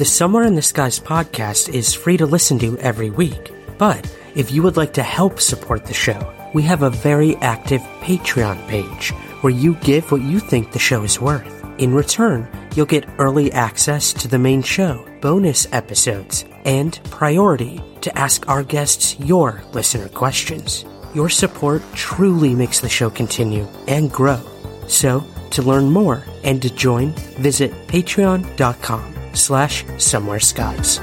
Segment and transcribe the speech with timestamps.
[0.00, 3.52] The Somewhere in the Skies podcast is free to listen to every week.
[3.76, 6.18] But if you would like to help support the show,
[6.54, 9.10] we have a very active Patreon page
[9.42, 11.62] where you give what you think the show is worth.
[11.76, 18.18] In return, you'll get early access to the main show, bonus episodes, and priority to
[18.18, 20.86] ask our guests your listener questions.
[21.14, 24.40] Your support truly makes the show continue and grow.
[24.88, 31.00] So, to learn more and to join, visit patreon.com slash somewhere skies.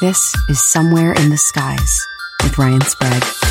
[0.00, 2.06] This is Somewhere in the Skies
[2.42, 3.45] with Ryan Sprague.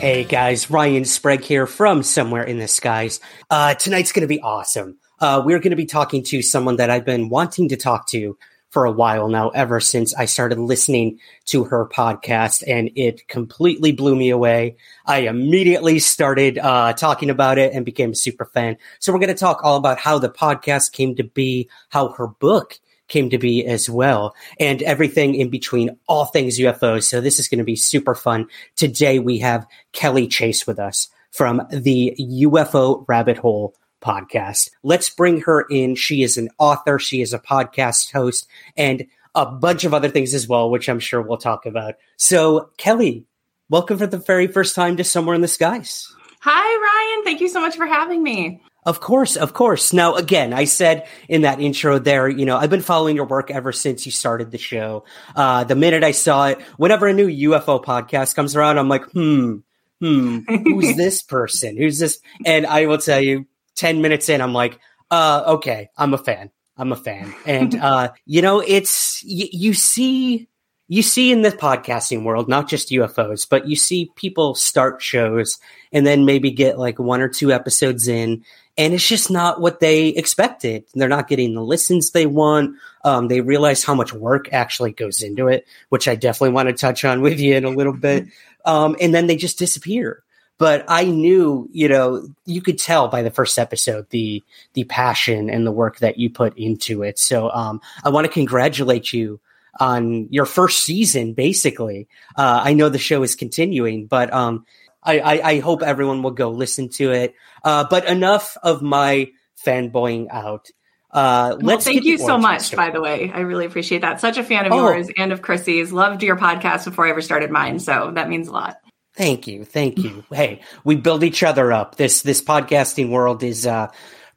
[0.00, 3.20] Hey guys, Ryan Sprague here from Somewhere in the Skies.
[3.50, 4.96] Uh, tonight's going to be awesome.
[5.18, 8.38] Uh, we're going to be talking to someone that I've been wanting to talk to
[8.70, 13.92] for a while now, ever since I started listening to her podcast, and it completely
[13.92, 14.76] blew me away.
[15.04, 18.78] I immediately started uh, talking about it and became a super fan.
[19.00, 22.26] So we're going to talk all about how the podcast came to be, how her
[22.26, 22.80] book
[23.10, 27.04] came to be as well, and everything in between, all things UFOs.
[27.04, 28.46] So this is going to be super fun.
[28.76, 34.70] Today we have Kelly Chase with us from the UFO Rabbit Hole podcast.
[34.82, 35.94] Let's bring her in.
[35.94, 40.32] She is an author, she is a podcast host, and a bunch of other things
[40.32, 41.94] as well, which I'm sure we'll talk about.
[42.16, 43.26] So, Kelly,
[43.68, 46.12] welcome for the very first time to Somewhere in the Skies.
[46.40, 47.24] Hi, Ryan.
[47.24, 48.62] Thank you so much for having me.
[48.84, 49.92] Of course, of course.
[49.92, 53.50] Now, again, I said in that intro there, you know, I've been following your work
[53.50, 55.04] ever since you started the show.
[55.36, 59.04] Uh, the minute I saw it, whenever a new UFO podcast comes around, I'm like,
[59.10, 59.56] hmm,
[60.00, 61.76] hmm, who's this person?
[61.76, 62.20] Who's this?
[62.46, 63.46] And I will tell you,
[63.76, 64.78] 10 minutes in, I'm like,
[65.10, 66.50] uh, okay, I'm a fan.
[66.76, 67.34] I'm a fan.
[67.46, 70.48] And, uh, you know, it's, y- you see,
[70.90, 75.60] you see in the podcasting world, not just UFOs, but you see people start shows
[75.92, 78.44] and then maybe get like one or two episodes in
[78.76, 80.84] and it's just not what they expected.
[80.94, 82.76] They're not getting the listens they want.
[83.04, 86.72] Um, they realize how much work actually goes into it, which I definitely want to
[86.72, 88.26] touch on with you in a little bit.
[88.66, 90.22] Um, and then they just disappear.
[90.58, 95.48] But I knew, you know, you could tell by the first episode the the passion
[95.48, 97.18] and the work that you put into it.
[97.18, 99.40] So um, I want to congratulate you
[99.78, 101.34] on your first season.
[101.34, 104.66] Basically, uh, I know the show is continuing, but um,
[105.02, 107.34] I, I, I, hope everyone will go listen to it.
[107.64, 109.32] Uh, but enough of my
[109.64, 110.70] fanboying out.
[111.10, 112.86] Uh, well, let's thank you so much, story.
[112.86, 113.30] by the way.
[113.32, 114.20] I really appreciate that.
[114.20, 114.76] Such a fan of oh.
[114.76, 115.92] yours and of Chrissy's.
[115.92, 118.76] Loved your podcast before I ever started mine, so that means a lot.
[119.14, 120.24] Thank you, thank you.
[120.32, 121.96] hey, we build each other up.
[121.96, 123.88] This this podcasting world is uh,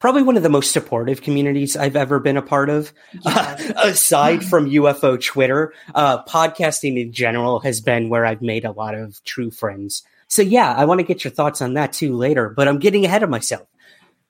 [0.03, 2.91] probably one of the most supportive communities I've ever been a part of.
[3.13, 3.23] Yes.
[3.73, 8.71] Uh, aside from UFO Twitter, uh, podcasting in general has been where I've made a
[8.71, 10.03] lot of true friends.
[10.27, 13.05] So yeah, I want to get your thoughts on that too later, but I'm getting
[13.05, 13.65] ahead of myself.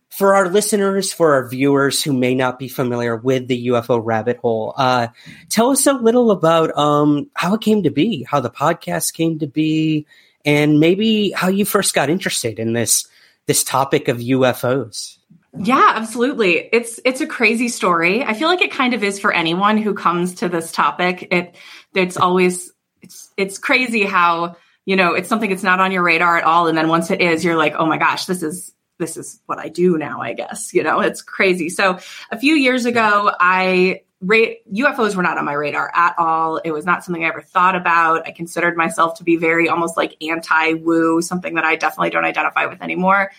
[0.09, 4.37] For our listeners, for our viewers who may not be familiar with the UFO rabbit
[4.37, 5.07] hole, uh,
[5.49, 9.39] tell us a little about um, how it came to be, how the podcast came
[9.39, 10.05] to be,
[10.45, 13.07] and maybe how you first got interested in this
[13.45, 15.17] this topic of UFOs.
[15.57, 16.69] Yeah, absolutely.
[16.71, 18.23] It's it's a crazy story.
[18.23, 21.27] I feel like it kind of is for anyone who comes to this topic.
[21.31, 21.55] It
[21.93, 22.71] it's always
[23.01, 24.55] it's it's crazy how
[24.85, 26.67] you know, it's something that's not on your radar at all.
[26.67, 29.59] And then once it is, you're like, oh my gosh, this is this is what
[29.59, 30.73] I do now, I guess.
[30.73, 31.69] You know, it's crazy.
[31.69, 31.99] So
[32.31, 36.57] a few years ago, I ra- UFOs were not on my radar at all.
[36.57, 38.27] It was not something I ever thought about.
[38.27, 42.25] I considered myself to be very almost like anti woo, something that I definitely don't
[42.25, 43.31] identify with anymore.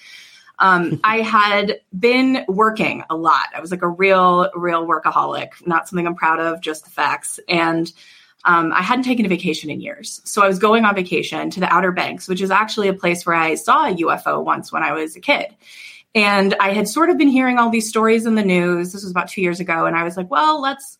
[0.58, 3.46] Um, I had been working a lot.
[3.54, 7.40] I was like a real, real workaholic, not something I'm proud of, just the facts.
[7.48, 7.92] And
[8.44, 10.20] um, I hadn't taken a vacation in years.
[10.24, 13.24] So I was going on vacation to the Outer Banks, which is actually a place
[13.24, 15.54] where I saw a UFO once when I was a kid.
[16.14, 18.92] And I had sort of been hearing all these stories in the news.
[18.92, 19.86] This was about two years ago.
[19.86, 20.98] And I was like, well, let's,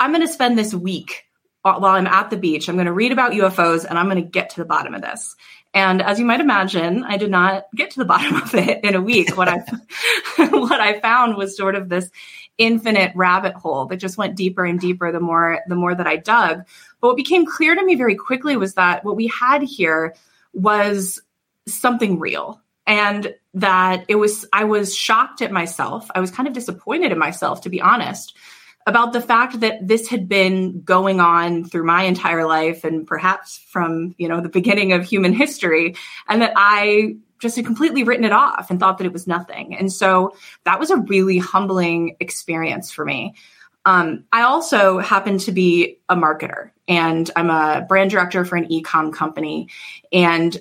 [0.00, 1.24] I'm going to spend this week
[1.62, 2.68] while I'm at the beach.
[2.68, 5.02] I'm going to read about UFOs and I'm going to get to the bottom of
[5.02, 5.36] this.
[5.74, 8.94] And as you might imagine, I did not get to the bottom of it in
[8.94, 9.36] a week.
[9.36, 9.58] What I
[10.50, 12.10] what I found was sort of this
[12.56, 16.16] infinite rabbit hole that just went deeper and deeper the more the more that I
[16.16, 16.64] dug.
[17.00, 20.14] But what became clear to me very quickly was that what we had here
[20.52, 21.20] was
[21.66, 26.54] something real and that it was i was shocked at myself i was kind of
[26.54, 28.34] disappointed in myself to be honest
[28.88, 33.58] about the fact that this had been going on through my entire life and perhaps
[33.58, 35.94] from you know the beginning of human history
[36.28, 39.76] and that i just had completely written it off and thought that it was nothing.
[39.76, 43.34] And so that was a really humbling experience for me.
[43.84, 48.70] Um, i also happen to be a marketer and i'm a brand director for an
[48.70, 49.68] e-com company
[50.12, 50.58] and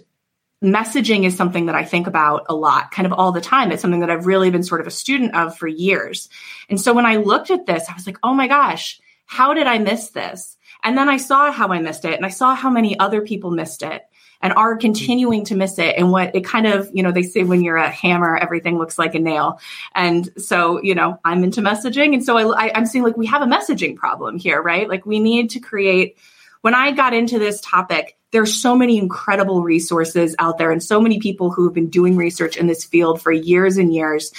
[0.64, 3.72] messaging is something that I think about a lot, kind of all the time.
[3.72, 6.30] It's something that I've really been sort of a student of for years.
[6.70, 9.68] And so when I looked at this, I was like, oh my gosh, how did
[9.68, 10.58] I miss this?
[10.84, 13.52] And then I saw how I missed it and I saw how many other people
[13.52, 14.04] missed it
[14.42, 14.82] and are mm-hmm.
[14.82, 15.96] continuing to miss it.
[15.98, 18.98] And what it kind of, you know, they say when you're a hammer, everything looks
[18.98, 19.60] like a nail.
[19.96, 22.14] And so, you know, I'm into messaging.
[22.14, 24.88] And so I, I, I'm seeing like we have a messaging problem here, right?
[24.88, 26.18] Like we need to create
[26.62, 31.00] when I got into this topic, there's so many incredible resources out there and so
[31.00, 34.32] many people who have been doing research in this field for years and years.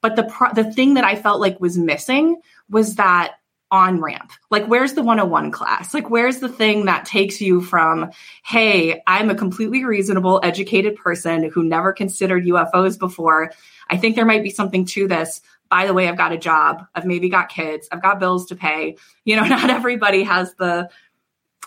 [0.00, 3.34] But the pro- the thing that I felt like was missing was that
[3.70, 4.32] on ramp.
[4.50, 5.94] Like, where's the 101 class?
[5.94, 8.10] Like, where's the thing that takes you from,
[8.44, 13.52] hey, I'm a completely reasonable, educated person who never considered UFOs before.
[13.88, 15.40] I think there might be something to this.
[15.68, 16.84] By the way, I've got a job.
[16.96, 17.88] I've maybe got kids.
[17.92, 18.96] I've got bills to pay.
[19.24, 20.90] You know, not everybody has the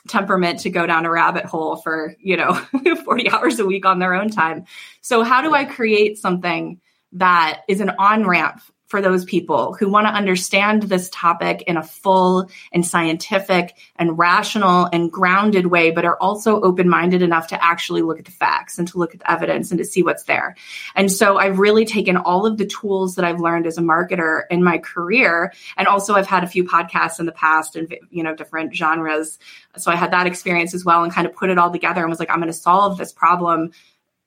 [0.08, 2.54] temperament to go down a rabbit hole for, you know,
[3.06, 4.66] 40 hours a week on their own time.
[5.02, 6.80] So how do I create something
[7.14, 8.62] that is an on ramp
[8.94, 14.20] for those people who want to understand this topic in a full and scientific and
[14.20, 18.32] rational and grounded way, but are also open minded enough to actually look at the
[18.32, 20.56] facts and to look at the evidence and to see what's there.
[20.94, 24.44] And so I've really taken all of the tools that I've learned as a marketer
[24.52, 25.52] in my career.
[25.76, 29.40] And also I've had a few podcasts in the past and, you know, different genres.
[29.76, 32.12] So I had that experience as well and kind of put it all together and
[32.12, 33.72] was like, I'm going to solve this problem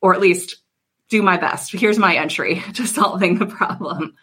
[0.00, 0.56] or at least
[1.08, 1.72] do my best.
[1.72, 4.16] Here's my entry to solving the problem.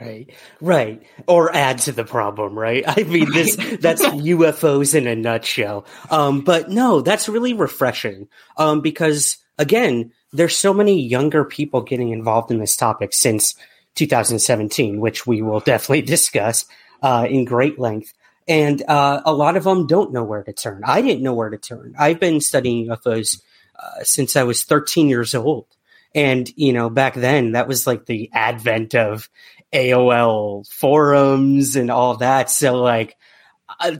[0.00, 2.82] Right, right, or add to the problem, right?
[2.84, 5.86] I mean, this that's UFOs in a nutshell.
[6.10, 8.26] Um, but no, that's really refreshing.
[8.56, 13.54] Um, because again, there's so many younger people getting involved in this topic since
[13.94, 16.64] 2017, which we will definitely discuss
[17.02, 18.12] uh, in great length.
[18.48, 20.82] And uh, a lot of them don't know where to turn.
[20.84, 21.94] I didn't know where to turn.
[21.98, 23.42] I've been studying UFOs
[23.78, 25.66] uh, since I was 13 years old.
[26.14, 29.28] And, you know, back then that was like the advent of
[29.72, 32.50] AOL forums and all that.
[32.50, 33.16] So like,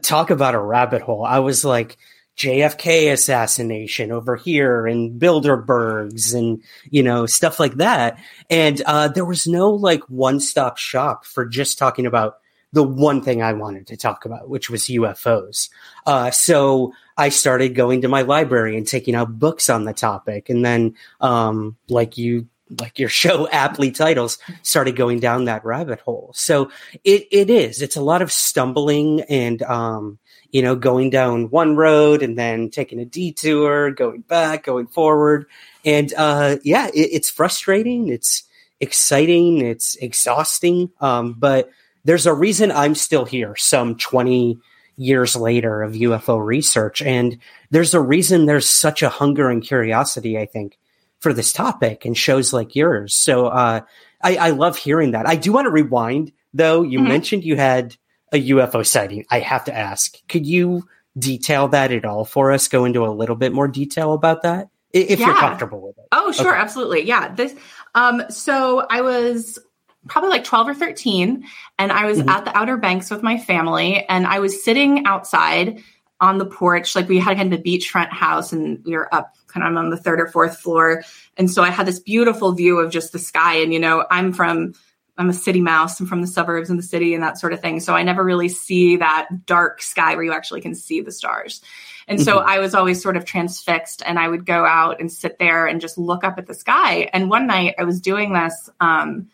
[0.03, 1.25] talk about a rabbit hole.
[1.25, 1.99] I was like,
[2.37, 8.19] JFK assassination over here and Bilderbergs and, you know, stuff like that.
[8.49, 12.39] And, uh, there was no like one stop shop for just talking about
[12.73, 15.69] the one thing I wanted to talk about, which was UFOs.
[16.07, 20.49] Uh, so I started going to my library and taking out books on the topic.
[20.49, 22.47] And then, um, like you
[22.81, 26.33] like your show aptly titles started going down that rabbit hole.
[26.35, 26.71] So
[27.05, 30.19] it, it is, it's a lot of stumbling and, um,
[30.51, 35.47] you know, going down one road and then taking a detour, going back, going forward.
[35.85, 38.09] And, uh, yeah, it, it's frustrating.
[38.09, 38.45] It's
[38.81, 39.61] exciting.
[39.61, 40.91] It's exhausting.
[41.01, 41.71] Um, but
[42.05, 44.59] there's a reason I'm still here some 20
[44.97, 47.03] years later of UFO research.
[47.03, 47.39] And
[47.71, 50.79] there's a reason there's such a hunger and curiosity, I think,
[51.21, 53.15] for this topic and shows like yours.
[53.15, 53.81] So uh,
[54.23, 55.27] I, I, love hearing that.
[55.27, 56.83] I do want to rewind though.
[56.83, 57.09] You mm-hmm.
[57.09, 57.97] mentioned you had
[58.33, 59.25] a UFO sighting.
[59.31, 60.87] I have to ask, could you
[61.19, 62.69] detail that at all for us?
[62.69, 65.27] Go into a little bit more detail about that if yeah.
[65.27, 66.07] you're comfortable with it.
[66.13, 66.61] Oh, sure, okay.
[66.61, 67.07] absolutely.
[67.07, 67.35] Yeah.
[67.35, 67.55] This.
[67.95, 68.23] Um.
[68.31, 69.59] So I was
[70.07, 71.45] probably like 12 or 13
[71.79, 72.29] and I was mm-hmm.
[72.29, 75.83] at the Outer Banks with my family and I was sitting outside
[76.21, 76.97] on the porch.
[76.97, 79.91] Like we had kind of a beachfront house and we were up kind of on
[79.91, 81.05] the third or fourth floor.
[81.37, 83.55] And so I had this beautiful view of just the sky.
[83.57, 84.75] And, you know, I'm from,
[85.17, 85.99] I'm a city mouse.
[86.01, 87.81] I'm from the suburbs and the city and that sort of thing.
[87.81, 91.61] So I never really see that dark sky where you actually can see the stars.
[92.09, 92.49] And so mm-hmm.
[92.49, 95.81] I was always sort of transfixed and I would go out and sit there and
[95.81, 97.11] just look up at the sky.
[97.13, 99.29] And one night I was doing this um,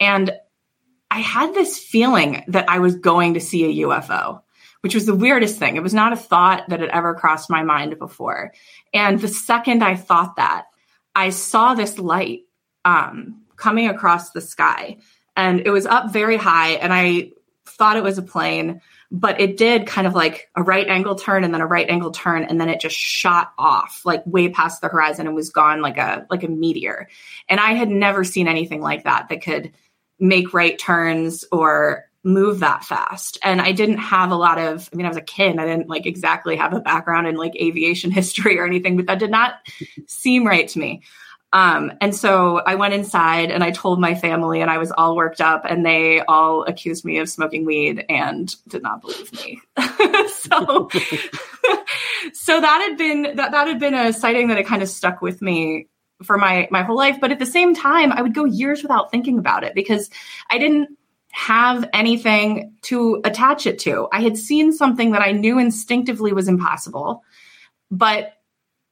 [0.00, 0.32] and
[1.10, 4.42] I had this feeling that I was going to see a UFO
[4.80, 5.76] which was the weirdest thing.
[5.76, 8.52] It was not a thought that had ever crossed my mind before.
[8.92, 10.66] And the second I thought that,
[11.14, 12.42] I saw this light
[12.84, 14.98] um, coming across the sky
[15.36, 17.32] and it was up very high and I
[17.66, 18.80] thought it was a plane,
[19.10, 22.10] but it did kind of like a right angle turn and then a right angle
[22.10, 25.82] turn and then it just shot off like way past the horizon and was gone
[25.82, 27.08] like a like a meteor.
[27.48, 29.72] And I had never seen anything like that that could
[30.18, 33.38] make right turns or move that fast.
[33.42, 35.58] And I didn't have a lot of, I mean, I was a kid.
[35.58, 39.20] I didn't like exactly have a background in like aviation history or anything, but that
[39.20, 39.54] did not
[40.06, 41.02] seem right to me.
[41.52, 45.16] Um, and so I went inside and I told my family, and I was all
[45.16, 49.60] worked up, and they all accused me of smoking weed and did not believe me.
[50.28, 50.90] so,
[52.32, 55.22] so that had been that that had been a sighting that had kind of stuck
[55.22, 55.86] with me
[56.24, 57.18] for my my whole life.
[57.20, 60.10] But at the same time, I would go years without thinking about it because
[60.50, 60.98] I didn't
[61.36, 64.08] have anything to attach it to.
[64.10, 67.24] I had seen something that I knew instinctively was impossible,
[67.90, 68.32] but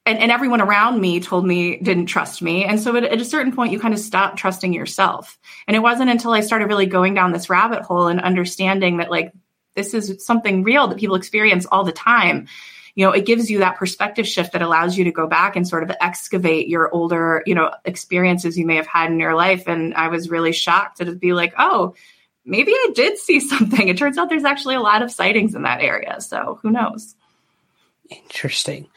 [0.05, 2.63] and, and everyone around me told me didn't trust me.
[2.63, 5.39] And so at, at a certain point, you kind of stop trusting yourself.
[5.67, 9.09] And it wasn't until I started really going down this rabbit hole and understanding that
[9.09, 9.33] like
[9.73, 12.47] this is something real that people experience all the time
[12.93, 15.67] you know it gives you that perspective shift that allows you to go back and
[15.67, 19.67] sort of excavate your older you know experiences you may have had in your life
[19.67, 21.93] and i was really shocked to be like oh
[22.45, 23.87] maybe I did see something.
[23.87, 26.21] It turns out there's actually a lot of sightings in that area.
[26.21, 27.15] So who knows?
[28.09, 28.87] Interesting.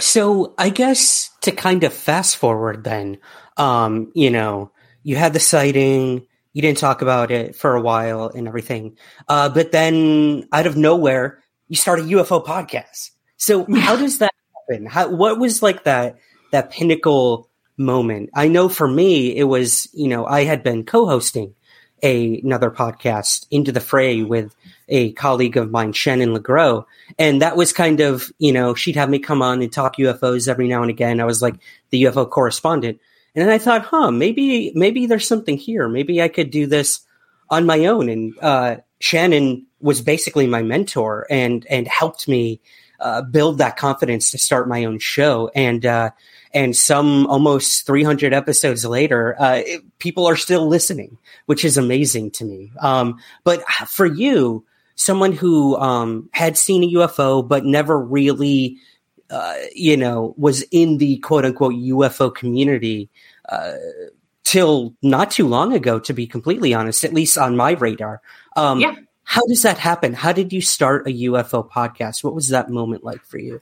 [0.00, 3.18] So I guess to kind of fast forward then,
[3.56, 4.70] um, you know,
[5.02, 8.96] you had the sighting, you didn't talk about it for a while and everything.
[9.28, 13.10] Uh, but then out of nowhere, you start a UFO podcast.
[13.36, 14.86] So how does that happen?
[14.86, 16.18] How, what was like that,
[16.52, 18.30] that pinnacle moment?
[18.34, 21.54] I know for me, it was, you know, I had been co-hosting
[22.02, 24.54] a, another podcast, Into the Fray, with
[24.88, 26.84] a colleague of mine, Shannon LeGro.
[27.18, 30.48] And that was kind of, you know, she'd have me come on and talk UFOs
[30.48, 31.20] every now and again.
[31.20, 31.56] I was like
[31.90, 33.00] the UFO correspondent.
[33.34, 35.88] And then I thought, huh, maybe, maybe there's something here.
[35.88, 37.00] Maybe I could do this
[37.50, 38.08] on my own.
[38.08, 42.60] And, uh, Shannon was basically my mentor and, and helped me,
[43.00, 45.50] uh, build that confidence to start my own show.
[45.54, 46.10] And, uh,
[46.52, 52.30] and some almost 300 episodes later, uh, it, people are still listening, which is amazing
[52.32, 52.72] to me.
[52.80, 54.64] Um, but for you,
[54.94, 58.78] someone who um, had seen a UFO but never really,
[59.30, 63.10] uh, you know, was in the quote unquote UFO community
[63.48, 63.74] uh,
[64.44, 68.20] till not too long ago, to be completely honest, at least on my radar.
[68.56, 68.94] Um, yeah.
[69.22, 70.14] How does that happen?
[70.14, 72.24] How did you start a UFO podcast?
[72.24, 73.60] What was that moment like for you?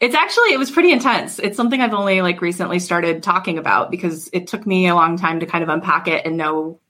[0.00, 1.38] It's actually it was pretty intense.
[1.38, 5.18] It's something I've only like recently started talking about because it took me a long
[5.18, 6.80] time to kind of unpack it and know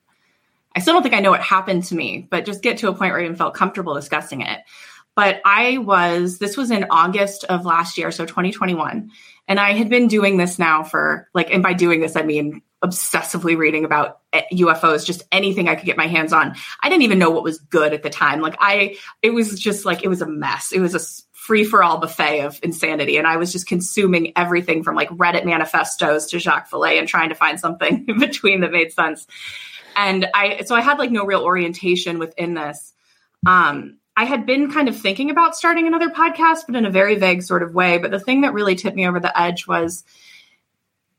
[0.74, 2.94] I still don't think I know what happened to me, but just get to a
[2.94, 4.60] point where I even felt comfortable discussing it.
[5.16, 9.10] But I was this was in August of last year, so 2021.
[9.48, 12.62] And I had been doing this now for like and by doing this I mean
[12.82, 16.54] obsessively reading about eh, UFOs, just anything I could get my hands on.
[16.80, 18.40] I didn't even know what was good at the time.
[18.40, 20.72] Like I, it was just like, it was a mess.
[20.72, 20.98] It was a
[21.50, 23.16] free for all buffet of insanity.
[23.16, 27.30] And I was just consuming everything from like Reddit manifestos to Jacques Vallée and trying
[27.30, 29.26] to find something in between that made sense.
[29.97, 32.92] And I, so I had like no real orientation within this.
[33.45, 37.16] Um, I had been kind of thinking about starting another podcast, but in a very
[37.16, 37.99] vague sort of way.
[37.99, 40.04] But the thing that really tipped me over the edge was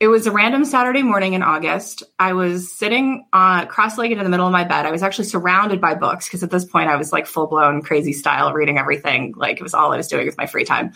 [0.01, 2.01] it was a random Saturday morning in August.
[2.17, 4.87] I was sitting uh, cross-legged in the middle of my bed.
[4.87, 8.11] I was actually surrounded by books because at this point I was like full-blown crazy
[8.11, 9.35] style reading everything.
[9.37, 10.93] Like it was all I was doing with my free time.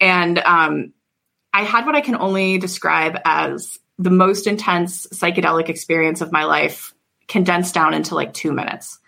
[0.00, 0.94] And um,
[1.52, 6.44] I had what I can only describe as the most intense psychedelic experience of my
[6.44, 6.94] life
[7.28, 8.98] condensed down into like two minutes.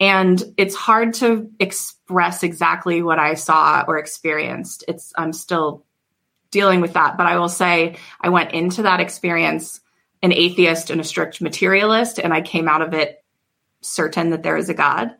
[0.00, 4.84] And it's hard to express exactly what I saw or experienced.
[4.88, 5.84] It's I'm still
[6.50, 7.16] dealing with that.
[7.16, 9.80] But I will say I went into that experience
[10.22, 13.24] an atheist and a strict materialist, and I came out of it
[13.80, 15.12] certain that there is a God.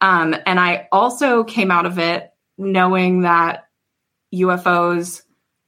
[0.00, 3.68] Um, and I also came out of it knowing that
[4.34, 5.22] UFOs,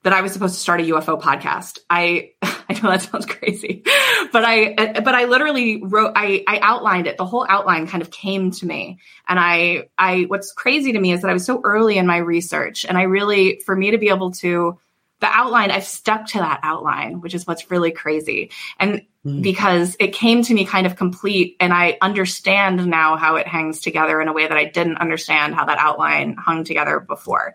[0.05, 1.79] that I was supposed to start a UFO podcast.
[1.91, 3.83] I I know that sounds crazy,
[4.31, 7.17] but I but I literally wrote I I outlined it.
[7.17, 11.13] The whole outline kind of came to me, and I I what's crazy to me
[11.13, 13.99] is that I was so early in my research, and I really for me to
[13.99, 14.79] be able to
[15.21, 18.51] the outline, I've stuck to that outline, which is what's really crazy.
[18.79, 19.43] And mm.
[19.43, 23.81] because it came to me kind of complete and I understand now how it hangs
[23.81, 27.55] together in a way that I didn't understand how that outline hung together before.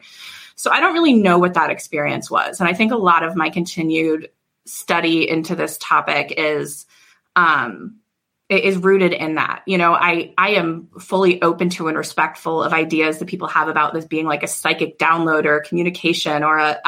[0.55, 2.59] So I don't really know what that experience was.
[2.59, 4.29] And I think a lot of my continued
[4.65, 6.85] study into this topic is
[7.35, 7.99] um,
[8.49, 9.63] is rooted in that.
[9.65, 13.67] You know, I I am fully open to and respectful of ideas that people have
[13.67, 16.79] about this being like a psychic download or communication or a.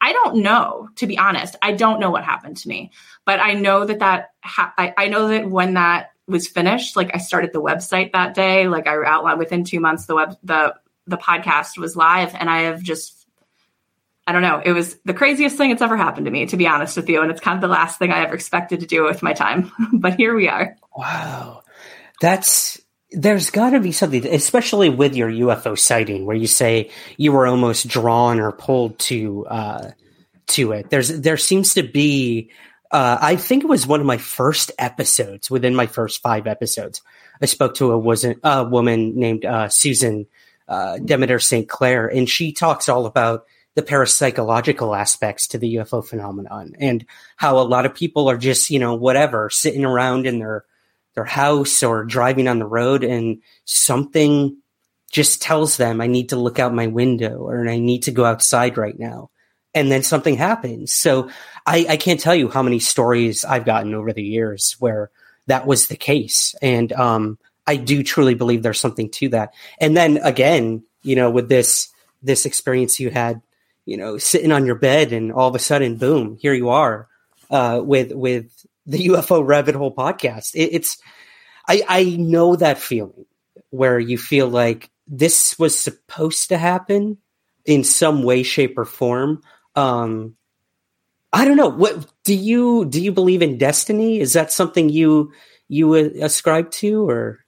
[0.00, 1.56] I, don't know, to be honest.
[1.62, 2.92] I don't know what happened to me,
[3.24, 7.10] but I know that that ha- I, I know that when that was finished, like
[7.14, 10.74] I started the website that day, like I outlined within two months, the web the
[11.06, 13.21] the podcast was live, and I have just
[14.26, 14.62] I don't know.
[14.64, 17.22] It was the craziest thing that's ever happened to me, to be honest with you.
[17.22, 19.72] And it's kind of the last thing I ever expected to do with my time.
[19.92, 20.76] but here we are.
[20.96, 21.62] Wow.
[22.20, 27.32] That's, there's got to be something, especially with your UFO sighting, where you say you
[27.32, 29.90] were almost drawn or pulled to, uh,
[30.48, 30.88] to it.
[30.88, 32.50] There's, there seems to be,
[32.92, 37.02] uh, I think it was one of my first episodes within my first five episodes.
[37.40, 40.26] I spoke to a, was a woman named, uh, Susan,
[40.68, 41.68] uh, Demeter St.
[41.68, 47.58] Clair, and she talks all about the parapsychological aspects to the UFO phenomenon and how
[47.58, 50.64] a lot of people are just, you know, whatever, sitting around in their
[51.14, 54.56] their house or driving on the road and something
[55.10, 58.24] just tells them I need to look out my window or I need to go
[58.24, 59.30] outside right now.
[59.74, 60.94] And then something happens.
[60.94, 61.30] So
[61.66, 65.10] I, I can't tell you how many stories I've gotten over the years where
[65.46, 66.54] that was the case.
[66.62, 69.54] And um, I do truly believe there's something to that.
[69.78, 71.88] And then again, you know, with this
[72.22, 73.42] this experience you had
[73.84, 77.08] you know, sitting on your bed and all of a sudden, boom, here you are
[77.50, 80.54] uh, with with the UFO Rabbit Hole podcast.
[80.54, 80.98] It, it's
[81.68, 83.26] I I know that feeling
[83.70, 87.18] where you feel like this was supposed to happen
[87.64, 89.42] in some way, shape, or form.
[89.74, 90.36] Um,
[91.32, 91.68] I don't know.
[91.68, 93.00] What do you do?
[93.00, 94.20] You believe in destiny?
[94.20, 95.32] Is that something you
[95.68, 97.44] you ascribe to, or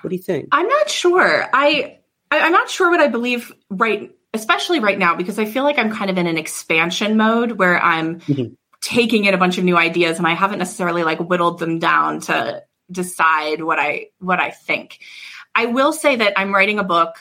[0.00, 0.48] what do you think?
[0.52, 1.48] I'm not sure.
[1.52, 1.98] I
[2.30, 5.90] I'm not sure what I believe right especially right now because I feel like I'm
[5.90, 8.54] kind of in an expansion mode where I'm mm-hmm.
[8.80, 12.20] taking in a bunch of new ideas and I haven't necessarily like whittled them down
[12.22, 15.00] to decide what I what I think.
[15.54, 17.16] I will say that I'm writing a book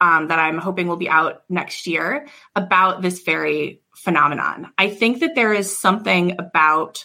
[0.00, 4.72] um, that I'm hoping will be out next year about this very phenomenon.
[4.76, 7.04] I think that there is something about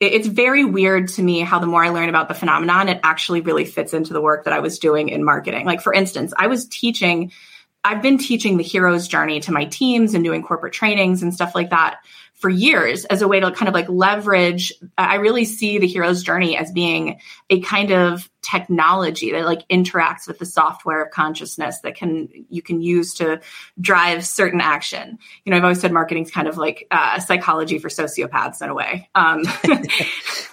[0.00, 3.42] it's very weird to me how the more I learn about the phenomenon, it actually
[3.42, 5.66] really fits into the work that I was doing in marketing.
[5.66, 7.32] Like, for instance, I was teaching
[7.82, 11.54] I've been teaching the hero's journey to my teams and doing corporate trainings and stuff
[11.54, 12.00] like that
[12.40, 14.72] for years as a way to kind of like leverage.
[14.96, 20.26] I really see the hero's journey as being a kind of technology that like interacts
[20.26, 23.40] with the software of consciousness that can you can use to
[23.78, 25.18] drive certain action.
[25.44, 28.70] You know, I've always said marketing is kind of like uh, psychology for sociopaths in
[28.70, 29.10] a way.
[29.14, 29.42] Um,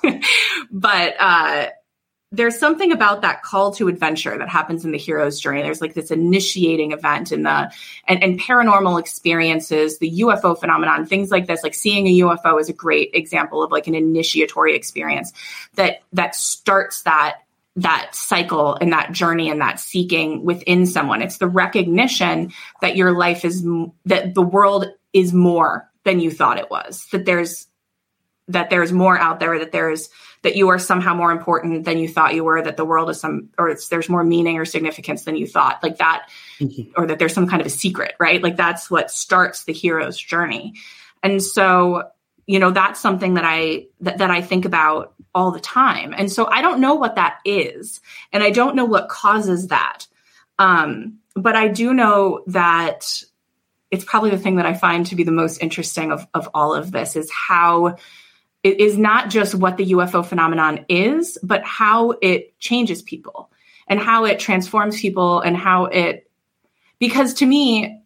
[0.71, 1.67] but uh,
[2.31, 5.61] there's something about that call to adventure that happens in the hero's journey.
[5.61, 7.71] There's like this initiating event in the
[8.05, 11.63] and, and paranormal experiences, the UFO phenomenon, things like this.
[11.63, 15.31] Like seeing a UFO is a great example of like an initiatory experience
[15.75, 17.37] that that starts that
[17.77, 21.21] that cycle and that journey and that seeking within someone.
[21.21, 23.65] It's the recognition that your life is
[24.05, 27.07] that the world is more than you thought it was.
[27.11, 27.67] That there's
[28.47, 29.59] that there's more out there.
[29.59, 30.09] That there's
[30.43, 33.19] that you are somehow more important than you thought you were, that the world is
[33.19, 36.29] some, or it's there's more meaning or significance than you thought, like that,
[36.59, 36.91] mm-hmm.
[36.95, 38.41] or that there's some kind of a secret, right?
[38.41, 40.75] Like that's what starts the hero's journey.
[41.23, 42.09] And so,
[42.45, 46.13] you know, that's something that I, that, that I think about all the time.
[46.15, 47.99] And so I don't know what that is.
[48.31, 50.07] And I don't know what causes that.
[50.59, 53.21] Um, but I do know that
[53.91, 56.73] it's probably the thing that I find to be the most interesting of, of all
[56.73, 57.97] of this is how
[58.67, 63.49] it is not just what the UFO phenomenon is, but how it changes people
[63.87, 66.29] and how it transforms people and how it,
[66.99, 68.01] because to me,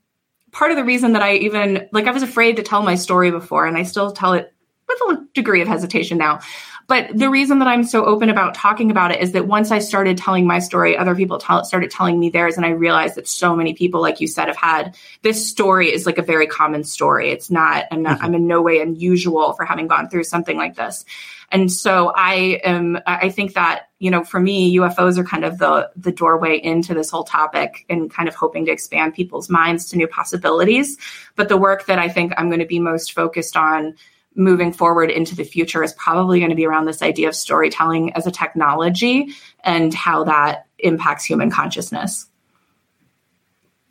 [0.52, 3.32] part of the reason that I even, like, I was afraid to tell my story
[3.32, 4.54] before, and I still tell it
[4.88, 6.42] with a degree of hesitation now,
[6.88, 9.80] but the reason that I'm so open about talking about it is that once I
[9.80, 12.58] started telling my story, other people tell, started telling me theirs.
[12.58, 16.06] And I realized that so many people, like you said, have had this story is
[16.06, 17.32] like a very common story.
[17.32, 18.26] It's not, I'm, not, mm-hmm.
[18.26, 21.06] I'm in no way unusual for having gone through something like this.
[21.52, 25.58] And so I am, I think that, you know, for me, UFOs are kind of
[25.58, 29.90] the, the doorway into this whole topic and kind of hoping to expand people's minds
[29.90, 30.98] to new possibilities.
[31.36, 33.96] But the work that I think I'm going to be most focused on
[34.36, 38.14] moving forward into the future is probably going to be around this idea of storytelling
[38.14, 42.28] as a technology and how that impacts human consciousness.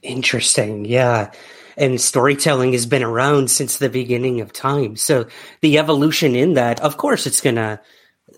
[0.02, 0.86] Interesting.
[0.86, 1.30] Yeah.
[1.76, 4.96] And storytelling has been around since the beginning of time.
[4.96, 5.26] So
[5.60, 7.80] the evolution in that, of course, it's going to,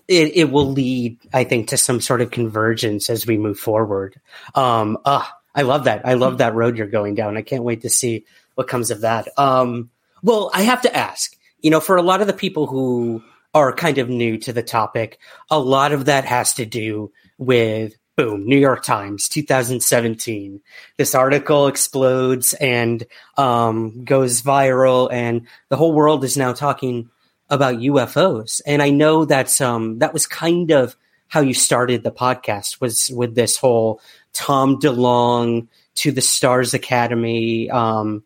[0.07, 4.19] it, it will lead, I think, to some sort of convergence as we move forward.
[4.55, 6.05] Um, uh, I love that.
[6.05, 7.37] I love that road you're going down.
[7.37, 9.27] I can't wait to see what comes of that.
[9.37, 9.89] Um,
[10.21, 13.23] well, I have to ask, you know, for a lot of the people who
[13.53, 15.19] are kind of new to the topic.
[15.49, 20.61] A lot of that has to do with boom, New York Times, 2017.
[20.97, 23.05] This article explodes and
[23.37, 27.09] um, goes viral, and the whole world is now talking
[27.49, 28.61] about UFOs.
[28.65, 30.95] And I know that's um, that was kind of
[31.27, 33.99] how you started the podcast was with this whole
[34.33, 38.23] Tom DeLonge to the Stars Academy um,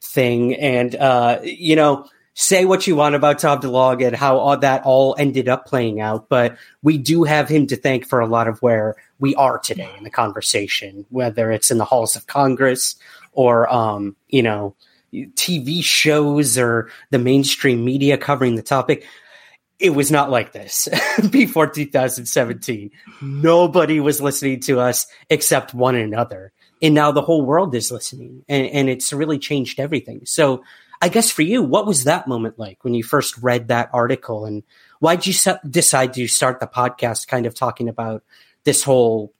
[0.00, 4.56] thing, and uh, you know say what you want about Tom DeLonge and how all
[4.58, 8.26] that all ended up playing out, but we do have him to thank for a
[8.26, 12.26] lot of where we are today in the conversation, whether it's in the halls of
[12.26, 12.96] Congress
[13.32, 14.74] or, um, you know,
[15.12, 19.06] TV shows or the mainstream media covering the topic.
[19.78, 20.88] It was not like this
[21.30, 22.90] before 2017.
[23.22, 26.52] Nobody was listening to us except one another.
[26.82, 30.22] And now the whole world is listening and, and it's really changed everything.
[30.26, 30.64] So,
[31.00, 34.44] I guess for you, what was that moment like when you first read that article,
[34.44, 34.62] and
[35.00, 38.22] why did you se- decide to start the podcast, kind of talking about
[38.64, 39.32] this whole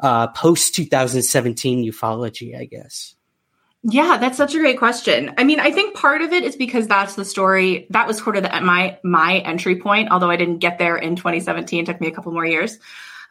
[0.00, 2.58] uh, post 2017 ufology?
[2.58, 3.14] I guess.
[3.86, 5.34] Yeah, that's such a great question.
[5.36, 8.38] I mean, I think part of it is because that's the story that was sort
[8.38, 10.10] of the, my my entry point.
[10.10, 12.78] Although I didn't get there in 2017, it took me a couple more years.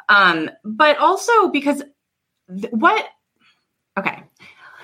[0.07, 1.81] Um, but also because
[2.49, 3.03] th- what?
[3.97, 4.23] Okay,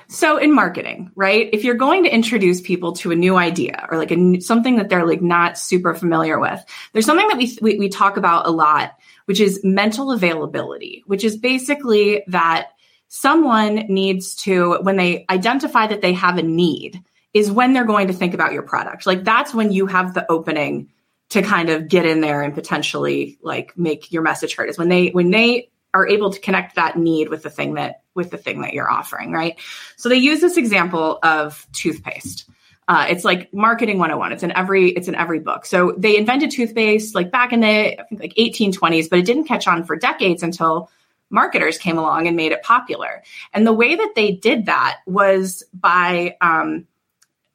[0.09, 1.49] so in marketing, right?
[1.53, 4.89] If you're going to introduce people to a new idea or like a, something that
[4.89, 8.51] they're like not super familiar with, there's something that we, we, we talk about a
[8.51, 12.69] lot, which is mental availability, which is basically that
[13.07, 17.03] someone needs to, when they identify that they have a need,
[17.35, 19.05] is when they're going to think about your product.
[19.05, 20.89] Like that's when you have the opening
[21.29, 24.89] to kind of get in there and potentially like make your message heard is when
[24.89, 28.37] they when they are able to connect that need with the thing that with the
[28.37, 29.57] thing that you're offering, right?
[29.95, 32.49] So they use this example of toothpaste.
[32.87, 34.31] Uh, it's like marketing 101.
[34.31, 35.65] It's in every it's in every book.
[35.65, 39.45] So they invented toothpaste like back in the I think like 1820s, but it didn't
[39.45, 40.89] catch on for decades until
[41.29, 43.23] marketers came along and made it popular.
[43.53, 46.87] And the way that they did that was by um,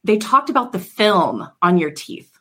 [0.04, 2.33] they talked about the film on your teeth.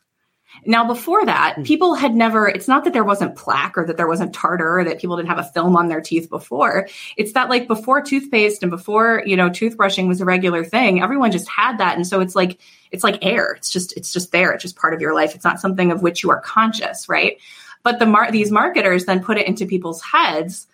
[0.66, 1.62] Now, before that, hmm.
[1.62, 4.84] people had never, it's not that there wasn't plaque or that there wasn't tartar or
[4.84, 6.88] that people didn't have a film on their teeth before.
[7.16, 11.32] It's that like before toothpaste and before, you know, toothbrushing was a regular thing, everyone
[11.32, 11.96] just had that.
[11.96, 13.52] And so it's like, it's like air.
[13.52, 14.52] It's just, it's just there.
[14.52, 15.34] It's just part of your life.
[15.34, 17.38] It's not something of which you are conscious, right?
[17.82, 20.66] But the mar- these marketers then put it into people's heads.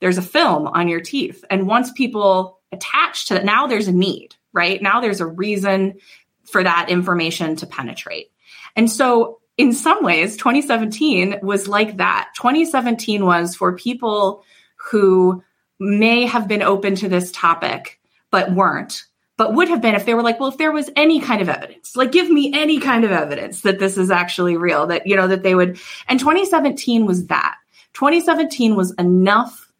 [0.00, 1.44] There's a film on your teeth.
[1.50, 4.80] And once people attach to that, now there's a need, right?
[4.82, 5.98] Now there's a reason
[6.44, 8.32] for that information to penetrate.
[8.76, 12.30] And so, in some ways, 2017 was like that.
[12.36, 14.42] 2017 was for people
[14.76, 15.42] who
[15.78, 19.04] may have been open to this topic, but weren't,
[19.36, 21.48] but would have been if they were like, well, if there was any kind of
[21.48, 25.16] evidence, like give me any kind of evidence that this is actually real, that, you
[25.16, 25.78] know, that they would.
[26.08, 27.56] And 2017 was that.
[27.94, 29.70] 2017 was enough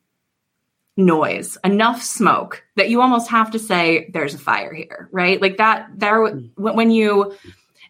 [0.97, 5.41] noise, enough smoke that you almost have to say there's a fire here, right?
[5.41, 6.47] Like that there hmm.
[6.57, 7.35] when you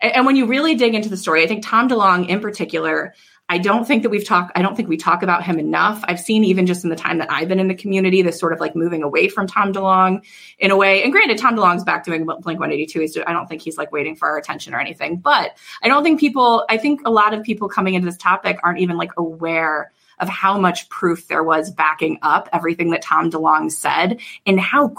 [0.01, 3.15] and, and when you really dig into the story, I think Tom DeLonge in particular,
[3.49, 6.05] I don't think that we've talked, I don't think we talk about him enough.
[6.05, 8.53] I've seen even just in the time that I've been in the community, this sort
[8.53, 10.25] of like moving away from Tom DeLonge
[10.59, 11.03] in a way.
[11.03, 13.01] And granted, Tom DeLonge's back doing Blink 182.
[13.01, 16.05] He's, I don't think he's like waiting for our attention or anything, but I don't
[16.05, 19.11] think people, I think a lot of people coming into this topic aren't even like
[19.17, 24.61] aware of how much proof there was backing up everything that Tom DeLonge said and
[24.61, 24.95] how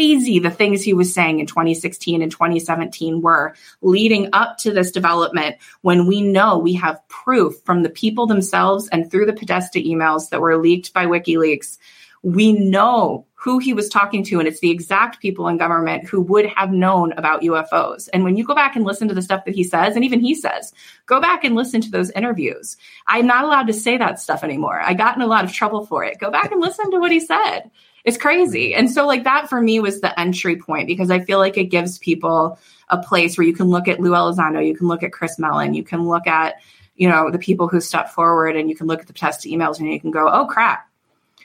[0.00, 4.90] crazy the things he was saying in 2016 and 2017 were leading up to this
[4.90, 9.78] development when we know we have proof from the people themselves and through the Podesta
[9.78, 11.76] emails that were leaked by WikiLeaks.
[12.22, 16.22] We know who he was talking to, and it's the exact people in government who
[16.22, 18.08] would have known about UFOs.
[18.14, 20.20] And when you go back and listen to the stuff that he says, and even
[20.20, 20.72] he says,
[21.04, 22.78] go back and listen to those interviews.
[23.06, 24.80] I'm not allowed to say that stuff anymore.
[24.80, 26.18] I got in a lot of trouble for it.
[26.18, 27.70] Go back and listen to what he said.
[28.04, 28.74] It's crazy.
[28.74, 31.64] And so, like, that for me was the entry point because I feel like it
[31.64, 32.58] gives people
[32.88, 35.74] a place where you can look at Lou Elizondo, you can look at Chris Mellon,
[35.74, 36.56] you can look at,
[36.96, 39.78] you know, the people who stepped forward and you can look at the Podesta emails
[39.78, 40.88] and you can go, oh crap,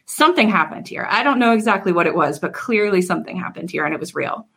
[0.05, 1.05] something happened here.
[1.09, 4.15] I don't know exactly what it was, but clearly something happened here and it was
[4.15, 4.47] real.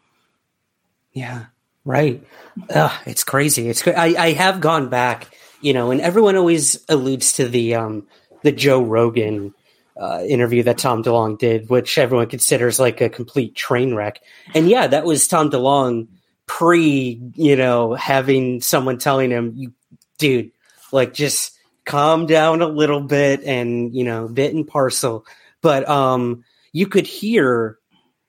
[1.13, 1.47] Yeah,
[1.85, 2.23] right.
[2.71, 3.69] Ugh, it's crazy.
[3.69, 5.29] It's I, I have gone back,
[5.61, 8.07] you know, and everyone always alludes to the um
[8.43, 9.55] the Joe Rogan
[9.99, 14.21] uh, interview that Tom DeLonge did, which everyone considers like a complete train wreck.
[14.55, 16.09] And yeah, that was Tom DeLonge
[16.47, 19.73] pre, you know, having someone telling him, "You,
[20.19, 20.53] dude,
[20.93, 25.27] like just calm down a little bit," and you know, bit and parcel.
[25.61, 27.79] But um, you could hear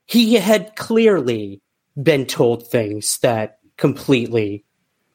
[0.05, 1.61] he had clearly
[2.01, 4.65] been told things that completely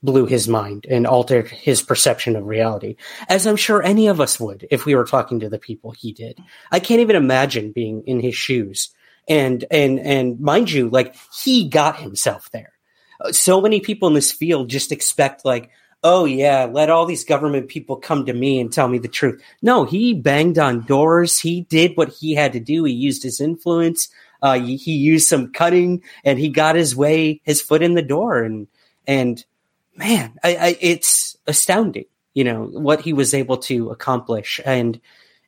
[0.05, 2.97] blew his mind and altered his perception of reality,
[3.29, 6.13] as I'm sure any of us would if we were talking to the people he
[6.13, 6.39] did.
[6.71, 8.91] I can't even imagine being in his shoes.
[9.27, 12.73] And, and, and mind you, like he got himself there.
[13.31, 15.71] So many people in this field just expect like,
[16.03, 19.43] oh yeah, let all these government people come to me and tell me the truth.
[19.63, 21.41] No, he banged on doors.
[21.41, 22.85] He did what he had to do.
[22.85, 24.11] He used his influence.
[24.43, 28.03] Uh, he, he used some cutting and he got his way, his foot in the
[28.03, 28.43] door.
[28.43, 28.67] And,
[29.07, 29.43] and
[29.97, 34.61] man, I, I, it's astounding, you know, what he was able to accomplish.
[34.65, 35.01] And,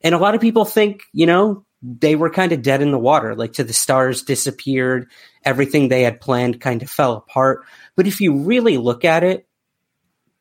[0.03, 2.99] and a lot of people think, you know, they were kind of dead in the
[2.99, 5.11] water, like to the stars disappeared,
[5.45, 7.65] everything they had planned kind of fell apart.
[7.95, 9.47] But if you really look at it,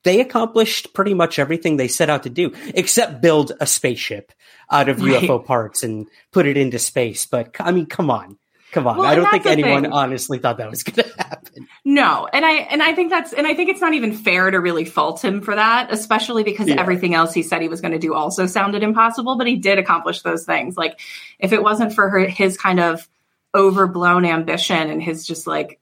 [0.03, 4.31] they accomplished pretty much everything they set out to do, except build a spaceship
[4.69, 5.23] out of right.
[5.23, 7.25] UFO parts and put it into space.
[7.25, 8.37] But I mean, come on.
[8.75, 8.97] Come on.
[8.97, 9.93] Well, I don't think anyone thing.
[9.93, 11.65] honestly thought that was going to happen.
[11.85, 12.27] No.
[12.33, 14.83] And I and I think that's and I think it's not even fair to really
[14.83, 16.75] fault him for that, especially because yeah.
[16.77, 19.79] everything else he said he was going to do also sounded impossible, but he did
[19.79, 20.75] accomplish those things.
[20.75, 20.99] Like
[21.39, 23.07] if it wasn't for her, his kind of
[23.55, 25.79] overblown ambition and his just like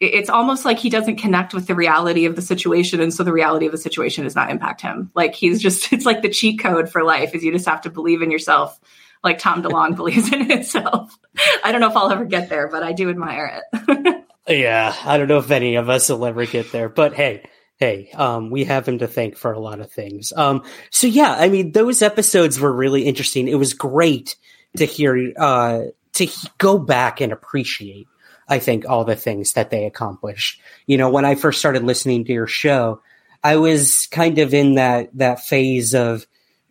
[0.00, 3.32] it's almost like he doesn't connect with the reality of the situation and so the
[3.32, 6.60] reality of the situation does not impact him like he's just it's like the cheat
[6.60, 8.78] code for life is you just have to believe in yourself
[9.22, 11.16] like tom delonge believes in himself.
[11.64, 14.24] I don't know if i'll ever get there but i do admire it.
[14.48, 18.10] Yeah i don't know if any of us will ever get there but hey hey
[18.14, 20.32] um, we have him to thank for a lot of things.
[20.34, 23.46] Um, so yeah i mean those episodes were really interesting.
[23.48, 24.36] It was great
[24.76, 25.82] to hear uh,
[26.14, 26.28] to
[26.58, 28.08] go back and appreciate
[28.48, 30.60] I think all the things that they accomplished.
[30.86, 33.02] You know, when I first started listening to your show,
[33.44, 36.26] I was kind of in that that phase of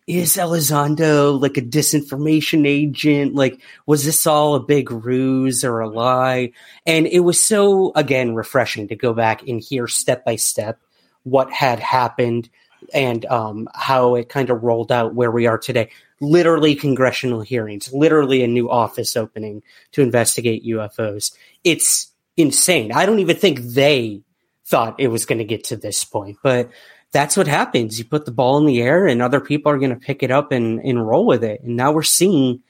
[0.08, 3.34] is Elizondo like a disinformation agent?
[3.34, 6.52] Like, was this all a big ruse or a lie?
[6.86, 10.80] And it was so, again, refreshing to go back and hear step by step
[11.24, 12.48] what had happened
[12.94, 15.90] and um, how it kind of rolled out where we are today
[16.20, 21.32] literally congressional hearings, literally a new office opening to investigate UFOs.
[21.64, 22.92] It's insane.
[22.92, 24.22] I don't even think they
[24.64, 26.70] thought it was going to get to this point, but
[27.12, 27.98] that's what happens.
[27.98, 30.30] You put the ball in the air and other people are going to pick it
[30.30, 31.62] up and, and roll with it.
[31.62, 32.62] And now we're seeing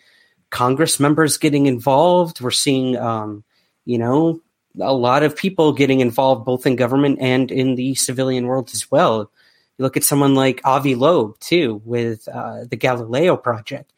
[0.50, 2.40] Congress members getting involved.
[2.40, 3.44] We're seeing, um,
[3.84, 4.40] you know,
[4.80, 8.90] a lot of people getting involved both in government and in the civilian world as
[8.90, 9.30] well.
[9.76, 13.92] You look at someone like Avi Loeb too with uh, the Galileo project.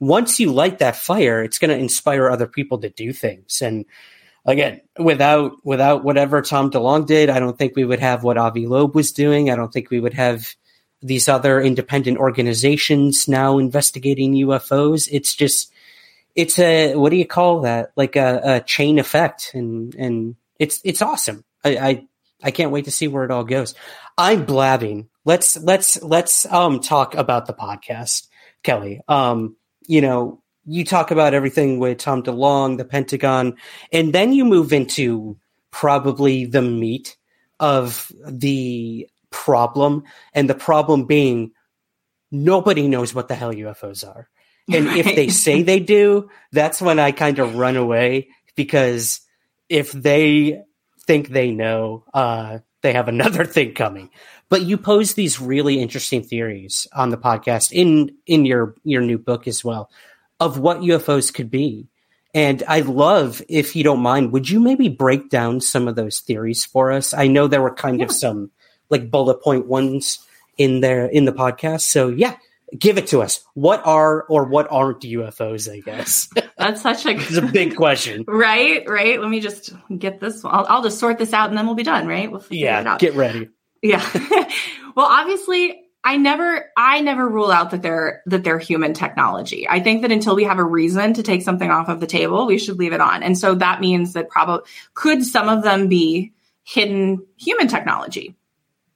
[0.00, 3.60] Once you light that fire, it's going to inspire other people to do things.
[3.62, 3.84] And
[4.44, 8.66] again, without without whatever Tom DeLonge did, I don't think we would have what Avi
[8.66, 9.50] Loeb was doing.
[9.50, 10.54] I don't think we would have
[11.00, 15.08] these other independent organizations now investigating UFOs.
[15.10, 15.72] It's just
[16.34, 17.92] it's a what do you call that?
[17.96, 21.44] Like a, a chain effect, and and it's it's awesome.
[21.64, 22.06] I, I
[22.42, 23.74] I can't wait to see where it all goes.
[24.18, 28.26] I'm blabbing let's let's let's um talk about the podcast,
[28.62, 29.00] Kelly.
[29.08, 33.56] Um, you know, you talk about everything with Tom DeLonge, the Pentagon,
[33.92, 35.36] and then you move into
[35.70, 37.16] probably the meat
[37.58, 41.52] of the problem, and the problem being
[42.30, 44.28] nobody knows what the hell UFOs are.
[44.72, 44.98] And right.
[44.98, 49.20] if they say they do, that's when I kind of run away because
[49.68, 50.62] if they
[51.06, 54.10] think they know, uh, they have another thing coming.
[54.48, 59.18] But you pose these really interesting theories on the podcast in in your your new
[59.18, 59.90] book as well
[60.42, 61.86] of what UFOs could be.
[62.34, 66.20] And I love, if you don't mind, would you maybe break down some of those
[66.20, 67.14] theories for us?
[67.14, 68.06] I know there were kind yeah.
[68.06, 68.50] of some
[68.90, 70.18] like bullet point ones
[70.58, 71.82] in there in the podcast.
[71.82, 72.36] So yeah,
[72.76, 73.44] give it to us.
[73.54, 75.70] What are or what aren't UFOs?
[75.70, 76.28] I guess
[76.58, 78.82] that's such a it's a big question, right?
[78.88, 79.20] Right.
[79.20, 80.44] Let me just get this.
[80.44, 82.06] I'll, I'll just sort this out, and then we'll be done.
[82.08, 82.30] Right?
[82.30, 82.96] We'll yeah.
[82.98, 83.48] Get ready.
[83.82, 84.04] Yeah.
[84.96, 89.68] well, obviously, I never I never rule out that they're that they're human technology.
[89.68, 92.46] I think that until we have a reason to take something off of the table,
[92.46, 93.22] we should leave it on.
[93.22, 96.32] And so that means that probably could some of them be
[96.64, 98.36] hidden human technology?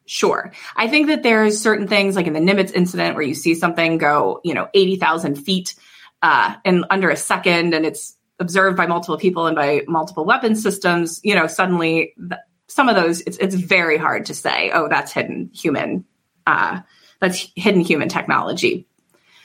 [0.07, 0.53] Sure.
[0.77, 3.99] I think that there's certain things like in the Nimitz incident where you see something
[3.99, 5.75] go, you know, 80,000 feet
[6.23, 10.55] uh, in under a second and it's observed by multiple people and by multiple weapon
[10.55, 14.88] systems, you know, suddenly th- some of those it's it's very hard to say oh
[14.88, 16.05] that's hidden human
[16.46, 16.80] uh,
[17.20, 18.87] that's hidden human technology.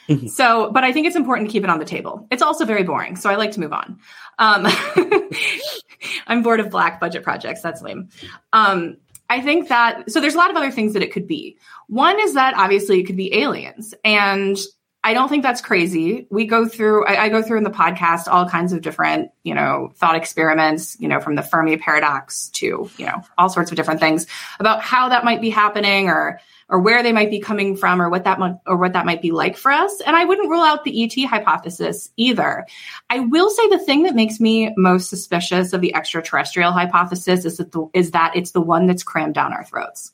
[0.08, 0.26] Mm-hmm.
[0.26, 2.26] so but i think it's important to keep it on the table.
[2.30, 4.00] It's also very boring so i like to move on.
[4.38, 4.66] Um,
[6.26, 8.08] i'm bored of black budget projects that's lame.
[8.52, 8.96] Um,
[9.30, 11.56] i think that so there's a lot of other things that it could be.
[11.86, 14.58] One is that obviously it could be aliens and
[15.04, 16.28] I don't think that's crazy.
[16.30, 19.52] We go through, I, I, go through in the podcast all kinds of different, you
[19.52, 23.76] know, thought experiments, you know, from the Fermi paradox to, you know, all sorts of
[23.76, 24.28] different things
[24.60, 28.10] about how that might be happening or, or where they might be coming from or
[28.10, 30.00] what that might, or what that might be like for us.
[30.06, 32.64] And I wouldn't rule out the ET hypothesis either.
[33.10, 37.56] I will say the thing that makes me most suspicious of the extraterrestrial hypothesis is
[37.56, 40.12] that the, is that it's the one that's crammed down our throats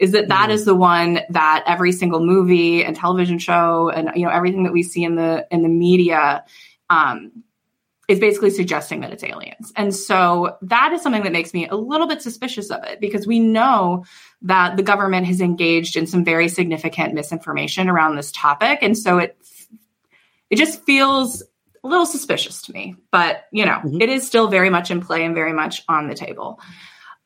[0.00, 0.52] is that that mm.
[0.52, 4.72] is the one that every single movie and television show and you know everything that
[4.72, 6.44] we see in the in the media
[6.88, 7.30] um,
[8.08, 9.72] is basically suggesting that it's aliens.
[9.76, 13.24] And so that is something that makes me a little bit suspicious of it because
[13.24, 14.04] we know
[14.42, 19.18] that the government has engaged in some very significant misinformation around this topic and so
[19.18, 19.36] it
[20.48, 21.42] it just feels
[21.84, 24.00] a little suspicious to me, but you know, mm-hmm.
[24.00, 26.58] it is still very much in play and very much on the table.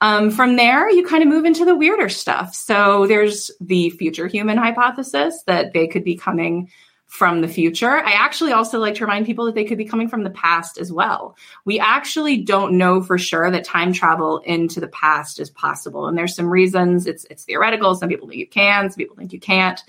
[0.04, 2.54] Um, from there, you kind of move into the weirder stuff.
[2.54, 6.68] So there's the future human hypothesis that they could be coming
[7.06, 7.88] from the future.
[7.90, 10.76] I actually also like to remind people that they could be coming from the past
[10.76, 11.38] as well.
[11.64, 16.06] We actually don't know for sure that time travel into the past is possible.
[16.06, 17.94] And there's some reasons it's, it's theoretical.
[17.94, 19.82] Some people think you can, some people think you can't.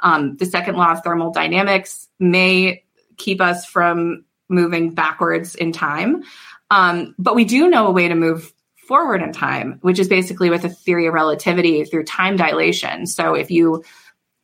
[0.00, 2.82] Um, the second law of thermodynamics may
[3.16, 6.24] keep us from moving backwards in time.
[6.72, 8.52] Um, but we do know a way to move
[8.90, 13.06] forward in time, which is basically with a theory of relativity through time dilation.
[13.06, 13.84] So if you,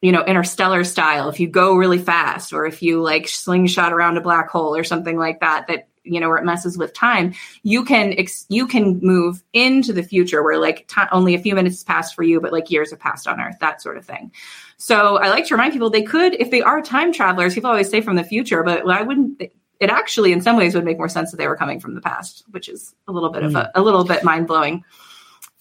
[0.01, 4.19] you know, interstellar style, if you go really fast, or if you like slingshot around
[4.19, 7.35] a black hole or something like that, that you know where it messes with time
[7.65, 11.57] you can ex- you can move into the future where like t- only a few
[11.57, 14.31] minutes passed for you but like years have passed on earth that sort of thing
[14.77, 17.91] so i like to remind people they could if they are time travelers people always
[17.91, 19.43] say from the future but why wouldn't
[19.81, 22.01] it actually in some ways would make more sense that they were coming from the
[22.01, 24.85] past, which is a little bit of a, a little bit mind blowing.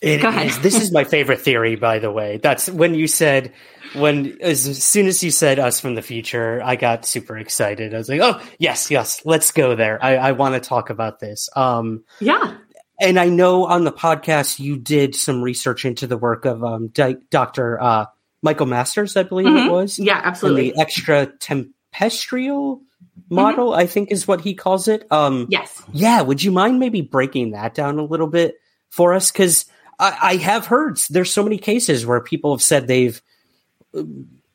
[0.02, 0.48] It Go ahead.
[0.48, 0.60] Is.
[0.60, 2.38] This is my favorite theory, by the way.
[2.38, 3.54] That's when you said
[3.96, 7.94] when as soon as you said us from the future, I got super excited.
[7.94, 10.04] I was like, oh yes, yes, let's go there.
[10.04, 11.50] I, I want to talk about this.
[11.56, 12.58] Um, yeah.
[13.00, 16.88] And I know on the podcast you did some research into the work of um,
[16.88, 17.82] Di- Dr.
[17.82, 18.06] Uh,
[18.42, 19.70] Michael Masters, I believe mm-hmm.
[19.70, 20.00] it was.
[20.00, 20.72] Yeah, absolutely.
[20.72, 22.82] the extra tempestrial
[23.30, 23.80] model, mm-hmm.
[23.80, 25.12] I think is what he calls it.
[25.12, 25.84] Um, yes.
[25.92, 26.22] Yeah.
[26.22, 28.56] Would you mind maybe breaking that down a little bit
[28.90, 29.32] for us?
[29.32, 29.66] Because
[30.00, 33.22] I, I, have heard there's so many cases where people have said they've
[33.98, 34.04] uh,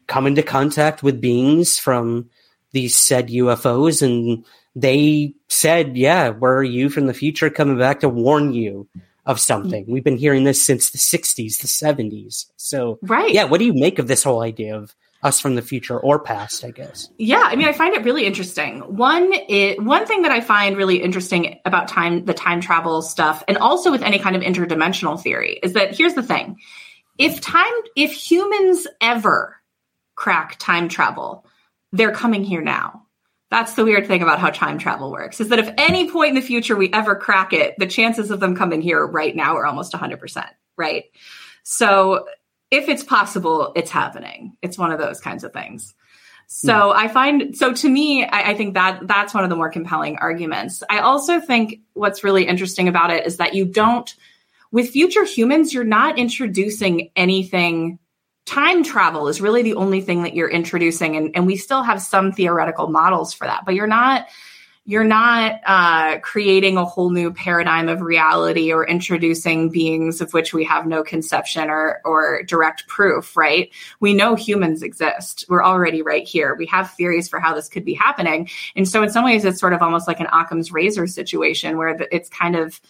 [0.07, 2.31] come into contact with beings from
[2.73, 4.45] these said UFOs and
[4.77, 8.89] they said, yeah, where are you from the future coming back to warn you
[9.27, 9.85] of something?
[9.89, 12.47] We've been hearing this since the 60s, the 70s.
[12.57, 13.33] So, right.
[13.33, 16.19] yeah, what do you make of this whole idea of us from the future or
[16.19, 17.11] past, I guess.
[17.19, 18.81] Yeah, I mean, I find it really interesting.
[18.81, 23.45] One, it, one thing that I find really interesting about time, the time travel stuff,
[23.47, 26.59] and also with any kind of interdimensional theory, is that here's the thing:
[27.19, 29.57] if time, if humans ever
[30.15, 31.45] crack time travel,
[31.93, 33.07] they're coming here now.
[33.51, 36.35] That's the weird thing about how time travel works: is that if any point in
[36.37, 39.67] the future we ever crack it, the chances of them coming here right now are
[39.67, 40.49] almost 100 percent.
[40.79, 41.05] Right.
[41.63, 42.27] So
[42.71, 44.57] if it's possible, it's happening.
[44.63, 45.95] It's one of those kinds of things.
[46.47, 46.95] So mm.
[46.95, 50.17] I find so to me, I, I, think that that's one of the more compelling
[50.19, 50.83] arguments.
[50.91, 54.13] I also think what's really interesting about it is that you don't
[54.73, 57.99] with future humans, you're not introducing anything.
[58.47, 62.03] Time travel is really the only thing that you're introducing, and, and we still have
[62.03, 64.27] some theoretical models for that, but you're not
[64.87, 70.55] you're not uh, creating a whole new paradigm of reality or introducing beings of which
[70.55, 73.71] we have no conception or, or direct proof, right?
[74.01, 75.45] We know humans exist.
[75.49, 76.55] We're already right here.
[76.55, 78.49] We have theories for how this could be happening.
[78.75, 81.97] And so, in some ways, it's sort of almost like an Occam's razor situation where
[82.11, 82.81] it's kind of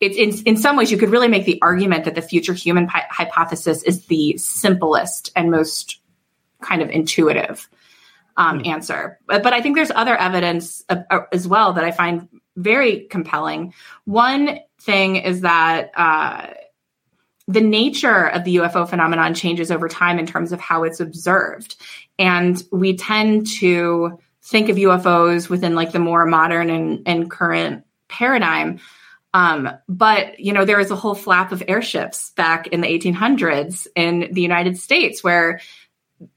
[0.00, 2.86] it's in, in some ways you could really make the argument that the future human
[2.86, 6.00] pi- hypothesis is the simplest and most
[6.60, 7.68] kind of intuitive
[8.36, 8.70] um, mm-hmm.
[8.70, 9.18] answer.
[9.26, 13.06] But, but I think there's other evidence uh, uh, as well that I find very
[13.06, 13.74] compelling.
[14.04, 16.48] One thing is that uh,
[17.46, 21.76] the nature of the UFO phenomenon changes over time in terms of how it's observed.
[22.18, 27.84] And we tend to think of UFOs within like the more modern and, and current
[28.08, 28.80] paradigm.
[29.32, 33.88] Um, but you know, there was a whole flap of airships back in the 1800s
[33.96, 35.60] in the United States where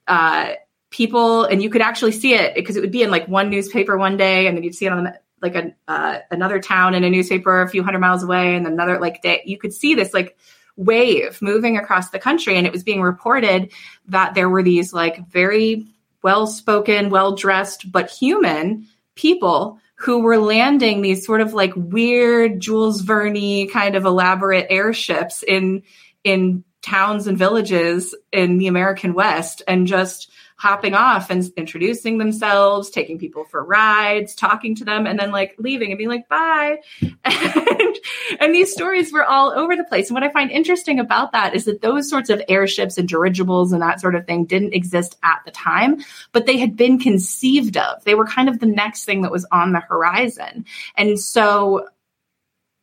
[0.07, 0.53] uh,
[0.89, 3.97] people and you could actually see it because it would be in like one newspaper
[3.97, 7.09] one day and then you'd see it on like a, uh, another town in a
[7.09, 9.43] newspaper a few hundred miles away and another like day.
[9.45, 10.37] You could see this like
[10.75, 13.71] wave moving across the country and it was being reported
[14.07, 15.87] that there were these like very
[16.23, 22.59] well spoken well dressed but human people who were landing these sort of like weird
[22.59, 25.83] Jules Verne kind of elaborate airships in
[26.23, 32.89] in towns and villages in the American West and just hopping off and introducing themselves,
[32.89, 36.77] taking people for rides, talking to them, and then like leaving and being like, bye.
[37.23, 37.95] And,
[38.39, 40.09] and these stories were all over the place.
[40.09, 43.71] And what I find interesting about that is that those sorts of airships and dirigibles
[43.71, 47.77] and that sort of thing didn't exist at the time, but they had been conceived
[47.77, 48.03] of.
[48.03, 50.65] They were kind of the next thing that was on the horizon.
[50.95, 51.87] And so,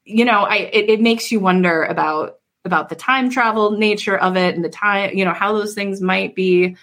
[0.04, 4.36] you know, I it, it makes you wonder about about the time travel nature of
[4.36, 6.76] it and the time, you know, how those things might be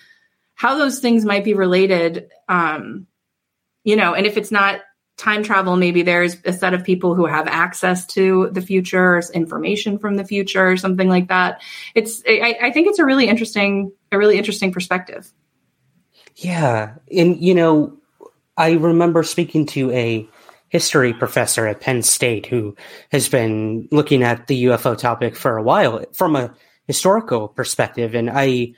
[0.62, 3.08] how those things might be related um
[3.84, 4.82] you know and if it's not
[5.18, 9.98] time travel maybe there's a set of people who have access to the future information
[9.98, 11.62] from the future or something like that.
[11.94, 15.32] It's I, I think it's a really interesting a really interesting perspective.
[16.36, 16.96] Yeah.
[17.16, 17.98] And you know
[18.58, 20.28] i remember speaking to a
[20.70, 22.76] history professor at penn state who
[23.12, 26.54] has been looking at the ufo topic for a while from a
[26.88, 28.16] historical perspective.
[28.16, 28.74] And i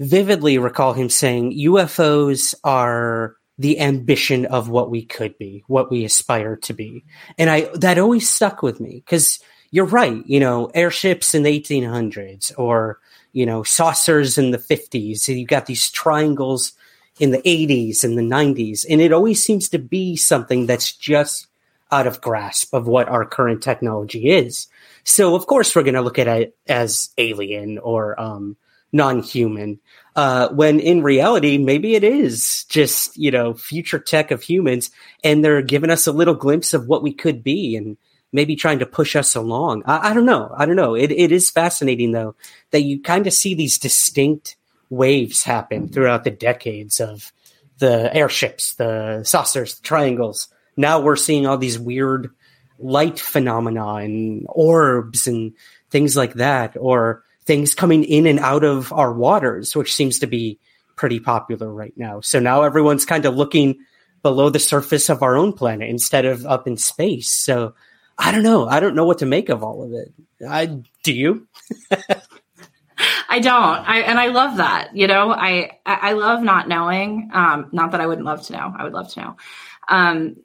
[0.00, 6.04] vividly recall him saying UFOs are the ambition of what we could be, what we
[6.04, 7.04] aspire to be.
[7.38, 9.38] And I that always stuck with me because
[9.70, 12.98] you're right, you know, airships in the 1800s or
[13.32, 15.28] you know, saucers in the 50s.
[15.28, 16.72] And you got these triangles
[17.18, 18.84] in the 80s and the 90s.
[18.88, 21.46] And it always seems to be something that's just
[21.92, 24.68] out of grasp of what our current technology is.
[25.04, 28.56] So, of course, we're going to look at it as alien or um,
[28.92, 29.78] non human
[30.16, 34.90] uh, when in reality, maybe it is just, you know, future tech of humans
[35.22, 37.96] and they're giving us a little glimpse of what we could be and
[38.32, 39.82] maybe trying to push us along.
[39.86, 40.52] I, I don't know.
[40.56, 40.94] I don't know.
[40.94, 42.34] It, it is fascinating though
[42.70, 44.56] that you kind of see these distinct
[44.88, 47.32] waves happen throughout the decades of
[47.78, 50.48] the airships, the saucers, the triangles.
[50.76, 52.30] Now we're seeing all these weird
[52.78, 55.52] light phenomena and orbs and
[55.90, 60.26] things like that, or things coming in and out of our waters, which seems to
[60.26, 60.58] be
[60.96, 62.20] pretty popular right now.
[62.20, 63.78] So now everyone's kind of looking
[64.22, 67.30] below the surface of our own planet instead of up in space.
[67.30, 67.74] So
[68.18, 68.68] I don't know.
[68.68, 70.12] I don't know what to make of all of it.
[70.46, 71.48] I do you?
[73.28, 73.54] I don't.
[73.54, 74.90] I and I love that.
[74.94, 77.30] You know, I I love not knowing.
[77.32, 78.74] Um, not that I wouldn't love to know.
[78.76, 79.36] I would love to know.
[79.88, 80.36] Um,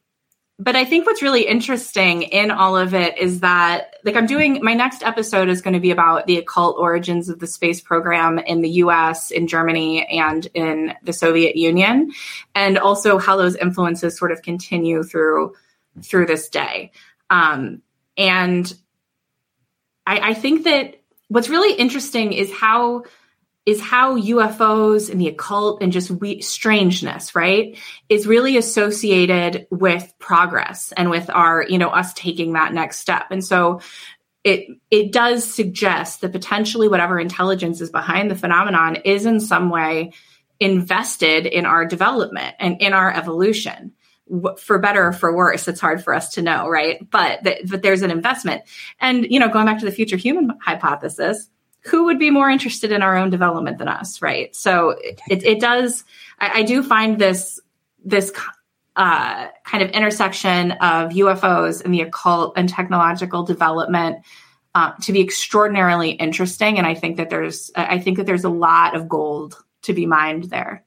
[0.58, 4.64] but I think what's really interesting in all of it is that, like, I'm doing
[4.64, 8.39] my next episode is going to be about the occult origins of the space program
[8.39, 12.14] in the US, in Germany, and in the Soviet Union,
[12.53, 15.56] and also how those influences sort of continue through
[16.01, 16.91] through this day.
[17.30, 17.82] Um,
[18.18, 18.74] and
[20.08, 23.03] I, I think that what's really interesting is how
[23.66, 27.78] is how UFOs and the occult and just we, strangeness, right,
[28.09, 33.26] is really associated with progress and with our, you know, us taking that next step.
[33.32, 33.82] And so
[34.43, 39.70] it it does suggest that potentially whatever intelligence is behind the phenomenon is in some
[39.70, 40.13] way
[40.59, 43.93] invested in our development and in our evolution.
[44.59, 46.99] For better or for worse it's hard for us to know right?
[47.09, 48.63] But but there's an investment.
[48.99, 51.47] And you know going back to the future human hypothesis
[51.86, 54.55] who would be more interested in our own development than us, right?
[54.55, 56.03] So it, it does.
[56.39, 57.59] I, I, do find this
[58.03, 58.31] this
[58.95, 64.25] uh, kind of intersection of UFOs and the occult and technological development
[64.73, 68.49] uh, to be extraordinarily interesting, and I think that there's I think that there's a
[68.49, 70.83] lot of gold to be mined there.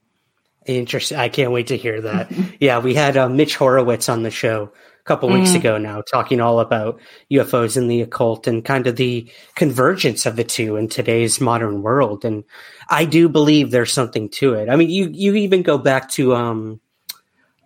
[0.69, 1.19] Interesting.
[1.19, 2.31] I can't wait to hear that.
[2.61, 5.57] yeah, we had uh, Mitch Horowitz on the show a couple weeks mm.
[5.57, 7.01] ago now, talking all about
[7.31, 11.83] UFOs and the occult and kind of the convergence of the two in today's modern
[11.83, 12.25] world.
[12.25, 12.45] And
[12.89, 14.69] I do believe there's something to it.
[14.69, 16.81] I mean, you you even go back to um,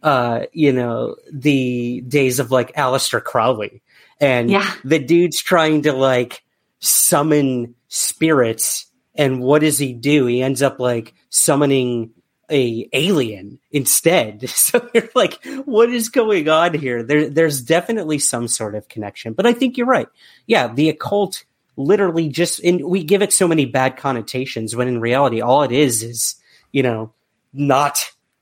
[0.02, 3.82] uh, you know, the days of like Aleister Crowley
[4.20, 4.72] and yeah.
[4.84, 6.42] the dude's trying to like
[6.78, 8.86] summon spirits.
[9.14, 10.26] And what does he do?
[10.26, 12.10] He ends up like summoning
[12.52, 14.48] a alien instead.
[14.62, 17.02] So you're like, what is going on here?
[17.02, 20.08] There, there's definitely some sort of connection, but I think you're right.
[20.46, 21.44] Yeah, the occult
[21.76, 25.72] literally just, and we give it so many bad connotations when in reality, all it
[25.72, 26.36] is is,
[26.70, 27.12] you know,
[27.52, 27.98] not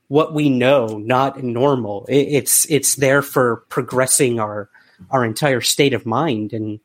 [0.09, 2.05] what we know, not normal.
[2.07, 4.69] It, it's, it's there for progressing our,
[5.09, 6.79] our entire state of mind and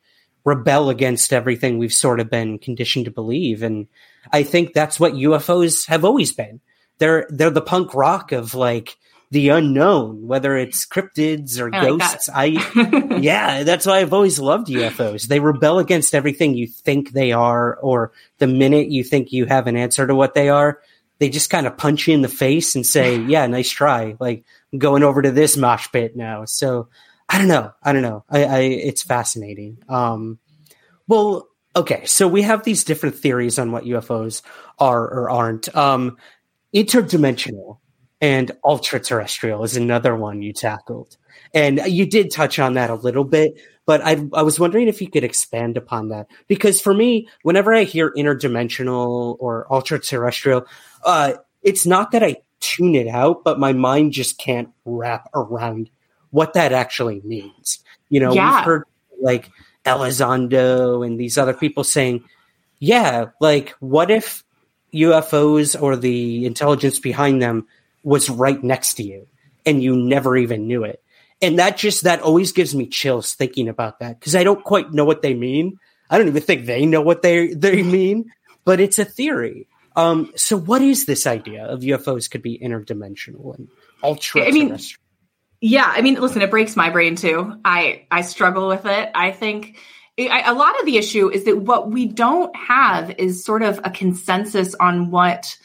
[0.45, 3.63] rebel against everything we've sort of been conditioned to believe.
[3.63, 3.89] And
[4.33, 6.61] I think that's what UFOs have always been
[6.99, 8.97] they're they're the punk rock of like
[9.31, 12.29] the unknown, whether it's cryptids or I ghosts.
[12.29, 15.27] Like I yeah, that's why I've always loved UFOs.
[15.27, 19.67] They rebel against everything you think they are, or the minute you think you have
[19.67, 20.81] an answer to what they are,
[21.19, 24.45] they just kind of punch you in the face and say, "Yeah, nice try." Like
[24.73, 26.45] I'm going over to this mosh pit now.
[26.45, 26.89] So
[27.29, 27.73] I don't know.
[27.83, 28.25] I don't know.
[28.31, 29.79] I, I it's fascinating.
[29.89, 30.39] Um,
[31.09, 32.05] well, okay.
[32.05, 34.43] So we have these different theories on what UFOs
[34.79, 35.75] are or aren't.
[35.75, 36.19] Um,
[36.77, 37.79] interdimensional
[38.21, 41.17] and ultra terrestrial is another one you tackled.
[41.55, 45.01] And you did touch on that a little bit, but I, I was wondering if
[45.01, 46.27] you could expand upon that.
[46.49, 50.67] Because for me, whenever I hear interdimensional or ultra terrestrial,
[51.05, 55.89] uh, it's not that I tune it out, but my mind just can't wrap around
[56.31, 57.83] what that actually means.
[58.11, 58.57] You know, Yeah.
[58.57, 58.85] we've heard
[59.21, 59.51] like
[59.85, 62.25] Elizondo and these other people saying,
[62.81, 64.45] yeah, like what if
[64.97, 67.67] UFOs or the intelligence behind them
[68.03, 69.27] was right next to you
[69.65, 71.03] and you never even knew it?
[71.43, 74.93] And that just, that always gives me chills thinking about that because I don't quite
[74.93, 75.79] know what they mean.
[76.09, 78.33] I don't even think they know what they, they mean,
[78.65, 79.69] but it's a theory.
[79.97, 83.69] Um, so what is this idea of UFOs could be interdimensional and
[84.03, 84.79] ultra I mean.
[85.61, 87.59] Yeah, I mean, listen, it breaks my brain too.
[87.65, 89.11] I I struggle with it.
[89.15, 89.79] I think
[90.19, 93.81] I, a lot of the issue is that what we don't have is sort of
[93.85, 95.59] a consensus on what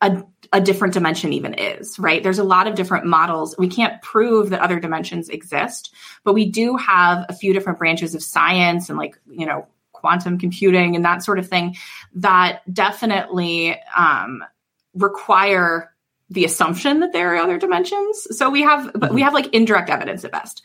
[0.00, 2.22] a a different dimension even is, right?
[2.22, 3.56] There's a lot of different models.
[3.58, 5.92] We can't prove that other dimensions exist,
[6.22, 10.38] but we do have a few different branches of science and like, you know, quantum
[10.38, 11.76] computing and that sort of thing
[12.14, 14.44] that definitely um,
[14.94, 15.92] require
[16.30, 18.28] the assumption that there are other dimensions.
[18.36, 20.64] So we have, but we have like indirect evidence at best.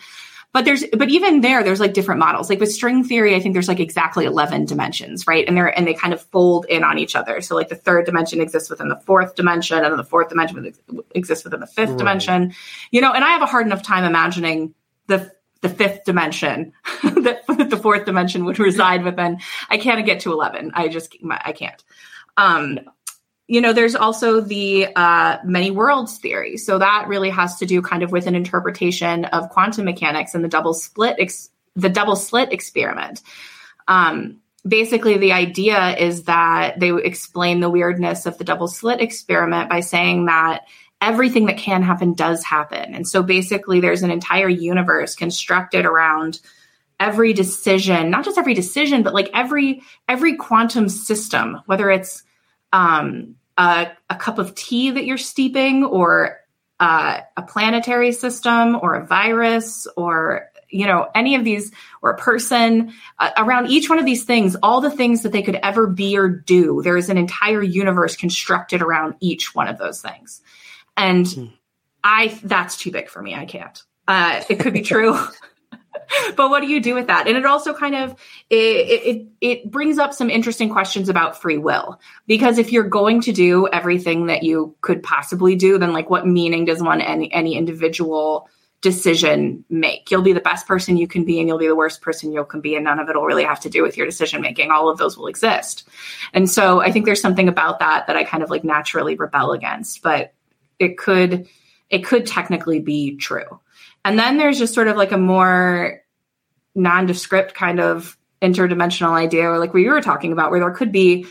[0.52, 2.50] But there's, but even there, there's like different models.
[2.50, 5.48] Like with string theory, I think there's like exactly 11 dimensions, right?
[5.48, 7.40] And they're, and they kind of fold in on each other.
[7.42, 10.74] So like the third dimension exists within the fourth dimension and then the fourth dimension
[11.14, 11.98] exists within the fifth Right.
[12.00, 12.54] dimension,
[12.90, 14.74] you know, and I have a hard enough time imagining
[15.06, 15.32] the,
[15.62, 16.74] the fifth dimension
[17.04, 19.40] that the fourth dimension would reside within.
[19.70, 20.72] I can't get to 11.
[20.74, 21.84] I just, I can't.
[22.38, 22.80] Um,
[23.50, 26.56] you know, there's also the uh, many worlds theory.
[26.56, 30.44] So that really has to do kind of with an interpretation of quantum mechanics and
[30.44, 33.22] the double split, ex- the double slit experiment.
[33.88, 39.68] Um, basically, the idea is that they explain the weirdness of the double slit experiment
[39.68, 40.68] by saying that
[41.02, 42.94] everything that can happen does happen.
[42.94, 46.40] And so basically, there's an entire universe constructed around
[47.00, 52.22] every decision, not just every decision, but like every every quantum system, whether it's
[52.72, 56.40] um, a, a cup of tea that you're steeping, or
[56.80, 62.18] uh, a planetary system, or a virus, or you know any of these, or a
[62.18, 62.94] person.
[63.20, 66.18] Uh, around each one of these things, all the things that they could ever be
[66.18, 70.42] or do, there is an entire universe constructed around each one of those things,
[70.96, 71.52] and
[72.02, 73.36] I that's too big for me.
[73.36, 73.84] I can't.
[74.08, 75.20] Uh, it could be true.
[76.36, 77.28] but what do you do with that?
[77.28, 78.12] And it also kind of
[78.50, 82.00] it, it it brings up some interesting questions about free will.
[82.28, 86.28] Because if you're going to do everything that you could possibly do then like what
[86.28, 88.50] meaning does one any any individual
[88.82, 90.10] decision make?
[90.10, 92.46] You'll be the best person you can be and you'll be the worst person you
[92.46, 94.72] can be and none of it will really have to do with your decision making.
[94.72, 95.88] All of those will exist.
[96.34, 99.52] And so i think there's something about that that i kind of like naturally rebel
[99.52, 100.02] against.
[100.02, 100.34] But
[100.80, 101.48] it could
[101.90, 103.60] it could technically be true
[104.10, 106.02] and then there's just sort of like a more
[106.74, 111.28] nondescript kind of interdimensional idea, or like you were talking about, where there could be,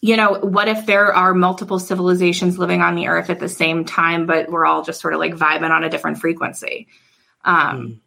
[0.00, 3.84] you know, what if there are multiple civilizations living on the earth at the same
[3.84, 6.88] time, but we're all just sort of like vibing on a different frequency?
[7.44, 8.00] Um,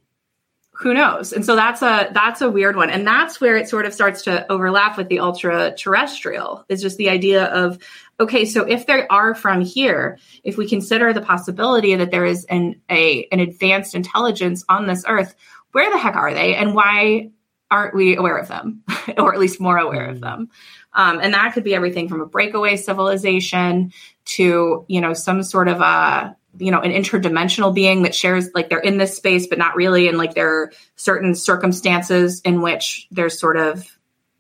[0.78, 1.34] Who knows?
[1.34, 4.24] And so that's a that's a weird one, and that's where it sort of starts
[4.24, 6.66] to overlap with the ultra terrestrial.
[6.68, 7.78] Is just the idea of
[8.20, 12.46] okay, so if they are from here, if we consider the possibility that there is
[12.46, 15.36] an a an advanced intelligence on this earth,
[15.74, 17.30] where the heck are they, and why
[17.70, 18.84] aren't we aware of them,
[19.18, 20.50] or at least more aware of them?
[20.94, 23.94] Um, and that could be everything from a breakaway civilization
[24.26, 28.70] to you know some sort of a you know an interdimensional being that shares like
[28.70, 33.08] they're in this space but not really and like there are certain circumstances in which
[33.12, 33.86] they're sort of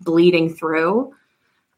[0.01, 1.13] bleeding through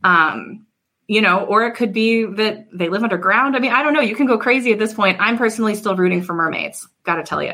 [0.03, 0.65] um
[1.07, 4.01] you know or it could be that they live underground i mean i don't know
[4.01, 7.41] you can go crazy at this point i'm personally still rooting for mermaids gotta tell
[7.41, 7.53] you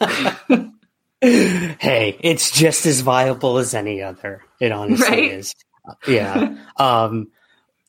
[1.20, 4.42] hey, it's just as viable as any other.
[4.60, 5.32] It honestly Right?
[5.32, 5.52] is.
[6.06, 6.56] Yeah.
[6.76, 7.28] um,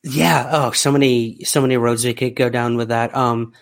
[0.02, 0.48] yeah.
[0.50, 3.14] Oh, so many, so many roads we could go down with that.
[3.14, 3.52] Um,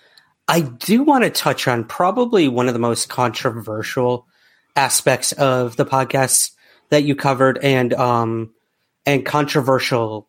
[0.49, 4.27] I do want to touch on probably one of the most controversial
[4.75, 6.53] aspects of the podcast
[6.89, 8.55] that you covered and, um,
[9.05, 10.29] and controversial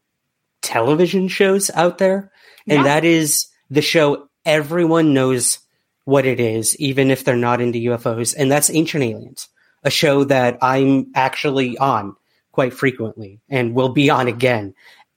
[0.62, 2.32] television shows out there.
[2.68, 2.84] And Yeah.
[2.84, 5.60] that is the show everyone knows
[6.04, 8.34] what it is, even if they're not into UFOs.
[8.38, 9.48] And that's Ancient Aliens,
[9.84, 12.16] a show that I'm actually on
[12.52, 14.74] quite frequently and will be on again.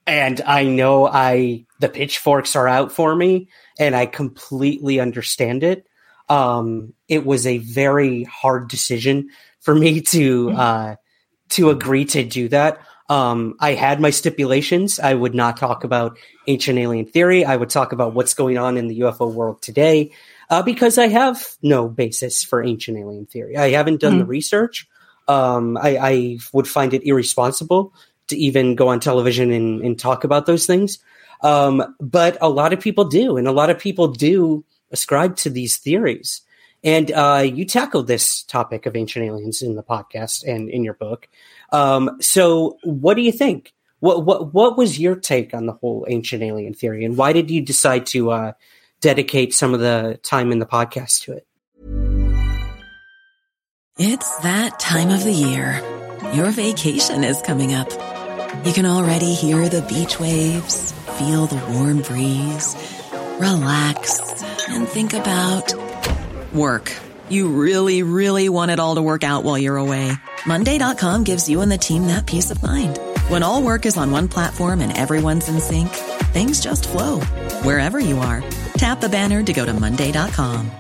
[0.06, 3.48] And I know I, the pitchforks are out for me
[3.78, 5.86] and I completely understand it.
[6.28, 10.96] Um, it was a very hard decision for me to, uh,
[11.50, 12.80] to agree to do that.
[13.08, 14.98] Um, I had my stipulations.
[14.98, 17.44] I would not talk about ancient alien theory.
[17.44, 20.12] I would talk about what's going on in the UFO world today,
[20.48, 23.56] uh, because I have no basis for ancient alien theory.
[23.56, 24.20] I haven't done mm-hmm.
[24.20, 24.88] the research.
[25.28, 27.94] Um, I, I, would find it irresponsible
[28.28, 30.98] to even go on television and, and talk about those things.
[31.42, 35.50] Um, but a lot of people do, and a lot of people do ascribe to
[35.50, 36.42] these theories.
[36.84, 40.94] And uh, you tackled this topic of ancient aliens in the podcast and in your
[40.94, 41.28] book.
[41.70, 43.72] Um, so, what do you think?
[44.00, 47.50] What what what was your take on the whole ancient alien theory, and why did
[47.52, 48.52] you decide to uh,
[49.00, 51.46] dedicate some of the time in the podcast to it?
[53.98, 55.80] It's that time of the year.
[56.34, 57.90] Your vacation is coming up.
[58.64, 62.74] You can already hear the beach waves, feel the warm breeze,
[63.38, 65.74] relax, and think about
[66.52, 66.92] work.
[67.28, 70.12] You really, really want it all to work out while you're away.
[70.46, 72.98] Monday.com gives you and the team that peace of mind.
[73.28, 75.90] When all work is on one platform and everyone's in sync,
[76.34, 77.20] things just flow
[77.62, 78.42] wherever you are.
[78.74, 80.70] Tap the banner to go to Monday.com.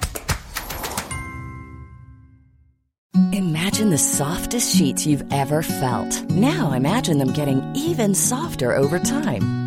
[3.32, 6.30] Imagine the softest sheets you've ever felt.
[6.30, 9.61] Now imagine them getting even softer over time.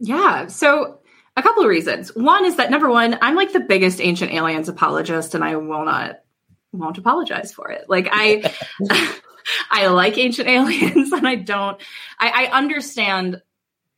[0.00, 0.46] Yeah.
[0.46, 0.98] So
[1.36, 2.14] a couple of reasons.
[2.14, 5.84] One is that number one, I'm like the biggest ancient aliens apologist and I will
[5.84, 6.20] not,
[6.72, 7.84] won't apologize for it.
[7.88, 8.52] Like I,
[9.70, 11.80] I like ancient aliens and I don't,
[12.18, 13.42] I, I understand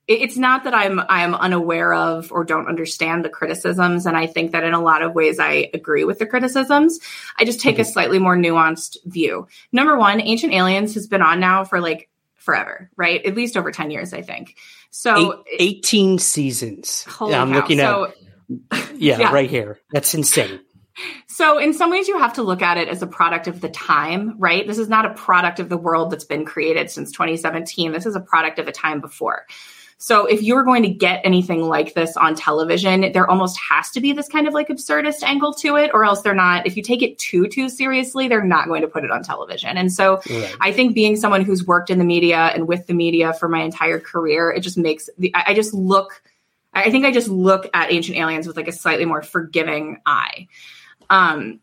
[0.08, 4.52] it's not that I'm I'm unaware of or don't understand the criticisms, and I think
[4.52, 6.98] that in a lot of ways I agree with the criticisms.
[7.38, 7.82] I just take mm-hmm.
[7.82, 9.46] a slightly more nuanced view.
[9.70, 13.24] Number one, Ancient Aliens has been on now for like forever, right?
[13.24, 14.56] At least over ten years, I think.
[14.94, 17.06] So eighteen seasons.
[17.20, 17.56] yeah, I'm cow.
[17.56, 18.04] looking so,
[18.70, 19.80] at yeah, yeah, right here.
[19.90, 20.60] That's insane.
[21.26, 23.70] So, in some ways, you have to look at it as a product of the
[23.70, 24.66] time, right?
[24.66, 27.92] This is not a product of the world that's been created since 2017.
[27.92, 29.46] This is a product of a time before.
[30.02, 34.00] So if you're going to get anything like this on television, there almost has to
[34.00, 36.82] be this kind of like absurdist angle to it, or else they're not, if you
[36.82, 39.78] take it too, too seriously, they're not going to put it on television.
[39.78, 40.56] And so right.
[40.60, 43.62] I think being someone who's worked in the media and with the media for my
[43.62, 46.20] entire career, it just makes the, I just look,
[46.74, 50.48] I think I just look at Ancient Aliens with like a slightly more forgiving eye.
[51.10, 51.60] Um,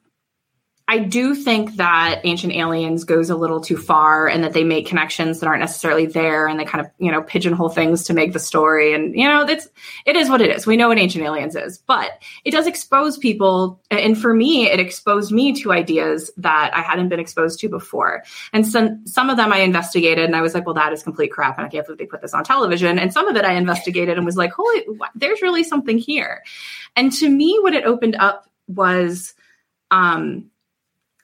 [0.90, 4.88] I do think that Ancient Aliens goes a little too far and that they make
[4.88, 8.34] connections that aren't necessarily there and they kind of, you know, pigeonhole things to make
[8.34, 8.96] the story.
[8.96, 9.68] And, you know, that's,
[10.08, 10.66] it is what it is.
[10.66, 12.14] We know what Ancient Aliens is, but
[12.44, 13.80] it does expose people.
[13.92, 18.24] And for me, it exposed me to ideas that I hadn't been exposed to before.
[18.52, 21.32] And some, some of them I investigated and I was like, well, that is complete
[21.32, 21.60] crap.
[21.60, 22.98] And I can't believe they put this on television.
[22.98, 26.44] And some of it I investigated and was like, holy, there's really something here.
[26.96, 29.36] And to me, what it opened up was,
[29.92, 30.50] um,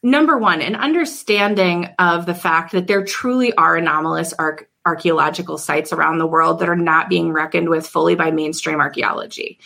[0.05, 5.91] number one, an understanding of the fact that there truly are anomalous arc- archaeological sites
[5.91, 9.59] around the world that are not being reckoned with fully by mainstream archaeology.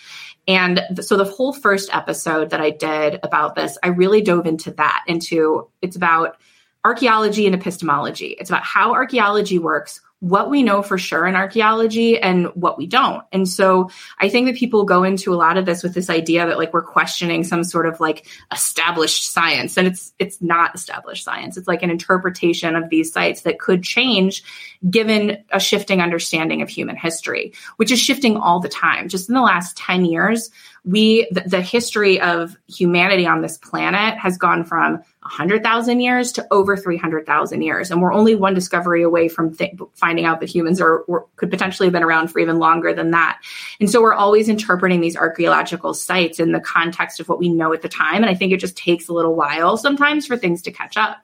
[0.48, 4.72] And so the whole first episode that I did about this, I really dove into
[4.72, 6.38] that, into it's about
[6.86, 8.38] archaeology and epistemology.
[8.40, 12.86] It's about how archaeology works, what we know for sure in archaeology and what we
[12.86, 13.24] don't.
[13.32, 13.90] And so
[14.20, 16.74] I think that people go into a lot of this with this idea that like
[16.74, 21.56] we're questioning some sort of like established science and it's it's not established science.
[21.56, 24.44] It's like an interpretation of these sites that could change
[24.90, 29.08] given a shifting understanding of human history, which is shifting all the time.
[29.08, 30.50] Just in the last 10 years,
[30.86, 36.48] we the, the history of humanity on this planet has gone from 100,000 years to
[36.50, 37.92] over 300,000 years.
[37.92, 41.52] And we're only one discovery away from th- finding out that humans are were, could
[41.52, 43.40] potentially have been around for even longer than that.
[43.80, 47.74] And so we're always interpreting these archaeological sites in the context of what we know
[47.74, 48.24] at the time.
[48.24, 51.18] And I think it just takes a little while sometimes for things to catch up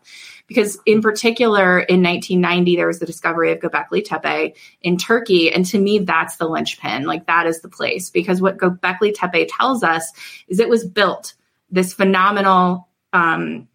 [0.48, 5.66] because in particular in 1990 there was the discovery of Göbekli Tepe in Turkey and
[5.66, 7.06] to me that's the linchpin.
[7.06, 8.10] Like that is the place.
[8.10, 10.12] Because what Göbekli Tepe tells us
[10.48, 11.34] is it was built
[11.70, 13.68] this phenomenal um,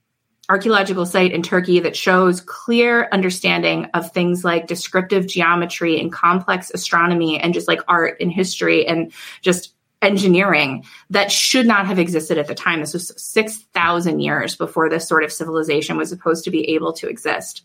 [0.49, 6.73] archaeological site in Turkey that shows clear understanding of things like descriptive geometry and complex
[6.73, 9.13] astronomy and just like art and history and
[9.43, 12.81] just engineering that should not have existed at the time.
[12.81, 17.09] This was 6,000 years before this sort of civilization was supposed to be able to
[17.09, 17.65] exist.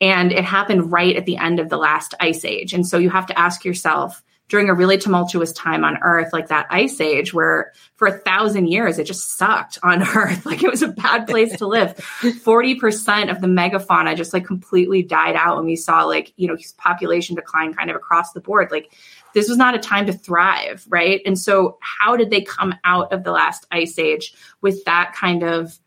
[0.00, 2.72] And it happened right at the end of the last ice age.
[2.72, 6.48] And so you have to ask yourself, during a really tumultuous time on earth like
[6.48, 10.70] that ice age where for a thousand years it just sucked on earth like it
[10.70, 15.56] was a bad place to live 40% of the megafauna just like completely died out
[15.56, 18.92] and we saw like you know population decline kind of across the board like
[19.34, 21.20] this was not a time to thrive right?
[21.26, 25.42] And so how did they come out of the last ice age with that kind
[25.42, 25.78] of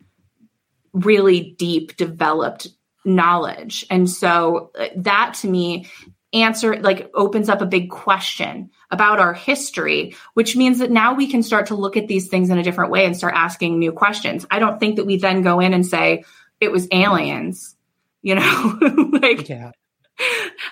[0.94, 2.68] really deep developed
[3.06, 3.86] knowledge?
[3.90, 5.88] And so uh, that to me
[6.34, 11.28] answer like opens up a big question about our history which means that now we
[11.28, 13.92] can start to look at these things in a different way and start asking new
[13.92, 14.44] questions.
[14.50, 16.24] I don't think that we then go in and say
[16.60, 17.76] it was aliens
[18.24, 18.80] you know?
[19.22, 19.72] Like yeah.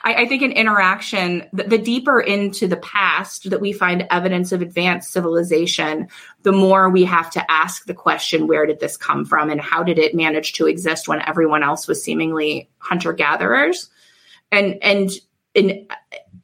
[0.03, 4.51] I, I, think an interaction the, the deeper into the past that we find evidence
[4.51, 6.09] of advanced civilization
[6.43, 9.81] the more we have to ask the question where did this come from and how
[9.81, 13.89] did it manage to exist when everyone else was seemingly hunter gatherers
[14.51, 15.09] and and
[15.55, 15.87] in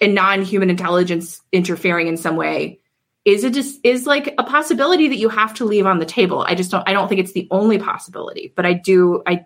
[0.02, 2.80] a non-human intelligence interfering in some way
[3.26, 6.46] is it just is like a possibility that you have to leave on the table.
[6.48, 9.46] I just don't i don't think it's the only possibility but i do i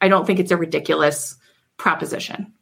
[0.00, 1.36] i don't think it's a ridiculous
[1.76, 2.52] proposition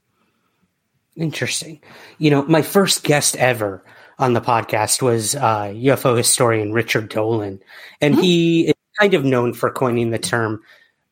[1.18, 1.80] interesting
[2.18, 3.84] you know my first guest ever
[4.18, 7.60] on the podcast was uh, ufo historian richard dolan
[8.00, 8.22] and mm-hmm.
[8.22, 10.62] he is kind of known for coining the term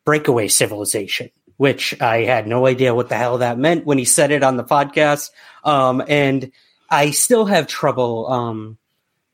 [0.05, 4.31] breakaway civilization which I had no idea what the hell that meant when he said
[4.31, 5.31] it on the podcast.
[5.63, 6.51] Um, and
[6.89, 8.77] I still have trouble um,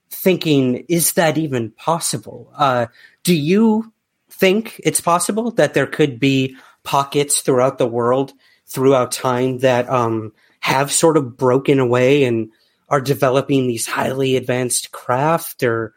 [0.09, 2.51] thinking, is that even possible?
[2.55, 2.87] Uh,
[3.23, 3.91] do you
[4.29, 8.33] think it's possible that there could be pockets throughout the world,
[8.65, 10.31] throughout time, that um,
[10.63, 12.49] have sort of broken away and
[12.87, 15.93] are developing these highly advanced craft or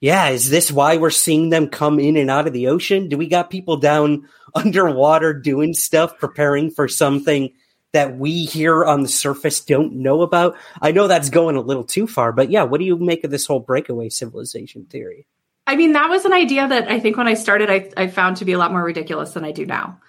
[0.00, 3.08] yeah, is this why we're seeing them come in and out of the ocean?
[3.08, 7.52] Do we got people down underwater doing stuff, preparing for something
[7.92, 10.56] that we here on the surface don't know about?
[10.82, 13.30] I know that's going a little too far, but yeah, what do you make of
[13.30, 15.28] this whole breakaway civilization theory?
[15.68, 18.38] I mean, that was an idea that I think when I started, I, I found
[18.38, 20.00] to be a lot more ridiculous than I do now.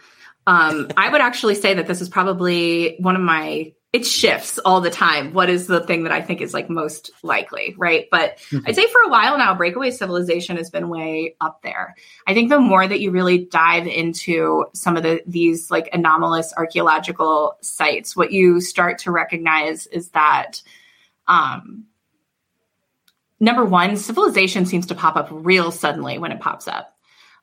[0.48, 4.80] Um, I would actually say that this is probably one of my it shifts all
[4.80, 5.34] the time.
[5.34, 8.08] What is the thing that I think is like most likely, right?
[8.10, 8.66] But mm-hmm.
[8.66, 11.96] I'd say for a while now, breakaway civilization has been way up there.
[12.26, 16.54] I think the more that you really dive into some of the these like anomalous
[16.56, 20.62] archaeological sites, what you start to recognize is that
[21.28, 21.86] um
[23.42, 26.96] number one, civilization seems to pop up real suddenly when it pops up.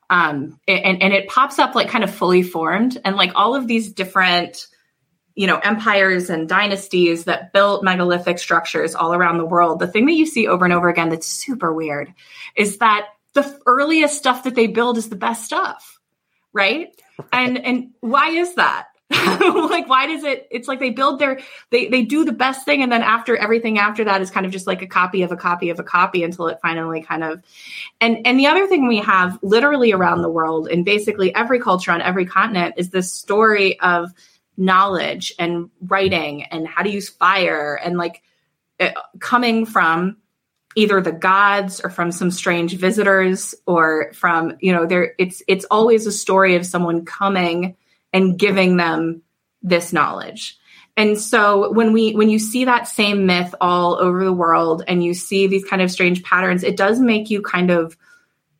[0.09, 3.67] Um and, and it pops up like kind of fully formed and like all of
[3.67, 4.65] these different
[5.39, 10.05] you know empires and dynasties that built megalithic structures all around the world the thing
[10.05, 12.13] that you see over and over again that's super weird
[12.55, 15.99] is that the earliest stuff that they build is the best stuff
[16.53, 16.89] right.
[17.31, 18.87] And and why is that?
[19.69, 22.81] Like why does it it's like they build their they they do the best thing
[22.81, 25.37] and then after everything after that is kind of just like a copy of a
[25.37, 27.41] copy of a copy until it finally kind of
[28.01, 31.91] and and the other thing we have literally around the world in basically every culture
[31.91, 34.11] on every continent is this story of
[34.59, 38.21] knowledge and writing and how to use fire and like
[38.77, 40.17] it, coming from
[40.75, 45.65] either the gods or from some strange visitors or from you know there it's it's
[45.71, 47.75] always a story of someone coming
[48.13, 49.21] and giving them
[49.61, 50.57] this knowledge.
[50.97, 55.03] And so when we when you see that same myth all over the world and
[55.03, 57.95] you see these kind of strange patterns it does make you kind of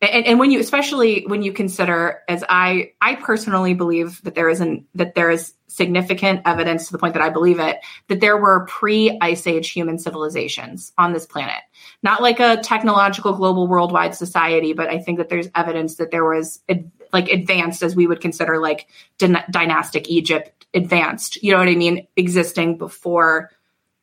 [0.02, 4.48] and, and when you especially when you consider as i i personally believe that there
[4.48, 7.78] isn't that there is significant evidence to the point that I believe it
[8.08, 11.62] that there were pre ice age human civilizations on this planet.
[12.02, 16.24] Not like a technological global worldwide society, but I think that there's evidence that there
[16.24, 18.88] was ad- like advanced as we would consider like
[19.18, 23.50] din- dynastic Egypt advanced, you know what I mean, existing before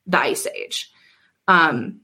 [0.05, 0.91] the ice age.
[1.47, 2.01] Um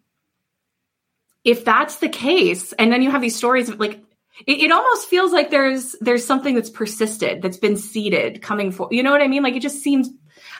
[1.43, 4.03] if that's the case, and then you have these stories of like
[4.47, 8.87] it, it, almost feels like there's there's something that's persisted that's been seeded coming for
[8.89, 10.09] you know what i mean like it just seems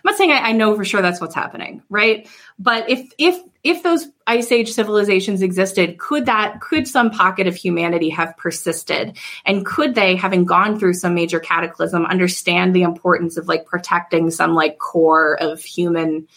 [0.03, 2.27] I'm not saying I, I know for sure that's what's happening, right?
[2.59, 7.55] But if if if those ice age civilizations existed, could that could some pocket of
[7.55, 9.17] humanity have persisted?
[9.45, 14.29] And could they, having gone through some major cataclysm, understand the importance of like protecting
[14.29, 16.27] some like core of human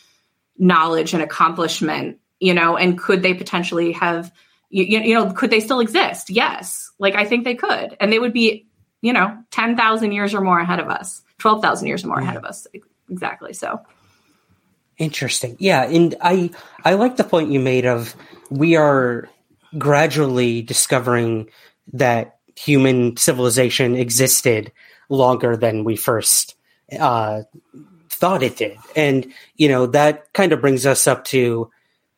[0.56, 2.20] knowledge and accomplishment?
[2.40, 4.32] You know, and could they potentially have
[4.70, 6.30] you, you know, could they still exist?
[6.30, 6.90] Yes.
[6.98, 7.96] Like I think they could.
[8.00, 8.66] And they would be,
[9.00, 12.24] you know, 10,000 years or more ahead of us, 12,000 years or more yeah.
[12.24, 12.66] ahead of us.
[13.10, 13.52] Exactly.
[13.52, 13.80] So
[14.98, 15.56] interesting.
[15.60, 15.84] Yeah.
[15.84, 16.50] And I,
[16.84, 18.14] I like the point you made of
[18.50, 19.28] we are
[19.78, 21.48] gradually discovering
[21.92, 24.72] that human civilization existed
[25.08, 26.56] longer than we first
[26.98, 27.42] uh,
[28.08, 28.78] thought it did.
[28.96, 31.70] And, you know, that kind of brings us up to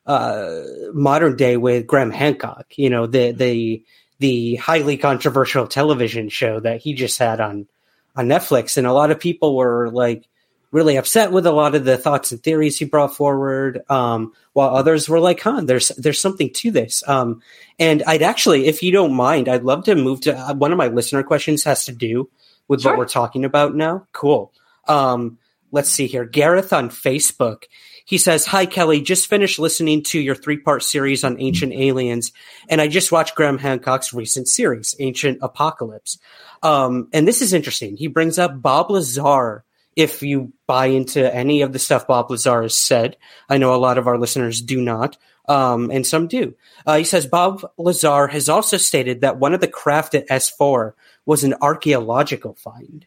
[0.09, 0.63] uh,
[0.95, 2.67] modern day with Graham Hancock.
[2.77, 3.85] You know, the the
[4.19, 7.69] the highly controversial television show that he just had on
[8.17, 10.27] on Netflix, and a lot of people were like
[10.71, 14.75] really upset with a lot of the thoughts and theories he brought forward, um, while
[14.75, 17.43] others were like, "Huh, there's there's something to this." Um,
[17.79, 20.79] and I'd actually, if you don't mind, I'd love to move to uh, one of
[20.79, 22.31] my listener questions has to do
[22.67, 22.93] with sure.
[22.93, 24.07] what we're talking about now.
[24.13, 24.53] Cool.
[24.87, 25.39] Um,
[25.71, 26.25] let's see here.
[26.25, 27.65] Gareth on Facebook.
[28.09, 29.03] He says, Hi, Kelly.
[29.03, 32.33] Just finished listening to your three part series on ancient aliens,
[32.67, 36.19] and I just watched Graham Hancock's recent series, Ancient Apocalypse.
[36.63, 37.99] Um, and this is interesting.
[37.99, 39.63] He brings up Bob Lazar.
[39.95, 43.77] If you buy into any of the stuff Bob Lazar has said, I know a
[43.77, 46.55] lot of our listeners do not, um, and some do.
[46.87, 50.93] Uh, he says Bob Lazar has also stated that one of the craft at S4
[51.27, 53.07] was an archaeological find.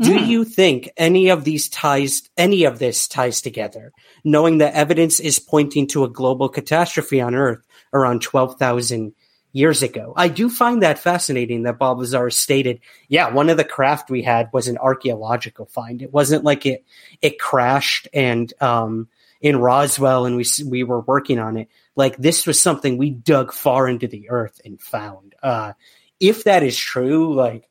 [0.00, 0.26] Do mm.
[0.28, 3.92] you think any of these ties, any of this ties together,
[4.24, 9.12] knowing that evidence is pointing to a global catastrophe on Earth around 12,000
[9.52, 10.14] years ago?
[10.16, 14.22] I do find that fascinating that Bob Lazar stated, yeah, one of the craft we
[14.22, 16.00] had was an archaeological find.
[16.00, 16.82] It wasn't like it,
[17.20, 19.08] it crashed and, um,
[19.42, 21.68] in Roswell and we, we were working on it.
[21.94, 25.34] Like this was something we dug far into the earth and found.
[25.42, 25.74] Uh,
[26.18, 27.69] if that is true, like,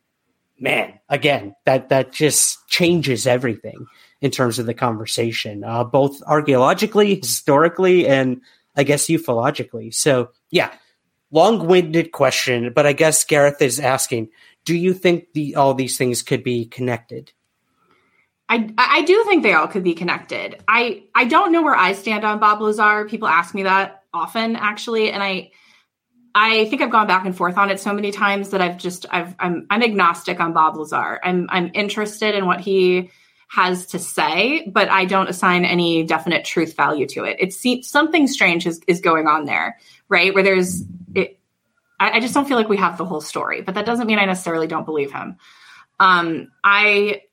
[0.60, 3.88] man, again, that that just changes everything
[4.22, 8.42] in terms of the conversation, uh, both archaeologically, historically, and
[8.76, 9.94] I guess ufologically.
[9.94, 10.72] So, yeah,
[11.32, 14.30] long-winded question, but I guess Gareth is asking:
[14.66, 17.32] Do you think the all these things could be connected?
[18.50, 20.62] I, I do think they all could be connected.
[20.68, 23.06] I, I don't know where I stand on Bob Lazar.
[23.08, 25.52] People ask me that often, actually, and I
[26.36, 29.06] I think I've gone back and forth on it so many times that I've just
[29.10, 31.20] I've I'm I'm agnostic on Bob Lazar.
[31.24, 33.12] I'm I'm interested in what he
[33.50, 37.38] has to say, but I don't assign any definite truth value to it.
[37.40, 40.34] It seems something strange is, is going on there, right?
[40.34, 40.84] Where there's
[41.16, 41.40] it
[42.00, 44.20] I, I just don't feel like we have the whole story, but that doesn't mean
[44.20, 45.38] I necessarily don't believe him.
[46.00, 47.24] Um I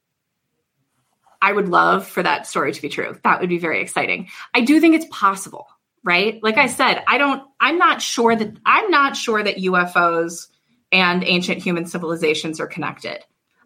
[1.42, 3.18] I would love for that story to be true.
[3.22, 4.28] That would be very exciting.
[4.55, 5.68] I do think it's possible
[6.07, 6.41] right?
[6.43, 10.47] Like I said, I don't I'm not sure that I'm not sure that UFOs
[10.93, 13.19] and ancient human civilizations are connected.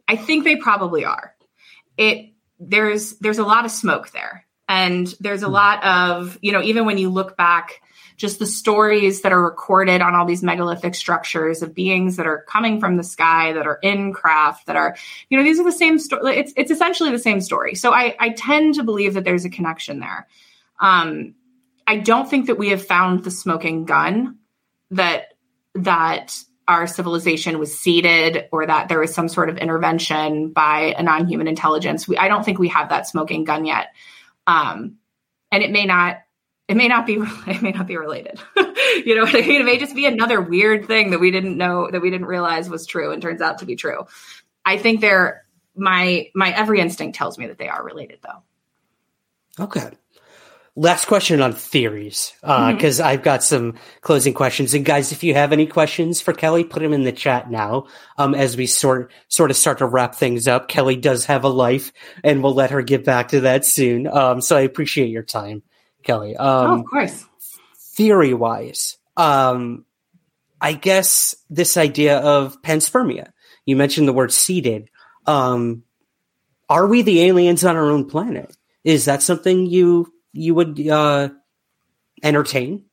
[0.08, 1.36] I think they probably are.
[1.96, 4.46] It there's there's a lot of smoke there.
[4.68, 5.52] And there's a hmm.
[5.52, 7.82] lot of, you know, even when you look back
[8.16, 12.42] just the stories that are recorded on all these megalithic structures of beings that are
[12.42, 14.94] coming from the sky that are in craft that are
[15.30, 18.14] you know these are the same story it's, it's essentially the same story so I,
[18.20, 20.28] I tend to believe that there's a connection there
[20.80, 21.34] um,
[21.90, 24.38] I don't think that we have found the smoking gun
[24.92, 25.34] that
[25.74, 26.36] that
[26.68, 31.48] our civilization was seeded or that there was some sort of intervention by a non-human
[31.48, 32.06] intelligence.
[32.06, 33.88] We, I don't think we have that smoking gun yet.
[34.46, 34.98] Um,
[35.50, 36.18] and it may not
[36.68, 37.14] it may not be
[37.48, 38.38] it may not be related.
[38.56, 39.60] you know what I mean?
[39.60, 42.70] It may just be another weird thing that we didn't know that we didn't realize
[42.70, 44.06] was true and turns out to be true.
[44.64, 45.42] I think they're
[45.74, 49.64] my my every instinct tells me that they are related though.
[49.64, 49.90] Okay
[50.76, 53.08] last question on theories because uh, mm-hmm.
[53.08, 54.74] I've got some closing questions.
[54.74, 57.86] And guys, if you have any questions for Kelly, put them in the chat now.
[58.18, 61.48] Um, as we sort sort of start to wrap things up, Kelly does have a
[61.48, 61.92] life,
[62.22, 64.06] and we'll let her get back to that soon.
[64.06, 65.62] Um, so I appreciate your time,
[66.02, 66.36] Kelly.
[66.36, 67.26] Um, oh, of course.
[67.96, 69.84] Theory wise, um,
[70.60, 73.32] I guess this idea of panspermia.
[73.66, 74.88] You mentioned the word seeded.
[75.26, 75.82] Um,
[76.68, 78.56] are we the aliens on our own planet?
[78.84, 81.30] Is that something you you would uh,
[82.22, 82.84] entertain?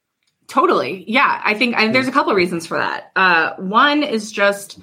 [0.47, 1.03] Totally.
[1.07, 1.41] Yeah.
[1.43, 3.11] I think I, there's a couple of reasons for that.
[3.15, 4.79] Uh, one is just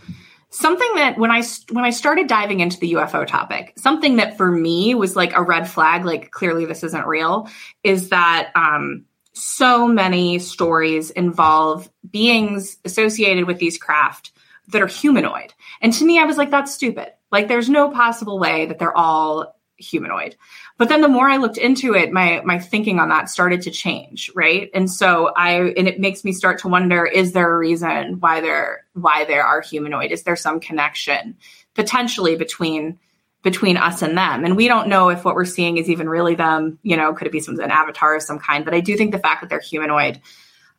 [0.50, 4.50] something that when I when I started diving into the UFO topic, something that for
[4.50, 7.48] me was like a red flag, like clearly this isn't real,
[7.82, 14.32] is that um, so many stories involve beings associated with these craft
[14.68, 15.52] that are humanoid.
[15.80, 17.12] And to me, I was like, that's stupid.
[17.30, 20.36] Like, there's no possible way that they're all humanoid.
[20.78, 23.70] But then the more I looked into it, my my thinking on that started to
[23.70, 24.70] change, right?
[24.74, 28.40] And so I and it makes me start to wonder is there a reason why
[28.40, 30.12] there why there are humanoid?
[30.12, 31.36] Is there some connection
[31.74, 32.98] potentially between
[33.42, 34.44] between us and them?
[34.44, 37.26] And we don't know if what we're seeing is even really them, you know, could
[37.26, 38.64] it be some an avatar of some kind?
[38.64, 40.20] But I do think the fact that they're humanoid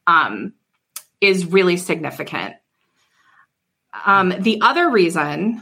[0.07, 0.53] um,
[1.21, 2.55] is really significant.
[4.05, 5.61] Um, the other reason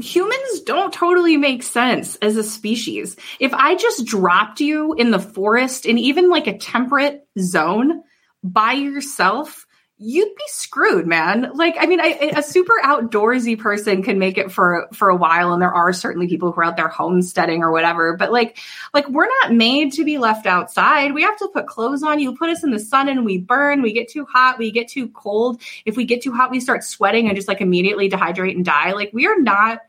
[0.00, 3.16] humans don't totally make sense as a species.
[3.40, 8.02] If I just dropped you in the forest in even like a temperate zone
[8.42, 9.66] by yourself,
[10.00, 11.50] you'd be screwed, man.
[11.54, 15.52] Like, I mean, I, a super outdoorsy person can make it for for a while,
[15.52, 18.16] and there are certainly people who are out there homesteading or whatever.
[18.16, 18.58] But like,
[18.94, 21.14] like we're not made to be left outside.
[21.14, 22.20] We have to put clothes on.
[22.20, 23.82] You put us in the sun, and we burn.
[23.82, 24.58] We get too hot.
[24.58, 25.60] We get too cold.
[25.84, 28.92] If we get too hot, we start sweating and just like immediately dehydrate and die.
[28.92, 29.80] Like, we are not.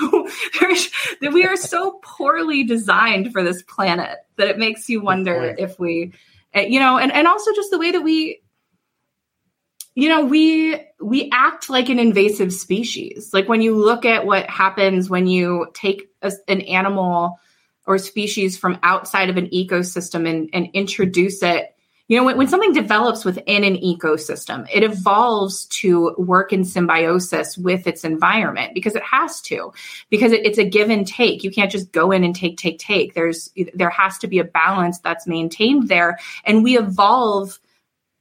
[1.20, 6.12] we are so poorly designed for this planet that it makes you wonder if we
[6.54, 8.40] eh, you know and, and also just the way that we
[9.94, 13.32] you know we we act like an invasive species.
[13.32, 17.38] Like when you look at what happens when you take a, an animal
[17.86, 21.74] or species from outside of an ecosystem and, and introduce it
[22.08, 27.56] you know when, when something develops within an ecosystem it evolves to work in symbiosis
[27.56, 29.72] with its environment because it has to
[30.10, 31.44] because it, it's a give and take.
[31.44, 33.14] You can't just go in and take take take.
[33.14, 36.18] There's there has to be a balance that's maintained there.
[36.44, 37.58] And we evolve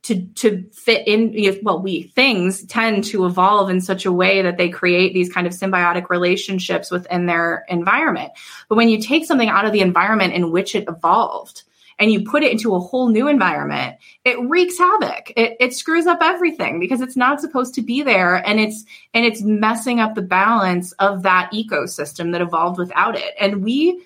[0.04, 1.34] to to fit in
[1.64, 5.48] well we things tend to evolve in such a way that they create these kind
[5.48, 8.32] of symbiotic relationships within their environment.
[8.70, 11.64] But when you take something out of the environment in which it evolved
[12.00, 15.32] and you put it into a whole new environment it wreaks havoc.
[15.38, 18.84] It, it screws up everything because it's not supposed to be there and it's
[19.14, 23.34] and it's messing up the balance of that ecosystem that evolved without it.
[23.40, 24.04] And we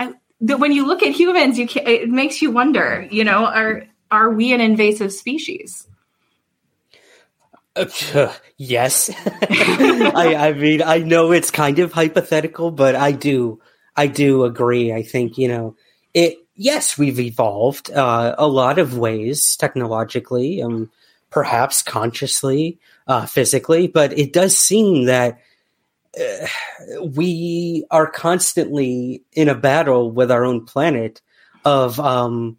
[0.00, 3.46] I, the, when you look at humans you can, it makes you wonder you know
[3.46, 5.86] are are we an invasive species?
[7.76, 9.10] Uh, yes.
[9.26, 13.60] I, I mean, I know it's kind of hypothetical, but I do,
[13.96, 14.92] I do agree.
[14.92, 15.76] I think, you know,
[16.14, 20.90] it, yes, we've evolved, uh, a lot of ways technologically, um,
[21.30, 25.40] perhaps consciously, uh, physically, but it does seem that,
[26.18, 26.46] uh,
[27.02, 31.20] we are constantly in a battle with our own planet
[31.64, 32.56] of, um,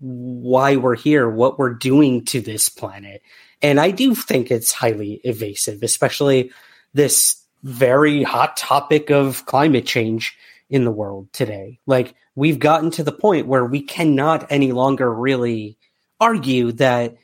[0.00, 3.22] why we're here, what we're doing to this planet.
[3.62, 6.50] And I do think it's highly evasive, especially
[6.94, 10.36] this very hot topic of climate change
[10.70, 11.78] in the world today.
[11.86, 15.76] Like, we've gotten to the point where we cannot any longer really
[16.18, 17.16] argue that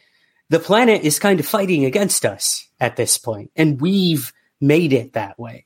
[0.51, 5.15] the planet is kind of fighting against us at this point, and we've made it
[5.15, 5.65] that way.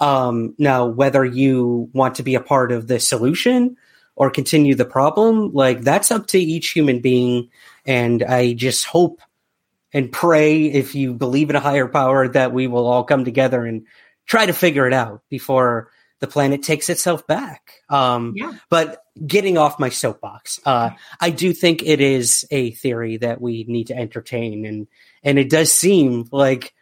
[0.00, 3.76] Um, now, whether you want to be a part of the solution
[4.16, 7.50] or continue the problem, like that's up to each human being.
[7.86, 9.20] And I just hope
[9.92, 13.64] and pray if you believe in a higher power that we will all come together
[13.64, 13.86] and
[14.26, 15.90] try to figure it out before
[16.20, 17.82] the planet takes itself back.
[17.88, 18.52] Um, yeah.
[18.70, 20.90] But getting off my soapbox, uh,
[21.20, 24.86] I do think it is a theory that we need to entertain, and
[25.24, 26.74] and it does seem like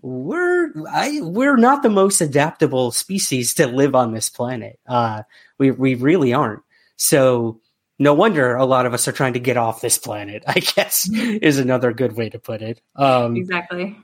[0.00, 4.80] we're I, we're not the most adaptable species to live on this planet.
[4.86, 5.22] Uh,
[5.58, 6.62] we we really aren't.
[6.98, 7.60] So
[7.98, 11.08] no wonder a lot of us are trying to get off this planet, I guess
[11.10, 12.80] is another good way to put it.
[12.94, 13.96] Um, exactly.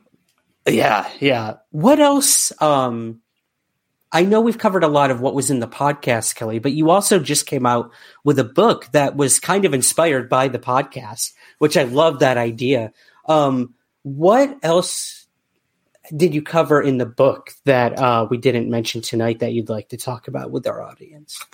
[0.66, 1.54] Yeah, yeah.
[1.70, 2.50] What else?
[2.62, 3.20] Um,
[4.10, 6.90] I know we've covered a lot of what was in the podcast, Kelly, but you
[6.90, 7.90] also just came out
[8.22, 12.38] with a book that was kind of inspired by the podcast, which I love that
[12.38, 12.92] idea.
[13.26, 15.26] Um, what else
[16.16, 19.88] did you cover in the book that uh, we didn't mention tonight that you'd like
[19.88, 21.44] to talk about with our audience?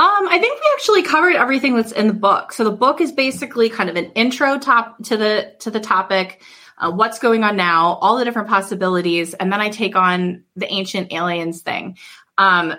[0.00, 2.52] Um, I think we actually covered everything that's in the book.
[2.52, 6.40] So the book is basically kind of an intro top to the to the topic,
[6.78, 10.72] uh, what's going on now, all the different possibilities, and then I take on the
[10.72, 11.98] ancient aliens thing.
[12.36, 12.74] Um,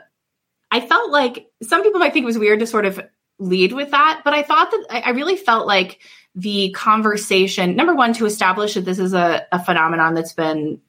[0.72, 3.02] I felt like some people might think it was weird to sort of
[3.38, 6.00] lead with that, but I thought that I, I really felt like
[6.36, 10.80] the conversation number one to establish that this is a, a phenomenon that's been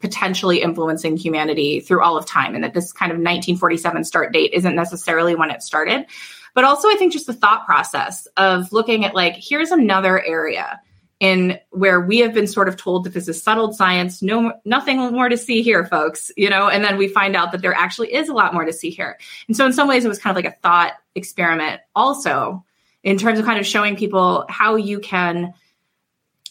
[0.00, 4.52] potentially influencing humanity through all of time and that this kind of 1947 start date
[4.52, 6.06] isn't necessarily when it started.
[6.54, 10.80] But also i think just the thought process of looking at like here's another area
[11.20, 14.98] in where we have been sort of told that this is settled science no nothing
[14.98, 18.12] more to see here folks you know and then we find out that there actually
[18.12, 19.18] is a lot more to see here.
[19.46, 22.64] And so in some ways it was kind of like a thought experiment also
[23.02, 25.54] in terms of kind of showing people how you can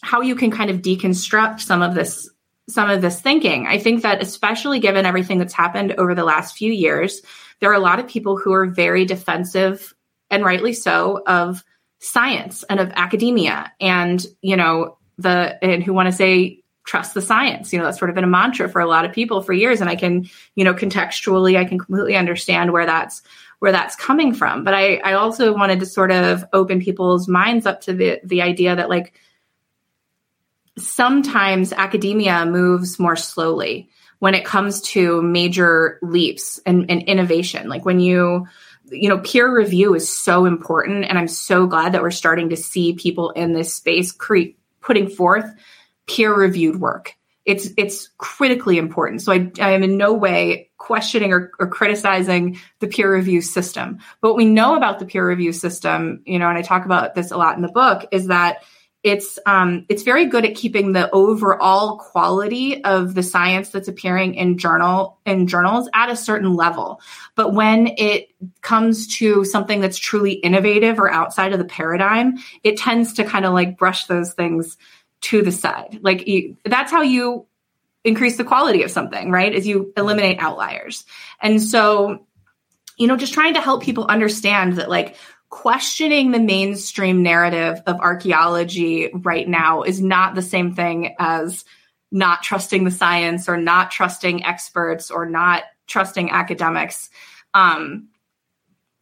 [0.02, 2.29] how you can kind of deconstruct some of this
[2.70, 3.66] some of this thinking.
[3.66, 7.22] I think that especially given everything that's happened over the last few years,
[7.60, 9.94] there are a lot of people who are very defensive
[10.30, 11.64] and rightly so of
[11.98, 17.20] science and of academia and, you know, the and who want to say trust the
[17.20, 17.72] science.
[17.72, 19.80] You know, that's sort of been a mantra for a lot of people for years
[19.80, 23.22] and I can, you know, contextually I can completely understand where that's
[23.58, 24.64] where that's coming from.
[24.64, 28.42] But I I also wanted to sort of open people's minds up to the the
[28.42, 29.12] idea that like
[30.80, 33.88] sometimes academia moves more slowly
[34.20, 37.68] when it comes to major leaps and, and, innovation.
[37.68, 38.46] Like when you,
[38.90, 41.06] you know, peer review is so important.
[41.06, 45.08] And I'm so glad that we're starting to see people in this space cre- putting
[45.08, 45.50] forth
[46.06, 47.16] peer reviewed work.
[47.46, 49.22] It's, it's critically important.
[49.22, 53.98] So I, I am in no way questioning or, or criticizing the peer review system.
[54.20, 57.14] But what we know about the peer review system, you know, and I talk about
[57.14, 58.62] this a lot in the book, is that
[59.02, 64.34] it's um, it's very good at keeping the overall quality of the science that's appearing
[64.34, 67.00] in journal in journals at a certain level.
[67.34, 68.28] But when it
[68.60, 73.46] comes to something that's truly innovative or outside of the paradigm, it tends to kind
[73.46, 74.76] of like brush those things
[75.22, 76.00] to the side.
[76.02, 77.46] Like you, that's how you
[78.04, 79.54] increase the quality of something, right?
[79.54, 81.04] Is you eliminate outliers.
[81.40, 82.26] And so,
[82.98, 85.16] you know, just trying to help people understand that like
[85.50, 91.64] questioning the mainstream narrative of archaeology right now is not the same thing as
[92.12, 97.10] not trusting the science or not trusting experts or not trusting academics.
[97.52, 98.08] Um,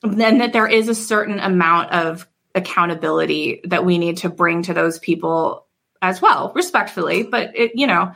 [0.02, 4.74] then that there is a certain amount of accountability that we need to bring to
[4.74, 5.66] those people
[6.00, 7.24] as well, respectfully.
[7.24, 8.12] But it, you know,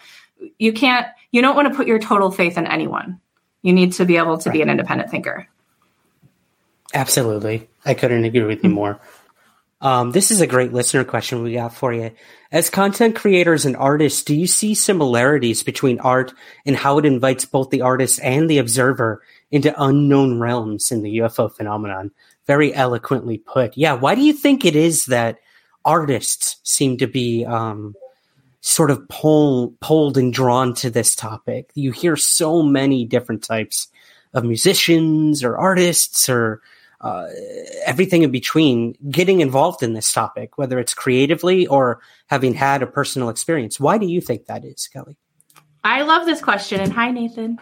[0.59, 3.21] you can't, you don't want to put your total faith in anyone.
[3.61, 4.57] You need to be able to right.
[4.57, 5.49] be an independent thinker.
[6.95, 7.69] Absolutely.
[7.85, 8.77] I couldn't agree with you hmm.
[8.77, 9.01] more.
[9.83, 12.13] Um, this is a great listener question we got for you.
[12.53, 16.33] As content creators and artists, do you see similarities between art
[16.65, 21.19] and how it invites both the artist and the observer into unknown realms in the
[21.19, 22.13] UFO phenomenon?
[22.47, 23.77] Very eloquently put.
[23.77, 23.95] Yeah.
[23.95, 25.39] Why do you think it is that
[25.85, 27.97] artists seem to be um,
[28.61, 31.71] sort of pull, pulled and drawn to this topic?
[31.75, 33.89] You hear so many different types
[34.33, 36.63] of musicians or artists or
[37.03, 37.27] uh,
[37.85, 42.87] everything in between getting involved in this topic, whether it's creatively or having had a
[42.87, 43.81] personal experience.
[43.81, 45.17] Why do you think that is, Kelly?
[45.83, 46.81] I love this question.
[46.81, 47.59] And hi, Nathan.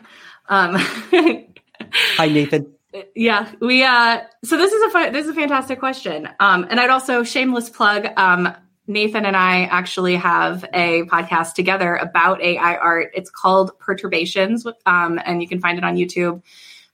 [0.49, 2.73] Um, hi, Nathan.
[3.15, 3.83] Yeah, we.
[3.83, 6.29] Uh, so this is a this is a fantastic question.
[6.41, 8.07] Um, and I'd also shameless plug.
[8.17, 8.55] Um,
[8.87, 13.13] Nathan and I actually have a podcast together about AI art.
[13.15, 16.43] It's called Perturbations, um, and you can find it on YouTube.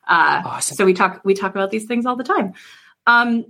[0.06, 0.76] Uh, awesome.
[0.76, 2.54] So we talk we talk about these things all the time.
[3.06, 3.46] Um,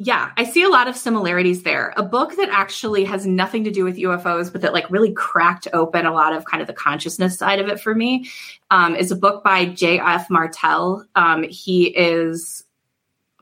[0.00, 1.92] yeah, I see a lot of similarities there.
[1.96, 5.66] A book that actually has nothing to do with UFOs, but that like really cracked
[5.72, 8.30] open a lot of kind of the consciousness side of it for me,
[8.70, 10.30] um, is a book by J.F.
[10.30, 11.04] Martel.
[11.16, 12.64] Um, he is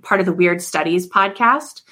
[0.02, 1.82] part of the Weird Studies podcast,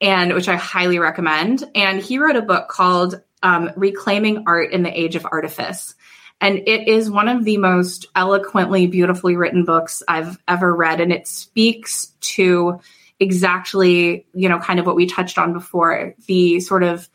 [0.00, 1.62] and which I highly recommend.
[1.76, 5.94] And he wrote a book called um, "Reclaiming Art in the Age of Artifice."
[6.40, 11.00] And it is one of the most eloquently, beautifully written books I've ever read.
[11.00, 12.80] And it speaks to
[13.18, 17.08] exactly, you know, kind of what we touched on before the sort of,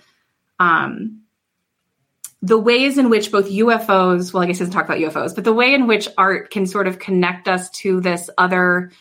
[0.59, 1.21] um,
[2.41, 5.45] the ways in which both UFOs, well, I guess he doesn't talk about UFOs, but
[5.45, 8.91] the way in which art can sort of connect us to this other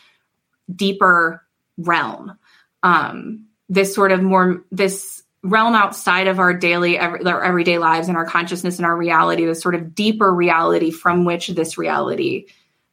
[0.73, 1.43] deeper
[1.77, 2.37] realm.
[2.83, 8.15] Um, this sort of more, this realm outside of our daily our everyday lives and
[8.15, 12.45] our consciousness and our reality the sort of deeper reality from which this reality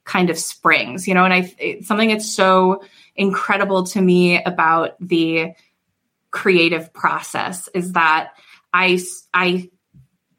[0.04, 1.24] kind of springs you know?
[1.24, 2.82] And i something that's so
[3.14, 5.52] incredible to me about the
[6.32, 8.32] creative process is that
[8.72, 9.00] i
[9.32, 9.70] i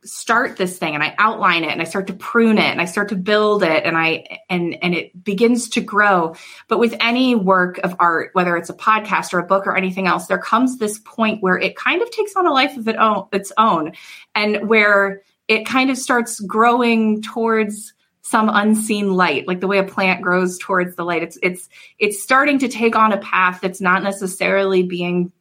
[0.04, 2.86] start this thing and I outline it and I start to prune it and I
[2.86, 6.36] start to build it and I and and it begins to grow.
[6.68, 10.08] But with any work of art, whether it's a podcast or a book or anything
[10.08, 12.88] else, there comes this point where it kind of takes on a life of
[13.32, 13.94] its own
[14.34, 17.94] and where it kind of starts growing towards
[18.24, 21.68] some unseen light like the way a plant grows towards the light it's it's
[22.00, 25.32] it's starting to take on a path that's not necessarily being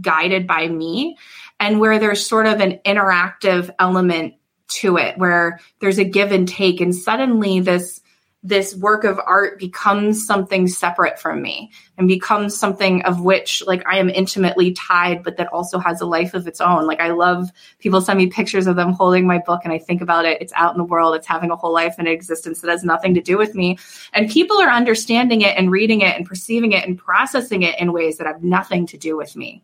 [0.00, 1.16] guided by me
[1.62, 4.34] and where there's sort of an interactive element
[4.66, 8.00] to it where there's a give and take and suddenly this
[8.44, 13.86] this work of art becomes something separate from me and becomes something of which like
[13.86, 16.88] I am intimately tied, but that also has a life of its own.
[16.88, 20.00] Like I love people send me pictures of them holding my book and I think
[20.00, 20.42] about it.
[20.42, 21.14] It's out in the world.
[21.14, 23.78] It's having a whole life and existence that has nothing to do with me.
[24.12, 27.92] And people are understanding it and reading it and perceiving it and processing it in
[27.92, 29.62] ways that have nothing to do with me.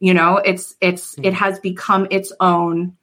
[0.00, 1.34] You know, it's it's it mm-hmm.
[1.34, 2.96] has become its own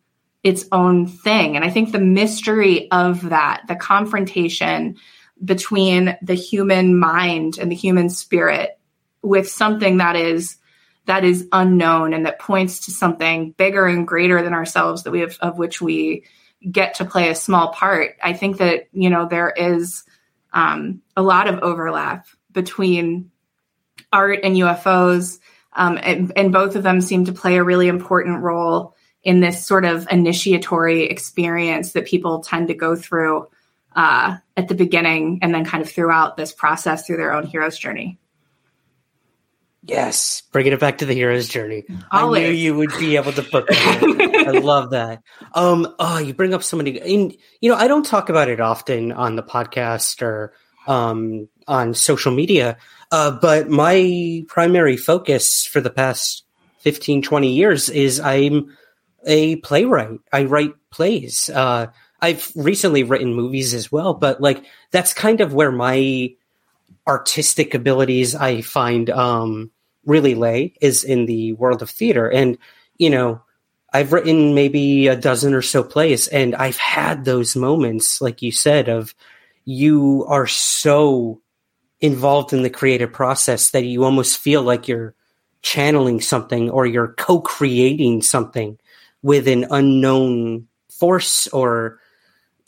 [0.43, 1.55] its own thing.
[1.55, 4.97] And I think the mystery of that, the confrontation
[5.43, 8.79] between the human mind and the human spirit
[9.21, 10.57] with something that is
[11.05, 15.21] that is unknown and that points to something bigger and greater than ourselves that we
[15.21, 16.23] have of which we
[16.69, 18.17] get to play a small part.
[18.21, 20.03] I think that, you know, there is
[20.53, 23.31] um, a lot of overlap between
[24.13, 25.39] art and UFOs.
[25.73, 29.65] Um, and, and both of them seem to play a really important role in this
[29.65, 33.47] sort of initiatory experience that people tend to go through
[33.95, 37.77] uh, at the beginning and then kind of throughout this process through their own hero's
[37.77, 38.17] journey.
[39.83, 41.85] Yes, bringing it back to the hero's journey.
[42.11, 42.43] Always.
[42.43, 44.45] I knew you would be able to put that.
[44.47, 45.23] I love that.
[45.55, 46.99] Um, oh, you bring up so many.
[47.01, 50.53] And you know, I don't talk about it often on the podcast or
[50.87, 52.77] um, on social media,
[53.11, 56.43] uh, but my primary focus for the past
[56.79, 58.75] 15, 20 years is I'm
[59.25, 60.19] a playwright.
[60.33, 61.49] I write plays.
[61.49, 61.87] Uh,
[62.21, 66.33] I've recently written movies as well, but like that's kind of where my
[67.07, 69.71] artistic abilities I find um,
[70.05, 72.29] really lay is in the world of theater.
[72.29, 72.57] And,
[72.97, 73.41] you know,
[73.93, 78.51] I've written maybe a dozen or so plays, and I've had those moments, like you
[78.51, 79.13] said, of
[79.65, 81.41] you are so
[81.99, 85.13] involved in the creative process that you almost feel like you're
[85.61, 88.77] channeling something or you're co-creating something
[89.21, 91.99] with an unknown force or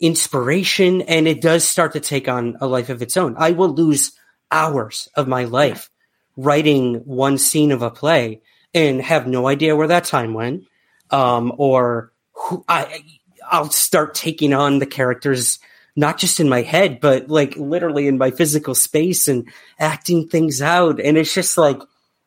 [0.00, 3.34] inspiration and it does start to take on a life of its own.
[3.38, 4.12] I will lose
[4.50, 5.90] hours of my life
[6.36, 8.40] writing one scene of a play
[8.72, 10.64] and have no idea where that time went.
[11.10, 13.02] Um, or who, I,
[13.48, 15.58] I'll start taking on the characters,
[15.96, 19.48] not just in my head, but like literally in my physical space and
[19.78, 21.00] acting things out.
[21.00, 21.78] And it's just like,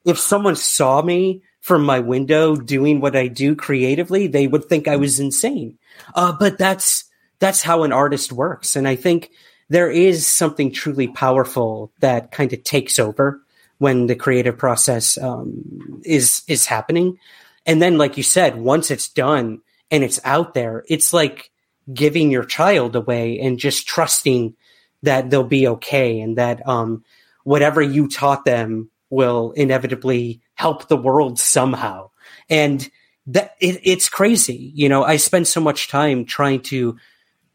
[0.06, 4.88] if someone saw me from my window doing what I do creatively, they would think
[4.88, 5.78] I was insane.
[6.16, 7.04] Uh, but that's,
[7.40, 8.76] that's how an artist works.
[8.76, 9.32] And I think
[9.70, 13.42] there is something truly powerful that kind of takes over
[13.80, 17.20] when the creative process um, is is happening.
[17.66, 19.60] And then, like you said, once it's done
[19.92, 21.52] and it's out there, it's like
[21.94, 24.56] giving your child away and just trusting
[25.04, 27.04] that they'll be okay and that um,
[27.44, 32.10] whatever you taught them will inevitably help the world somehow.
[32.50, 32.90] And
[33.28, 34.72] that it, it's crazy.
[34.74, 36.98] You know, I spend so much time trying to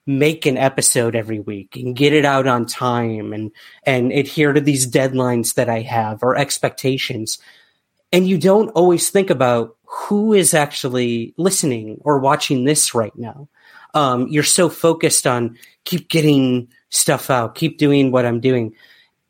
[0.06, 3.52] make an episode every week and get it out on time and
[3.84, 7.38] and adhere to these deadlines that I have or expectations.
[8.12, 13.48] And you don't always think about who is actually listening or watching this right now.
[13.94, 18.74] Um, you're so focused on keep getting stuff out, keep doing what I'm doing.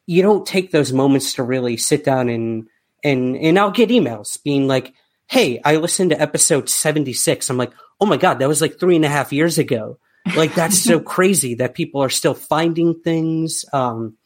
[0.06, 2.68] You don't take those moments to really sit down and
[3.04, 4.94] and and I'll get emails being like,
[5.26, 8.96] "Hey, I listened to episode 76." I'm like, "Oh my god, that was like three
[8.96, 9.98] and a half years ago."
[10.36, 13.64] Like that's so crazy that people are still finding things.
[13.72, 14.16] Um,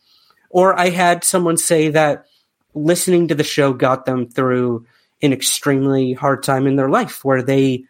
[0.50, 2.26] or I had someone say that
[2.74, 4.86] listening to the show got them through
[5.22, 7.84] an extremely hard time in their life where they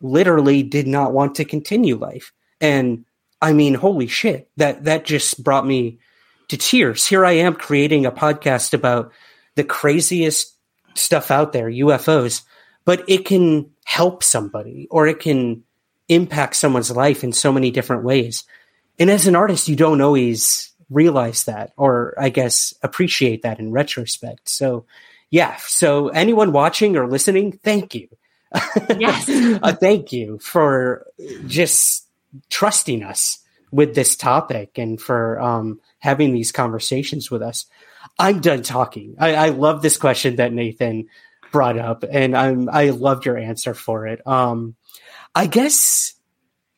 [0.00, 2.32] literally did not want to continue life.
[2.60, 3.04] And
[3.42, 5.98] I mean, holy shit, that that just brought me
[6.48, 7.06] to tears.
[7.06, 9.12] Here I am creating a podcast about
[9.54, 10.54] the craziest
[10.94, 12.42] stuff out there, UFOs,
[12.84, 15.62] but it can help somebody or it can
[16.08, 18.44] impact someone's life in so many different ways.
[18.98, 23.70] And as an artist, you don't always realize that or I guess appreciate that in
[23.70, 24.48] retrospect.
[24.48, 24.86] So
[25.30, 28.08] yeah, so anyone watching or listening, thank you.
[28.98, 29.28] Yes.
[29.62, 31.06] uh, thank you for
[31.46, 32.06] just
[32.48, 33.38] trusting us
[33.70, 37.66] with this topic and for um, having these conversations with us.
[38.18, 39.16] I'm done talking.
[39.18, 41.08] I, I, love this question that Nathan
[41.52, 44.26] brought up, and I'm I loved your answer for it.
[44.26, 44.74] Um,
[45.34, 46.14] I guess,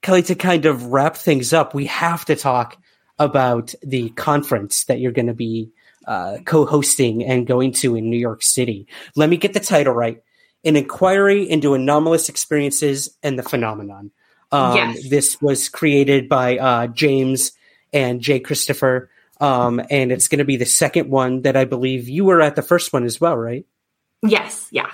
[0.02, 2.76] Kelly, to kind of wrap things up, we have to talk
[3.18, 5.70] about the conference that you're going to be
[6.06, 8.88] uh, co-hosting and going to in New York City.
[9.14, 10.22] Let me get the title right:
[10.64, 14.10] "An Inquiry into Anomalous Experiences and the Phenomenon."
[14.50, 15.08] Um, yes.
[15.08, 17.52] This was created by uh, James
[17.92, 19.10] and Jay Christopher,
[19.40, 22.56] um, and it's going to be the second one that I believe you were at
[22.56, 23.64] the first one as well, right?
[24.22, 24.68] Yes.
[24.70, 24.92] Yeah.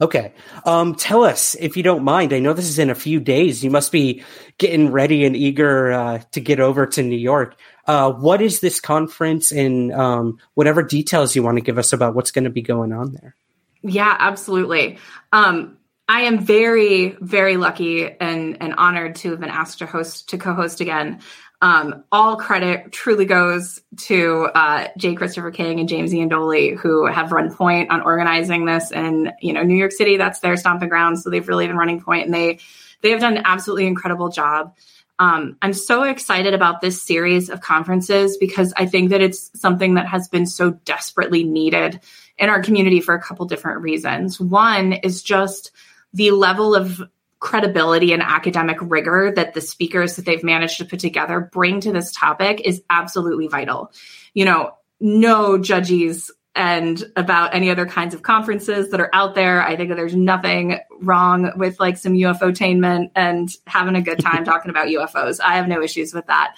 [0.00, 0.32] Okay.
[0.66, 2.32] Um, tell us if you don't mind.
[2.32, 3.62] I know this is in a few days.
[3.62, 4.24] You must be
[4.58, 7.56] getting ready and eager uh, to get over to New York.
[7.86, 12.14] Uh, what is this conference and um, whatever details you want to give us about
[12.14, 13.36] what's going to be going on there?
[13.84, 14.98] Yeah, absolutely.
[15.32, 15.76] Um,
[16.08, 20.38] I am very, very lucky and, and honored to have been asked to host to
[20.38, 21.20] co-host again.
[21.62, 27.32] Um, all credit truly goes to uh, Jay Christopher King and James Iandoli, who have
[27.32, 28.90] run point on organizing this.
[28.90, 32.02] And you know, New York City, that's their stomping ground, so they've really been running
[32.02, 32.58] point, and they
[33.00, 34.76] they have done an absolutely incredible job.
[35.18, 39.94] Um, I'm so excited about this series of conferences because I think that it's something
[39.94, 42.00] that has been so desperately needed
[42.38, 44.40] in our community for a couple different reasons.
[44.40, 45.70] One is just
[46.12, 47.02] the level of
[47.40, 51.92] credibility and academic rigor that the speakers that they've managed to put together bring to
[51.92, 53.92] this topic is absolutely vital.
[54.32, 59.62] You know, no judges and about any other kinds of conferences that are out there.
[59.62, 64.20] I think that there's nothing wrong with like some UFO attainment and having a good
[64.20, 65.40] time talking about UFOs.
[65.44, 66.54] I have no issues with that.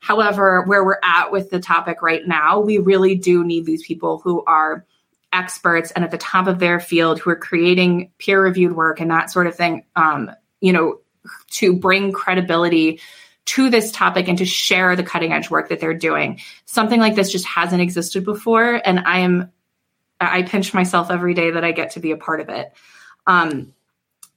[0.00, 4.18] However, where we're at with the topic right now, we really do need these people
[4.18, 4.86] who are
[5.32, 9.10] experts and at the top of their field who are creating peer reviewed work and
[9.10, 10.30] that sort of thing, um,
[10.60, 11.00] you know,
[11.50, 13.00] to bring credibility
[13.44, 16.40] to this topic and to share the cutting edge work that they're doing.
[16.66, 18.80] Something like this just hasn't existed before.
[18.84, 19.52] And I am,
[20.20, 22.72] I pinch myself every day that I get to be a part of it.
[23.26, 23.74] Um,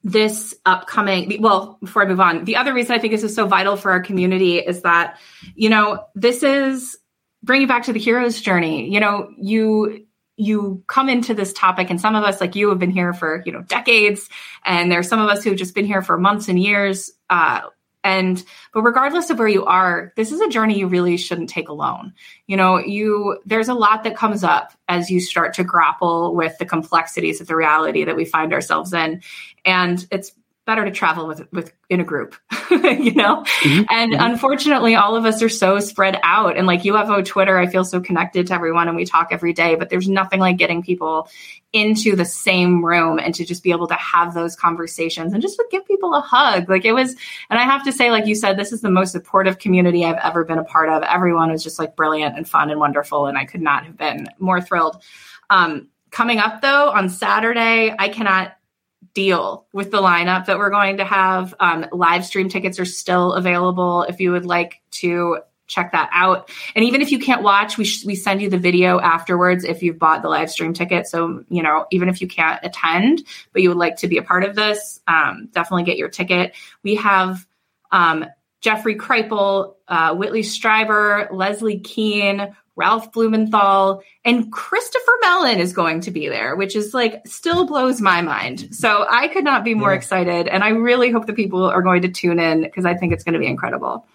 [0.03, 3.47] this upcoming, well, before I move on, the other reason I think this is so
[3.47, 5.19] vital for our community is that,
[5.55, 6.97] you know, this is
[7.43, 8.91] bringing back to the hero's journey.
[8.91, 10.07] You know, you,
[10.41, 13.43] you come into this topic and some of us like you have been here for
[13.45, 14.27] you know decades.
[14.65, 17.11] And there's some of us who've just been here for months and years.
[17.29, 17.61] Uh,
[18.03, 18.43] and
[18.73, 22.13] but regardless of where you are this is a journey you really shouldn't take alone.
[22.47, 26.57] You know you there's a lot that comes up as you start to grapple with
[26.57, 29.21] the complexities of the reality that we find ourselves in.
[29.63, 30.31] And it's
[30.71, 32.33] better to travel with with in a group
[32.71, 33.83] you know mm-hmm.
[33.89, 34.23] and mm-hmm.
[34.23, 37.99] unfortunately all of us are so spread out and like ufo twitter i feel so
[37.99, 41.27] connected to everyone and we talk every day but there's nothing like getting people
[41.73, 45.57] into the same room and to just be able to have those conversations and just
[45.57, 47.17] to give people a hug like it was
[47.49, 50.19] and i have to say like you said this is the most supportive community i've
[50.23, 53.37] ever been a part of everyone was just like brilliant and fun and wonderful and
[53.37, 55.03] i could not have been more thrilled
[55.49, 58.55] um, coming up though on saturday i cannot
[59.13, 61.53] deal with the lineup that we're going to have.
[61.59, 66.49] Um, live stream tickets are still available if you would like to check that out.
[66.75, 69.81] And even if you can't watch, we sh- we send you the video afterwards if
[69.81, 71.07] you've bought the live stream ticket.
[71.07, 73.23] So you know, even if you can't attend,
[73.53, 76.53] but you would like to be a part of this, um, definitely get your ticket.
[76.83, 77.47] We have
[77.91, 78.25] um,
[78.59, 86.11] Jeffrey Kripal, uh, Whitley Strieber, Leslie Kean, Ralph Blumenthal, and Christopher Mellon is going to
[86.11, 88.73] be there, which is like still blows my mind.
[88.73, 89.97] So I could not be more yeah.
[89.97, 90.47] excited.
[90.47, 93.23] And I really hope the people are going to tune in because I think it's
[93.23, 94.07] going to be incredible.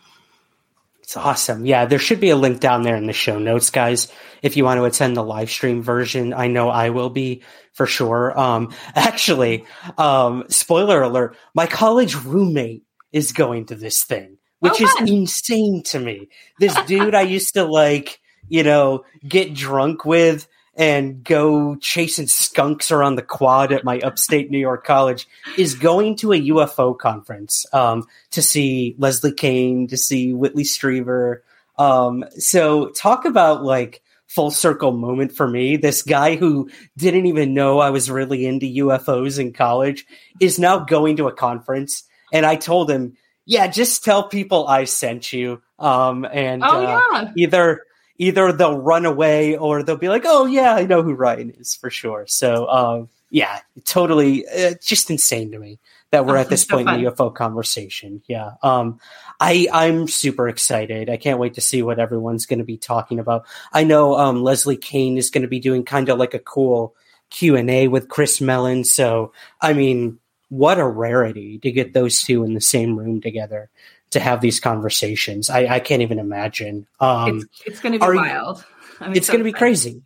[1.00, 1.64] It's awesome.
[1.64, 4.08] Yeah, there should be a link down there in the show notes, guys.
[4.42, 7.86] If you want to attend the live stream version, I know I will be for
[7.86, 8.36] sure.
[8.36, 9.64] Um, actually,
[9.96, 12.82] um, spoiler alert, my college roommate
[13.12, 16.28] is going to this thing, which oh, is insane to me.
[16.58, 18.18] This dude I used to like
[18.48, 24.50] you know, get drunk with and go chasing skunks around the quad at my upstate
[24.50, 29.96] New York college is going to a UFO conference um, to see Leslie Kane, to
[29.96, 31.38] see Whitley Strieber.
[31.78, 35.78] Um, so talk about like full circle moment for me.
[35.78, 40.04] This guy who didn't even know I was really into UFOs in college
[40.40, 42.04] is now going to a conference.
[42.34, 43.16] And I told him,
[43.46, 45.62] yeah, just tell people I sent you.
[45.78, 47.32] Um, and oh, uh, yeah.
[47.36, 47.85] either
[48.18, 51.74] either they'll run away or they'll be like, "Oh yeah, I know who Ryan is
[51.74, 55.78] for sure." So um, yeah, totally, uh, just insane to me
[56.10, 58.22] that we're oh, at this point in the UFO conversation.
[58.26, 59.00] Yeah, um,
[59.40, 61.10] I I'm super excited.
[61.10, 63.46] I can't wait to see what everyone's going to be talking about.
[63.72, 66.94] I know um, Leslie Kane is going to be doing kind of like a cool
[67.30, 68.84] Q and A with Chris Mellon.
[68.84, 70.18] So I mean,
[70.48, 73.70] what a rarity to get those two in the same room together
[74.16, 75.48] to have these conversations.
[75.50, 76.86] I, I can't even imagine.
[77.00, 78.64] Um, it's, it's going to be wild.
[79.00, 80.02] I mean, it's so going to be crazy.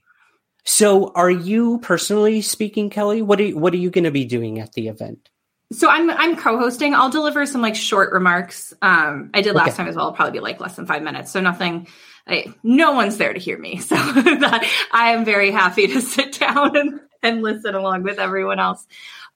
[0.65, 3.23] So, are you personally speaking, Kelly?
[3.23, 5.31] What are you, what are you going to be doing at the event?
[5.73, 6.95] So I'm I'm co-hosting.
[6.95, 8.74] I'll deliver some like short remarks.
[8.82, 9.77] Um, I did last okay.
[9.77, 10.07] time as well.
[10.07, 11.31] It'll probably be like less than five minutes.
[11.31, 11.87] So nothing.
[12.27, 13.78] I, no one's there to hear me.
[13.81, 18.59] So that I am very happy to sit down and, and listen along with everyone
[18.59, 18.85] else.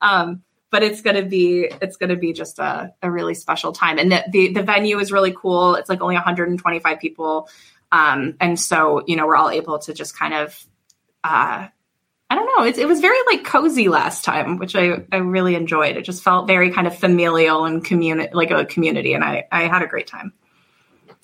[0.01, 0.43] Um,
[0.75, 3.97] but it's going to be it's going to be just a, a really special time
[3.97, 7.49] and the, the, the venue is really cool it's like only 125 people
[7.93, 10.67] um, and so you know we're all able to just kind of
[11.23, 11.69] uh,
[12.29, 12.65] I don't know.
[12.67, 15.97] It, it was very like cozy last time, which I, I really enjoyed.
[15.97, 19.69] It just felt very kind of familial and community, like a community, and I, I
[19.69, 20.33] had a great time.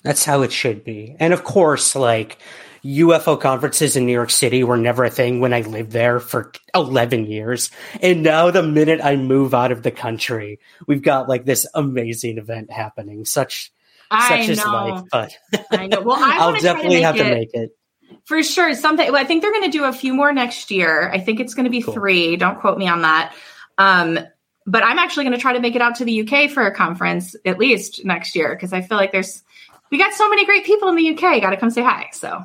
[0.01, 1.15] That's how it should be.
[1.19, 2.37] And of course, like
[2.83, 6.51] UFO conferences in New York City were never a thing when I lived there for
[6.73, 7.69] 11 years.
[8.01, 12.37] And now the minute I move out of the country, we've got like this amazing
[12.37, 13.25] event happening.
[13.25, 13.71] Such,
[14.09, 14.51] I such know.
[14.51, 15.37] is life, but
[15.71, 16.01] I know.
[16.01, 17.77] Well, I will definitely have it, to make it.
[18.25, 18.73] For sure.
[18.73, 21.09] Something, well, I think they're going to do a few more next year.
[21.11, 21.93] I think it's going to be cool.
[21.93, 22.35] three.
[22.35, 23.33] Don't quote me on that.
[23.77, 24.19] Um,
[24.65, 26.73] but I'm actually going to try to make it out to the UK for a
[26.73, 29.43] conference at least next year because I feel like there's
[29.91, 31.41] we got so many great people in the UK.
[31.41, 32.09] Got to come say hi.
[32.13, 32.43] So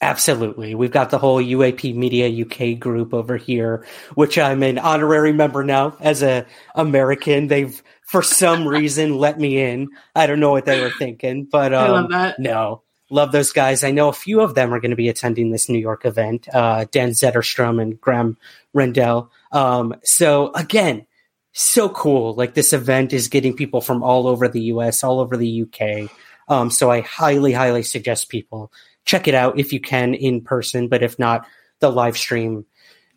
[0.00, 0.74] Absolutely.
[0.74, 5.64] We've got the whole UAP Media UK group over here, which I'm an honorary member
[5.64, 7.46] now as a American.
[7.46, 9.88] They've for some reason let me in.
[10.14, 12.38] I don't know what they were thinking, but um, love that.
[12.38, 13.84] No, love those guys.
[13.84, 16.48] I know a few of them are going to be attending this New York event.
[16.52, 18.36] Uh, Dan Zetterstrom and Graham
[18.72, 19.30] Rendell.
[19.52, 21.06] Um, so again,
[21.52, 22.34] so cool.
[22.34, 26.10] Like this event is getting people from all over the US, all over the UK.
[26.48, 28.70] Um, so I highly, highly suggest people
[29.04, 31.46] check it out if you can in person, but if not,
[31.80, 32.64] the live stream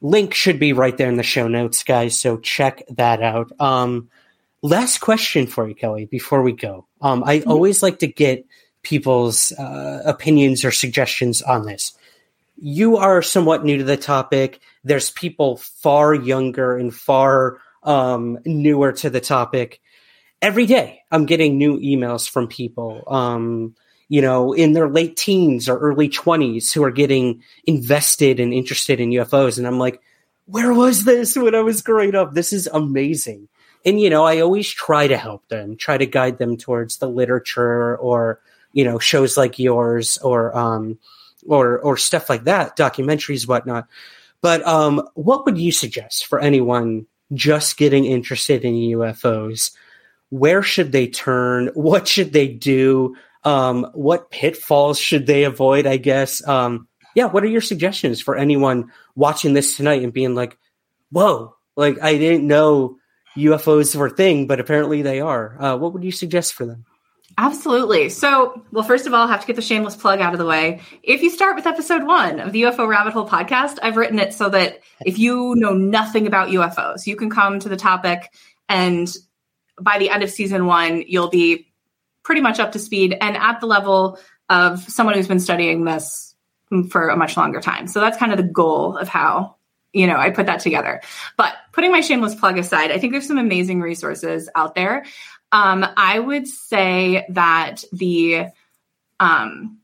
[0.01, 2.17] link should be right there in the show notes, guys.
[2.17, 3.51] So check that out.
[3.59, 4.09] Um,
[4.61, 6.85] last question for you, Kelly, before we go.
[7.01, 7.51] Um, I mm-hmm.
[7.51, 8.45] always like to get
[8.83, 11.97] people's uh, opinions or suggestions on this.
[12.59, 14.59] You are somewhat new to the topic.
[14.83, 19.81] There's people far younger and far um, newer to the topic.
[20.41, 23.03] Every day, I'm getting new emails from people.
[23.07, 23.75] Um,
[24.09, 28.99] you know, in their late teens or early 20s who are getting invested and interested
[28.99, 29.57] in UFOs.
[29.57, 30.01] And I'm like,
[30.45, 32.33] where was this when I was growing up?
[32.33, 33.49] This is amazing.
[33.85, 37.09] And, you know, I always try to help them, try to guide them towards the
[37.09, 38.39] literature or,
[38.73, 40.97] you know, shows like yours or, um,
[41.45, 43.87] or, or stuff like that, documentaries, whatnot.
[44.41, 49.71] But, um, what would you suggest for anyone just getting interested in UFOs?
[50.29, 51.67] Where should they turn?
[51.73, 53.15] What should they do?
[53.47, 55.87] Um, what pitfalls should they avoid?
[55.87, 56.45] I guess.
[56.47, 57.25] Um, yeah.
[57.25, 60.57] What are your suggestions for anyone watching this tonight and being like,
[61.11, 62.97] "Whoa!" Like I didn't know
[63.37, 65.61] UFOs were a thing, but apparently they are.
[65.61, 66.85] Uh, what would you suggest for them?
[67.37, 68.09] Absolutely.
[68.09, 70.45] So, well, first of all, I have to get the shameless plug out of the
[70.45, 70.81] way.
[71.03, 74.33] If you start with episode one of the UFO Rabbit Hole podcast, I've written it
[74.33, 78.31] so that if you know nothing about UFOs, you can come to the topic
[78.67, 79.13] and
[79.79, 81.66] by the end of season one, you'll be
[82.27, 86.35] pretty much up to speed and at the level of someone who's been studying this
[86.89, 87.87] for a much longer time.
[87.87, 89.55] So that's kind of the goal of how
[89.93, 91.01] you know I put that together.
[91.37, 95.05] But putting my shameless plug aside, I think there's some amazing resources out there.
[95.53, 98.47] Um, I would say that the
[99.21, 99.79] um,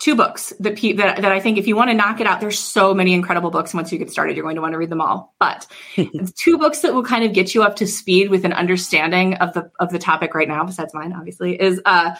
[0.00, 2.40] two books that, pe- that, that I think if you want to knock it out,
[2.40, 3.72] there's so many incredible books.
[3.72, 5.34] Once you get started, you're going to want to read them all.
[5.38, 5.66] But
[6.34, 9.52] two books that will kind of get you up to speed with an understanding of
[9.52, 12.16] the of the topic right now, besides mine, obviously, is uh,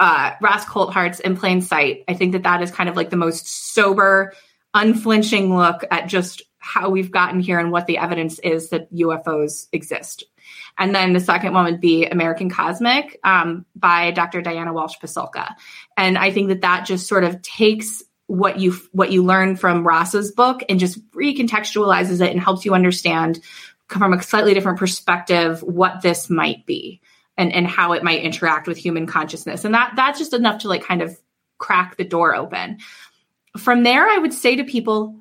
[0.00, 2.04] uh, Ross Coulthart's In Plain Sight.
[2.08, 4.32] I think that that is kind of like the most sober,
[4.72, 9.68] unflinching look at just how we've gotten here and what the evidence is that UFOs
[9.72, 10.24] exist.
[10.76, 14.42] And then the second one would be American Cosmic um, by Dr.
[14.42, 15.54] Diana Walsh Pasulka.
[15.96, 19.86] And I think that that just sort of takes what you what you learn from
[19.86, 23.40] Ross's book and just recontextualizes it and helps you understand
[23.88, 27.00] from a slightly different perspective what this might be
[27.36, 29.64] and and how it might interact with human consciousness.
[29.64, 31.16] And that that's just enough to like kind of
[31.58, 32.78] crack the door open.
[33.58, 35.20] From there, I would say to people,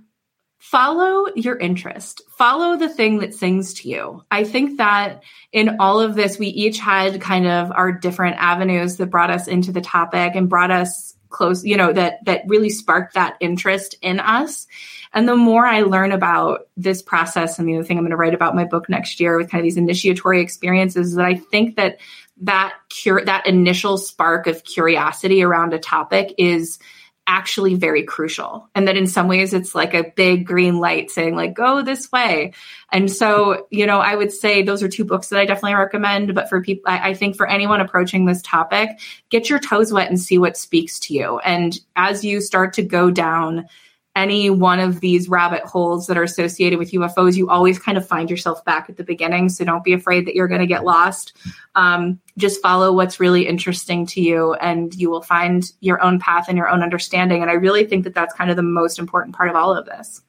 [0.64, 4.24] follow your interest, follow the thing that sings to you.
[4.32, 5.22] I think that
[5.52, 9.50] in all of this, we each had kind of our different avenues that brought us
[9.50, 13.96] into the topic and brought us close, you know, that, that really sparked that interest
[14.02, 14.66] in us.
[15.14, 18.18] And the more I learn about this process, and the other thing I'm going to
[18.18, 21.76] write about my book next year with kind of these initiatory experiences, that I think
[21.76, 21.98] that
[22.38, 26.80] that cure, that initial spark of curiosity around a topic is
[27.26, 31.36] actually very crucial and that in some ways it's like a big green light saying
[31.36, 32.54] like go this way.
[32.92, 36.36] And so you know i would say those are two books that i definitely recommend
[36.36, 40.10] but for people I, I, think for anyone approaching this topic get your toes wet
[40.10, 41.40] and see what speaks to you.
[41.40, 43.68] And as you start to go down
[44.16, 48.08] any one of these rabbit holes that are associated with UFOs, you always kind of
[48.08, 49.50] find yourself back at the beginning.
[49.50, 51.34] So don't be afraid that you're going to get lost.
[51.74, 56.46] Um, just follow what's really interesting to you, and you will find your own path
[56.48, 57.42] and your own understanding.
[57.42, 59.86] And I really think that that's kind of the most important part of all of
[59.86, 60.22] this.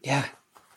[0.00, 0.24] Yeah,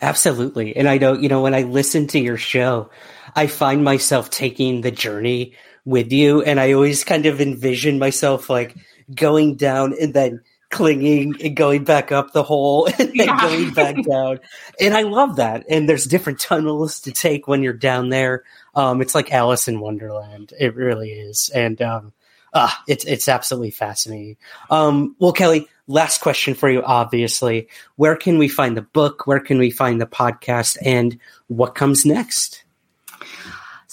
[0.01, 0.75] absolutely.
[0.75, 2.89] And I know, you know, when I listen to your show,
[3.35, 5.53] I find myself taking the journey
[5.85, 8.75] with you, and I always kind of envision myself like
[9.13, 10.41] going down and then
[10.75, 13.41] clinging and going back up the hole and then yeah.
[13.41, 14.39] going back down.
[14.79, 15.65] And I love that.
[15.69, 18.43] And there's different tunnels to take when you're down there.
[18.75, 20.51] Um, it's like Alice in Wonderland.
[20.59, 21.49] It really is.
[21.55, 22.13] And um,
[22.53, 24.35] ah, it's it's absolutely fascinating.
[24.69, 26.83] Um, well, Kelly, last question for you.
[26.83, 29.25] Obviously, where can we find the book?
[29.25, 30.77] Where can we find the podcast?
[30.83, 32.64] And what comes next?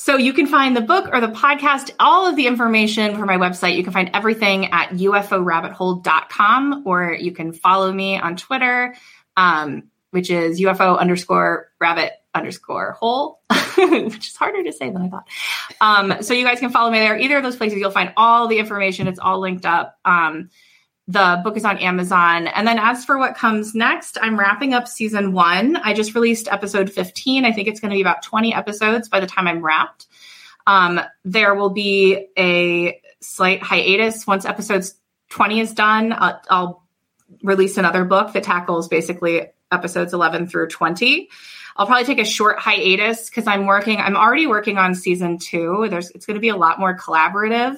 [0.02, 3.36] So you can find the book or the podcast, all of the information from my
[3.36, 3.76] website.
[3.76, 8.96] You can find everything at uforabbithole.com or you can follow me on Twitter,
[9.36, 13.42] um, which is UFO underscore rabbit underscore hole,
[13.78, 15.28] which is harder to say than I thought.
[15.80, 17.16] Um, so you guys can follow me there.
[17.16, 19.06] Either of those places, you'll find all the information.
[19.06, 20.00] It's all linked up.
[20.04, 20.50] Um,
[21.08, 22.46] the book is on Amazon.
[22.46, 25.76] And then as for what comes next, I'm wrapping up season one.
[25.76, 27.44] I just released episode 15.
[27.44, 30.06] I think it's going to be about 20 episodes by the time I'm wrapped.
[30.66, 34.94] Um, there will be a slight hiatus once episodes
[35.30, 36.12] 20 is done.
[36.12, 36.86] I'll, I'll
[37.42, 41.30] release another book that tackles basically episodes 11 through 20.
[41.76, 45.86] I'll probably take a short hiatus because I'm working, I'm already working on season two.
[45.88, 47.76] There's, it's going to be a lot more collaborative.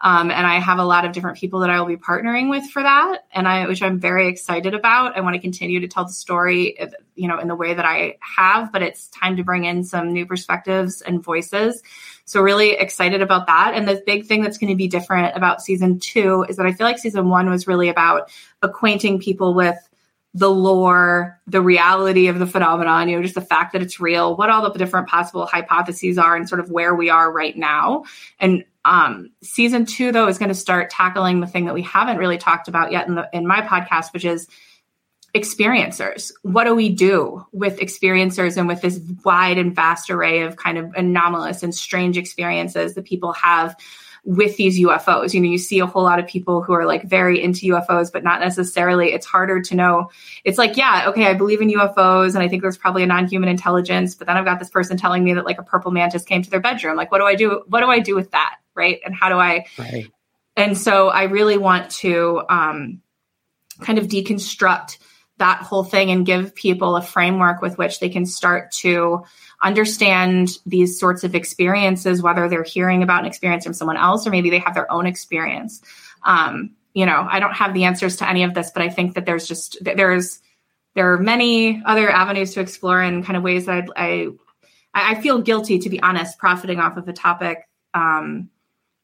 [0.00, 2.64] Um, and I have a lot of different people that I will be partnering with
[2.70, 5.16] for that, and I, which I'm very excited about.
[5.16, 6.78] I want to continue to tell the story,
[7.16, 10.12] you know, in the way that I have, but it's time to bring in some
[10.12, 11.82] new perspectives and voices.
[12.26, 13.72] So really excited about that.
[13.74, 16.72] And the big thing that's going to be different about season two is that I
[16.72, 18.30] feel like season one was really about
[18.62, 19.78] acquainting people with
[20.34, 24.36] the lore, the reality of the phenomenon, you know, just the fact that it's real,
[24.36, 28.04] what all the different possible hypotheses are, and sort of where we are right now.
[28.38, 32.16] And um, season two, though, is going to start tackling the thing that we haven't
[32.16, 34.48] really talked about yet in the in my podcast, which is
[35.34, 36.32] experiencers.
[36.42, 40.78] What do we do with experiencers and with this wide and vast array of kind
[40.78, 43.76] of anomalous and strange experiences that people have
[44.24, 45.34] with these UFOs?
[45.34, 48.10] You know, you see a whole lot of people who are like very into UFOs,
[48.10, 49.12] but not necessarily.
[49.12, 50.10] It's harder to know.
[50.44, 53.28] It's like, yeah, okay, I believe in UFOs and I think there's probably a non
[53.28, 56.24] human intelligence, but then I've got this person telling me that like a purple mantis
[56.24, 56.96] came to their bedroom.
[56.96, 57.64] Like, what do I do?
[57.66, 58.56] What do I do with that?
[58.78, 59.00] Right?
[59.04, 59.66] And how do I?
[59.78, 60.10] Right.
[60.56, 63.02] And so I really want to um,
[63.80, 64.98] kind of deconstruct
[65.38, 69.22] that whole thing and give people a framework with which they can start to
[69.62, 74.30] understand these sorts of experiences, whether they're hearing about an experience from someone else or
[74.30, 75.80] maybe they have their own experience.
[76.24, 79.14] Um, you know, I don't have the answers to any of this, but I think
[79.14, 80.40] that there's just there's
[80.94, 84.28] there are many other avenues to explore and kind of ways that I
[84.92, 88.50] I, I feel guilty, to be honest, profiting off of a topic um,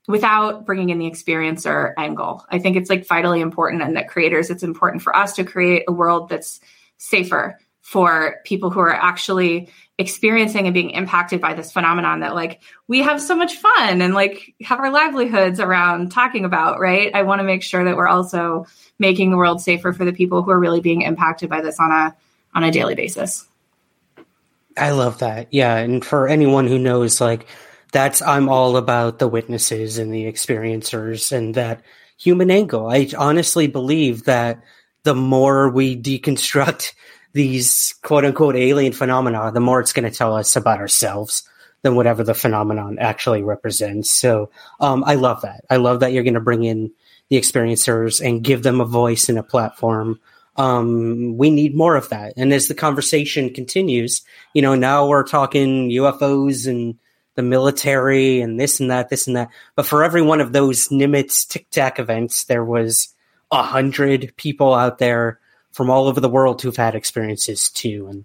[0.07, 2.45] without bringing in the experiencer angle.
[2.49, 5.85] I think it's like vitally important and that creators, it's important for us to create
[5.89, 6.61] a world that's
[6.99, 12.63] safer for people who are actually experiencing and being impacted by this phenomenon that like
[12.89, 17.15] we have so much fun and like have our livelihoods around talking about, right?
[17.15, 18.67] I want to make sure that we're also
[18.99, 21.93] making the world safer for the people who are really being impacted by this on
[21.93, 22.17] a
[22.55, 23.47] on a daily basis.
[24.77, 25.49] I love that.
[25.53, 27.47] Yeah, and for anyone who knows like
[27.95, 31.81] that's I'm all about the witnesses and the experiencers and that
[32.19, 32.89] human angle.
[32.89, 34.63] I honestly believe that
[35.05, 36.93] the more we deconstruct
[37.33, 41.49] these quote unquote alien phenomena, the more it's going to tell us about ourselves
[41.83, 44.11] than whatever the phenomenon actually represents.
[44.11, 44.51] So
[44.81, 45.65] um, I love that.
[45.71, 46.91] I love that you're going to bring in
[47.29, 50.19] the experiencers and give them a voice and a platform.
[50.57, 52.35] Um, we need more of that.
[52.37, 54.23] And as the conversation continues,
[54.53, 56.99] you know, now we're talking UFOs and
[57.35, 59.51] the military and this and that, this and that.
[59.75, 63.09] But for every one of those Nimitz Tic Tac events, there was
[63.51, 65.41] a hundred people out there
[65.73, 68.07] from all over the world who've had experiences too.
[68.09, 68.25] And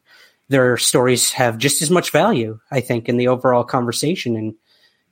[0.49, 4.55] their stories have just as much value, I think, in the overall conversation and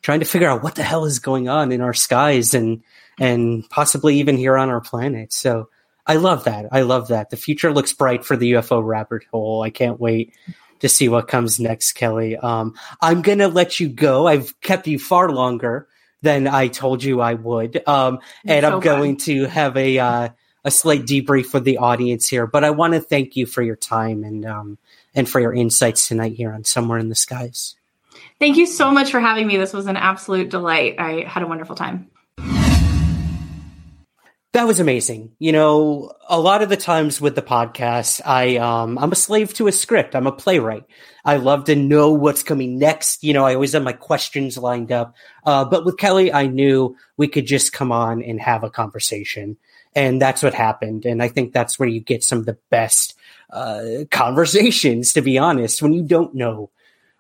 [0.02, 2.84] trying to figure out what the hell is going on in our skies and,
[3.19, 5.34] and possibly even here on our planet.
[5.34, 5.69] So
[6.06, 6.68] I love that.
[6.72, 7.32] I love that.
[7.32, 9.61] The future looks bright for the UFO rabbit hole.
[9.61, 10.34] I can't wait
[10.80, 12.38] to see what comes next, Kelly.
[12.38, 14.28] Um, I'm going to let you go.
[14.28, 15.88] I've kept you far longer
[16.22, 17.88] than I told you I would.
[17.88, 20.30] Um, and so I'm going to have a, uh,
[20.64, 23.76] a slight debrief for the audience here, but I want to thank you for your
[23.76, 24.78] time and, um,
[25.14, 27.76] and for your insights tonight here on Somewhere in the Skies.
[28.40, 29.58] Thank you so much for having me.
[29.58, 30.95] This was an absolute delight.
[30.99, 32.10] I had a wonderful time
[34.58, 35.32] that was amazing.
[35.38, 39.54] You know, a lot of the times with the podcast, I um I'm a slave
[39.56, 40.16] to a script.
[40.16, 40.84] I'm a playwright.
[41.24, 43.24] I love to know what's coming next.
[43.24, 45.14] You know, I always have my questions lined up.
[45.46, 49.58] Uh, but with Kelly, I knew we could just come on and have a conversation,
[49.96, 51.06] and that's what happened.
[51.06, 53.14] And I think that's where you get some of the best
[53.52, 55.14] uh, conversations.
[55.14, 56.72] To be honest, when you don't know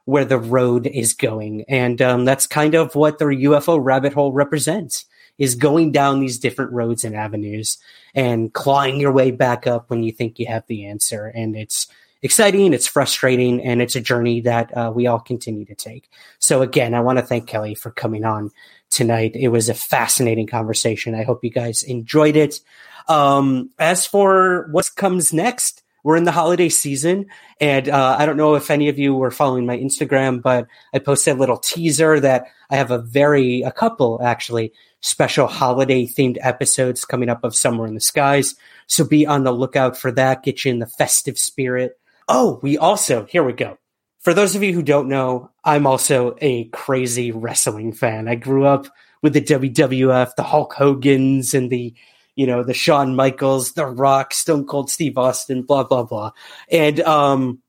[0.05, 4.31] where the road is going, and um, that's kind of what the UFO rabbit hole
[4.31, 5.05] represents
[5.37, 7.77] is going down these different roads and avenues
[8.15, 11.25] and clawing your way back up when you think you have the answer.
[11.27, 11.87] And it's
[12.21, 16.09] exciting, it's frustrating, and it's a journey that uh, we all continue to take.
[16.39, 18.51] So, again, I want to thank Kelly for coming on
[18.89, 19.35] tonight.
[19.35, 21.15] It was a fascinating conversation.
[21.15, 22.59] I hope you guys enjoyed it.
[23.07, 27.25] Um, as for what comes next, we're in the holiday season,
[27.59, 30.99] and uh, I don't know if any of you were following my Instagram, but I
[30.99, 34.71] posted a little teaser that I have a very, a couple actually,
[35.01, 38.55] special holiday themed episodes coming up of Somewhere in the Skies.
[38.87, 41.99] So be on the lookout for that, get you in the festive spirit.
[42.29, 43.77] Oh, we also, here we go.
[44.19, 48.29] for those of you who don't know, I'm also a crazy wrestling fan.
[48.29, 48.87] I grew up
[49.21, 51.93] with the WWF, the Hulk Hogan's, and the
[52.37, 56.31] you know the Shawn Michaels, The Rock, Stone Cold Steve Austin, blah blah blah,
[56.71, 57.61] and um.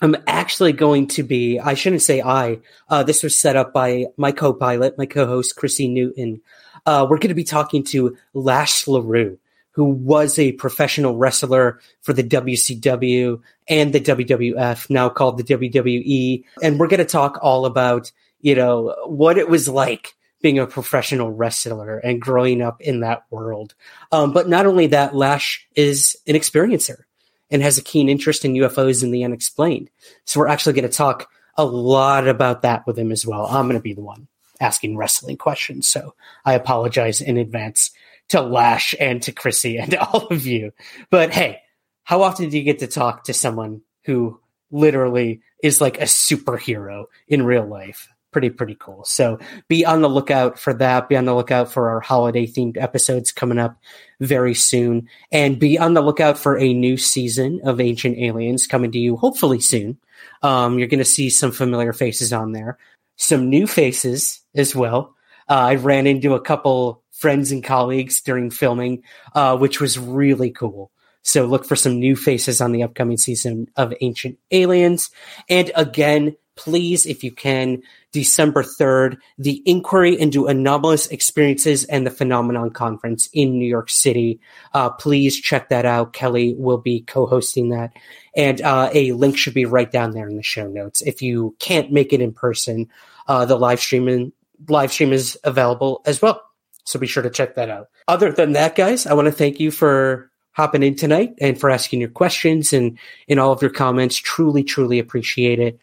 [0.00, 4.06] I'm actually going to be, I shouldn't say I, uh, this was set up by
[4.16, 6.40] my co pilot, my co host, Chrissy Newton.
[6.86, 9.38] Uh, we're going to be talking to Lash LeRoux,
[9.72, 16.44] who was a professional wrestler for the WCW and the WWF, now called the WWE.
[16.62, 20.66] And we're going to talk all about, you know, what it was like being a
[20.66, 23.74] professional wrestler and growing up in that world.
[24.12, 27.02] Um, but not only that, Lash is an experiencer
[27.50, 29.90] and has a keen interest in UFOs and the unexplained.
[30.24, 33.46] So we're actually going to talk a lot about that with him as well.
[33.46, 34.28] I'm going to be the one
[34.60, 35.88] asking wrestling questions.
[35.88, 37.90] So I apologize in advance
[38.28, 40.72] to Lash and to Chrissy and to all of you.
[41.10, 41.60] But hey,
[42.04, 44.40] how often do you get to talk to someone who
[44.70, 48.08] literally is like a superhero in real life?
[48.30, 49.04] Pretty, pretty cool.
[49.04, 49.38] So
[49.68, 51.08] be on the lookout for that.
[51.08, 53.78] Be on the lookout for our holiday themed episodes coming up
[54.20, 55.08] very soon.
[55.32, 59.16] And be on the lookout for a new season of Ancient Aliens coming to you
[59.16, 59.98] hopefully soon.
[60.42, 62.76] Um, you're going to see some familiar faces on there,
[63.16, 65.14] some new faces as well.
[65.48, 69.02] Uh, I ran into a couple friends and colleagues during filming,
[69.34, 70.90] uh, which was really cool.
[71.22, 75.10] So look for some new faces on the upcoming season of Ancient Aliens.
[75.48, 77.82] And again, please, if you can,
[78.12, 84.40] December 3rd, the Inquiry into Anomalous Experiences and the Phenomenon Conference in New York City.
[84.74, 86.12] Uh, please check that out.
[86.12, 87.92] Kelly will be co-hosting that.
[88.36, 91.00] And uh, a link should be right down there in the show notes.
[91.00, 92.88] If you can't make it in person,
[93.28, 94.32] uh, the live streaming
[94.68, 96.42] live stream is available as well.
[96.84, 97.88] So be sure to check that out.
[98.08, 101.70] Other than that, guys, I want to thank you for hopping in tonight and for
[101.70, 102.98] asking your questions and
[103.28, 104.16] in all of your comments.
[104.16, 105.78] Truly, truly appreciate it.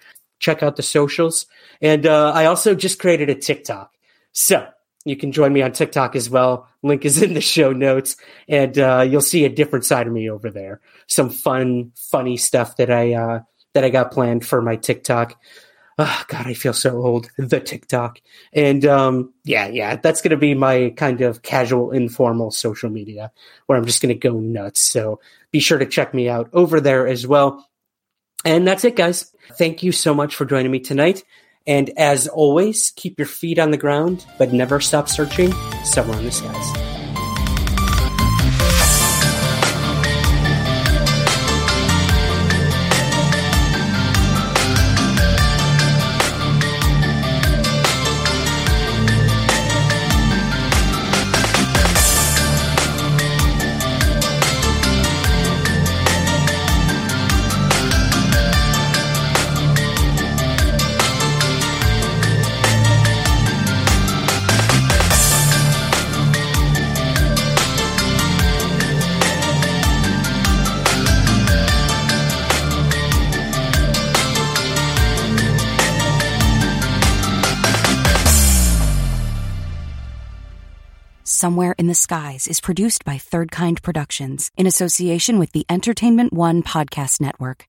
[0.45, 1.47] Check out the socials.
[1.81, 3.91] And uh, I also just created a TikTok.
[4.31, 4.67] So
[5.03, 6.67] you can join me on TikTok as well.
[6.83, 8.15] Link is in the show notes,
[8.47, 10.81] and uh, you'll see a different side of me over there.
[11.07, 13.39] Some fun, funny stuff that I uh,
[13.73, 15.35] that I got planned for my TikTok.
[15.97, 17.31] Oh, God, I feel so old.
[17.37, 18.19] The TikTok,
[18.53, 23.31] and um, yeah, yeah, that's gonna be my kind of casual, informal social media
[23.65, 24.81] where I'm just gonna go nuts.
[24.81, 27.67] So be sure to check me out over there as well.
[28.45, 29.33] And that's it, guys.
[29.57, 31.23] Thank you so much for joining me tonight.
[31.67, 35.51] And as always, keep your feet on the ground, but never stop searching
[35.83, 36.94] somewhere in the skies.
[81.45, 86.33] Somewhere in the Skies is produced by Third Kind Productions in association with the Entertainment
[86.33, 87.67] One Podcast Network.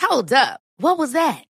[0.00, 0.58] Hold up.
[0.78, 1.44] What was that?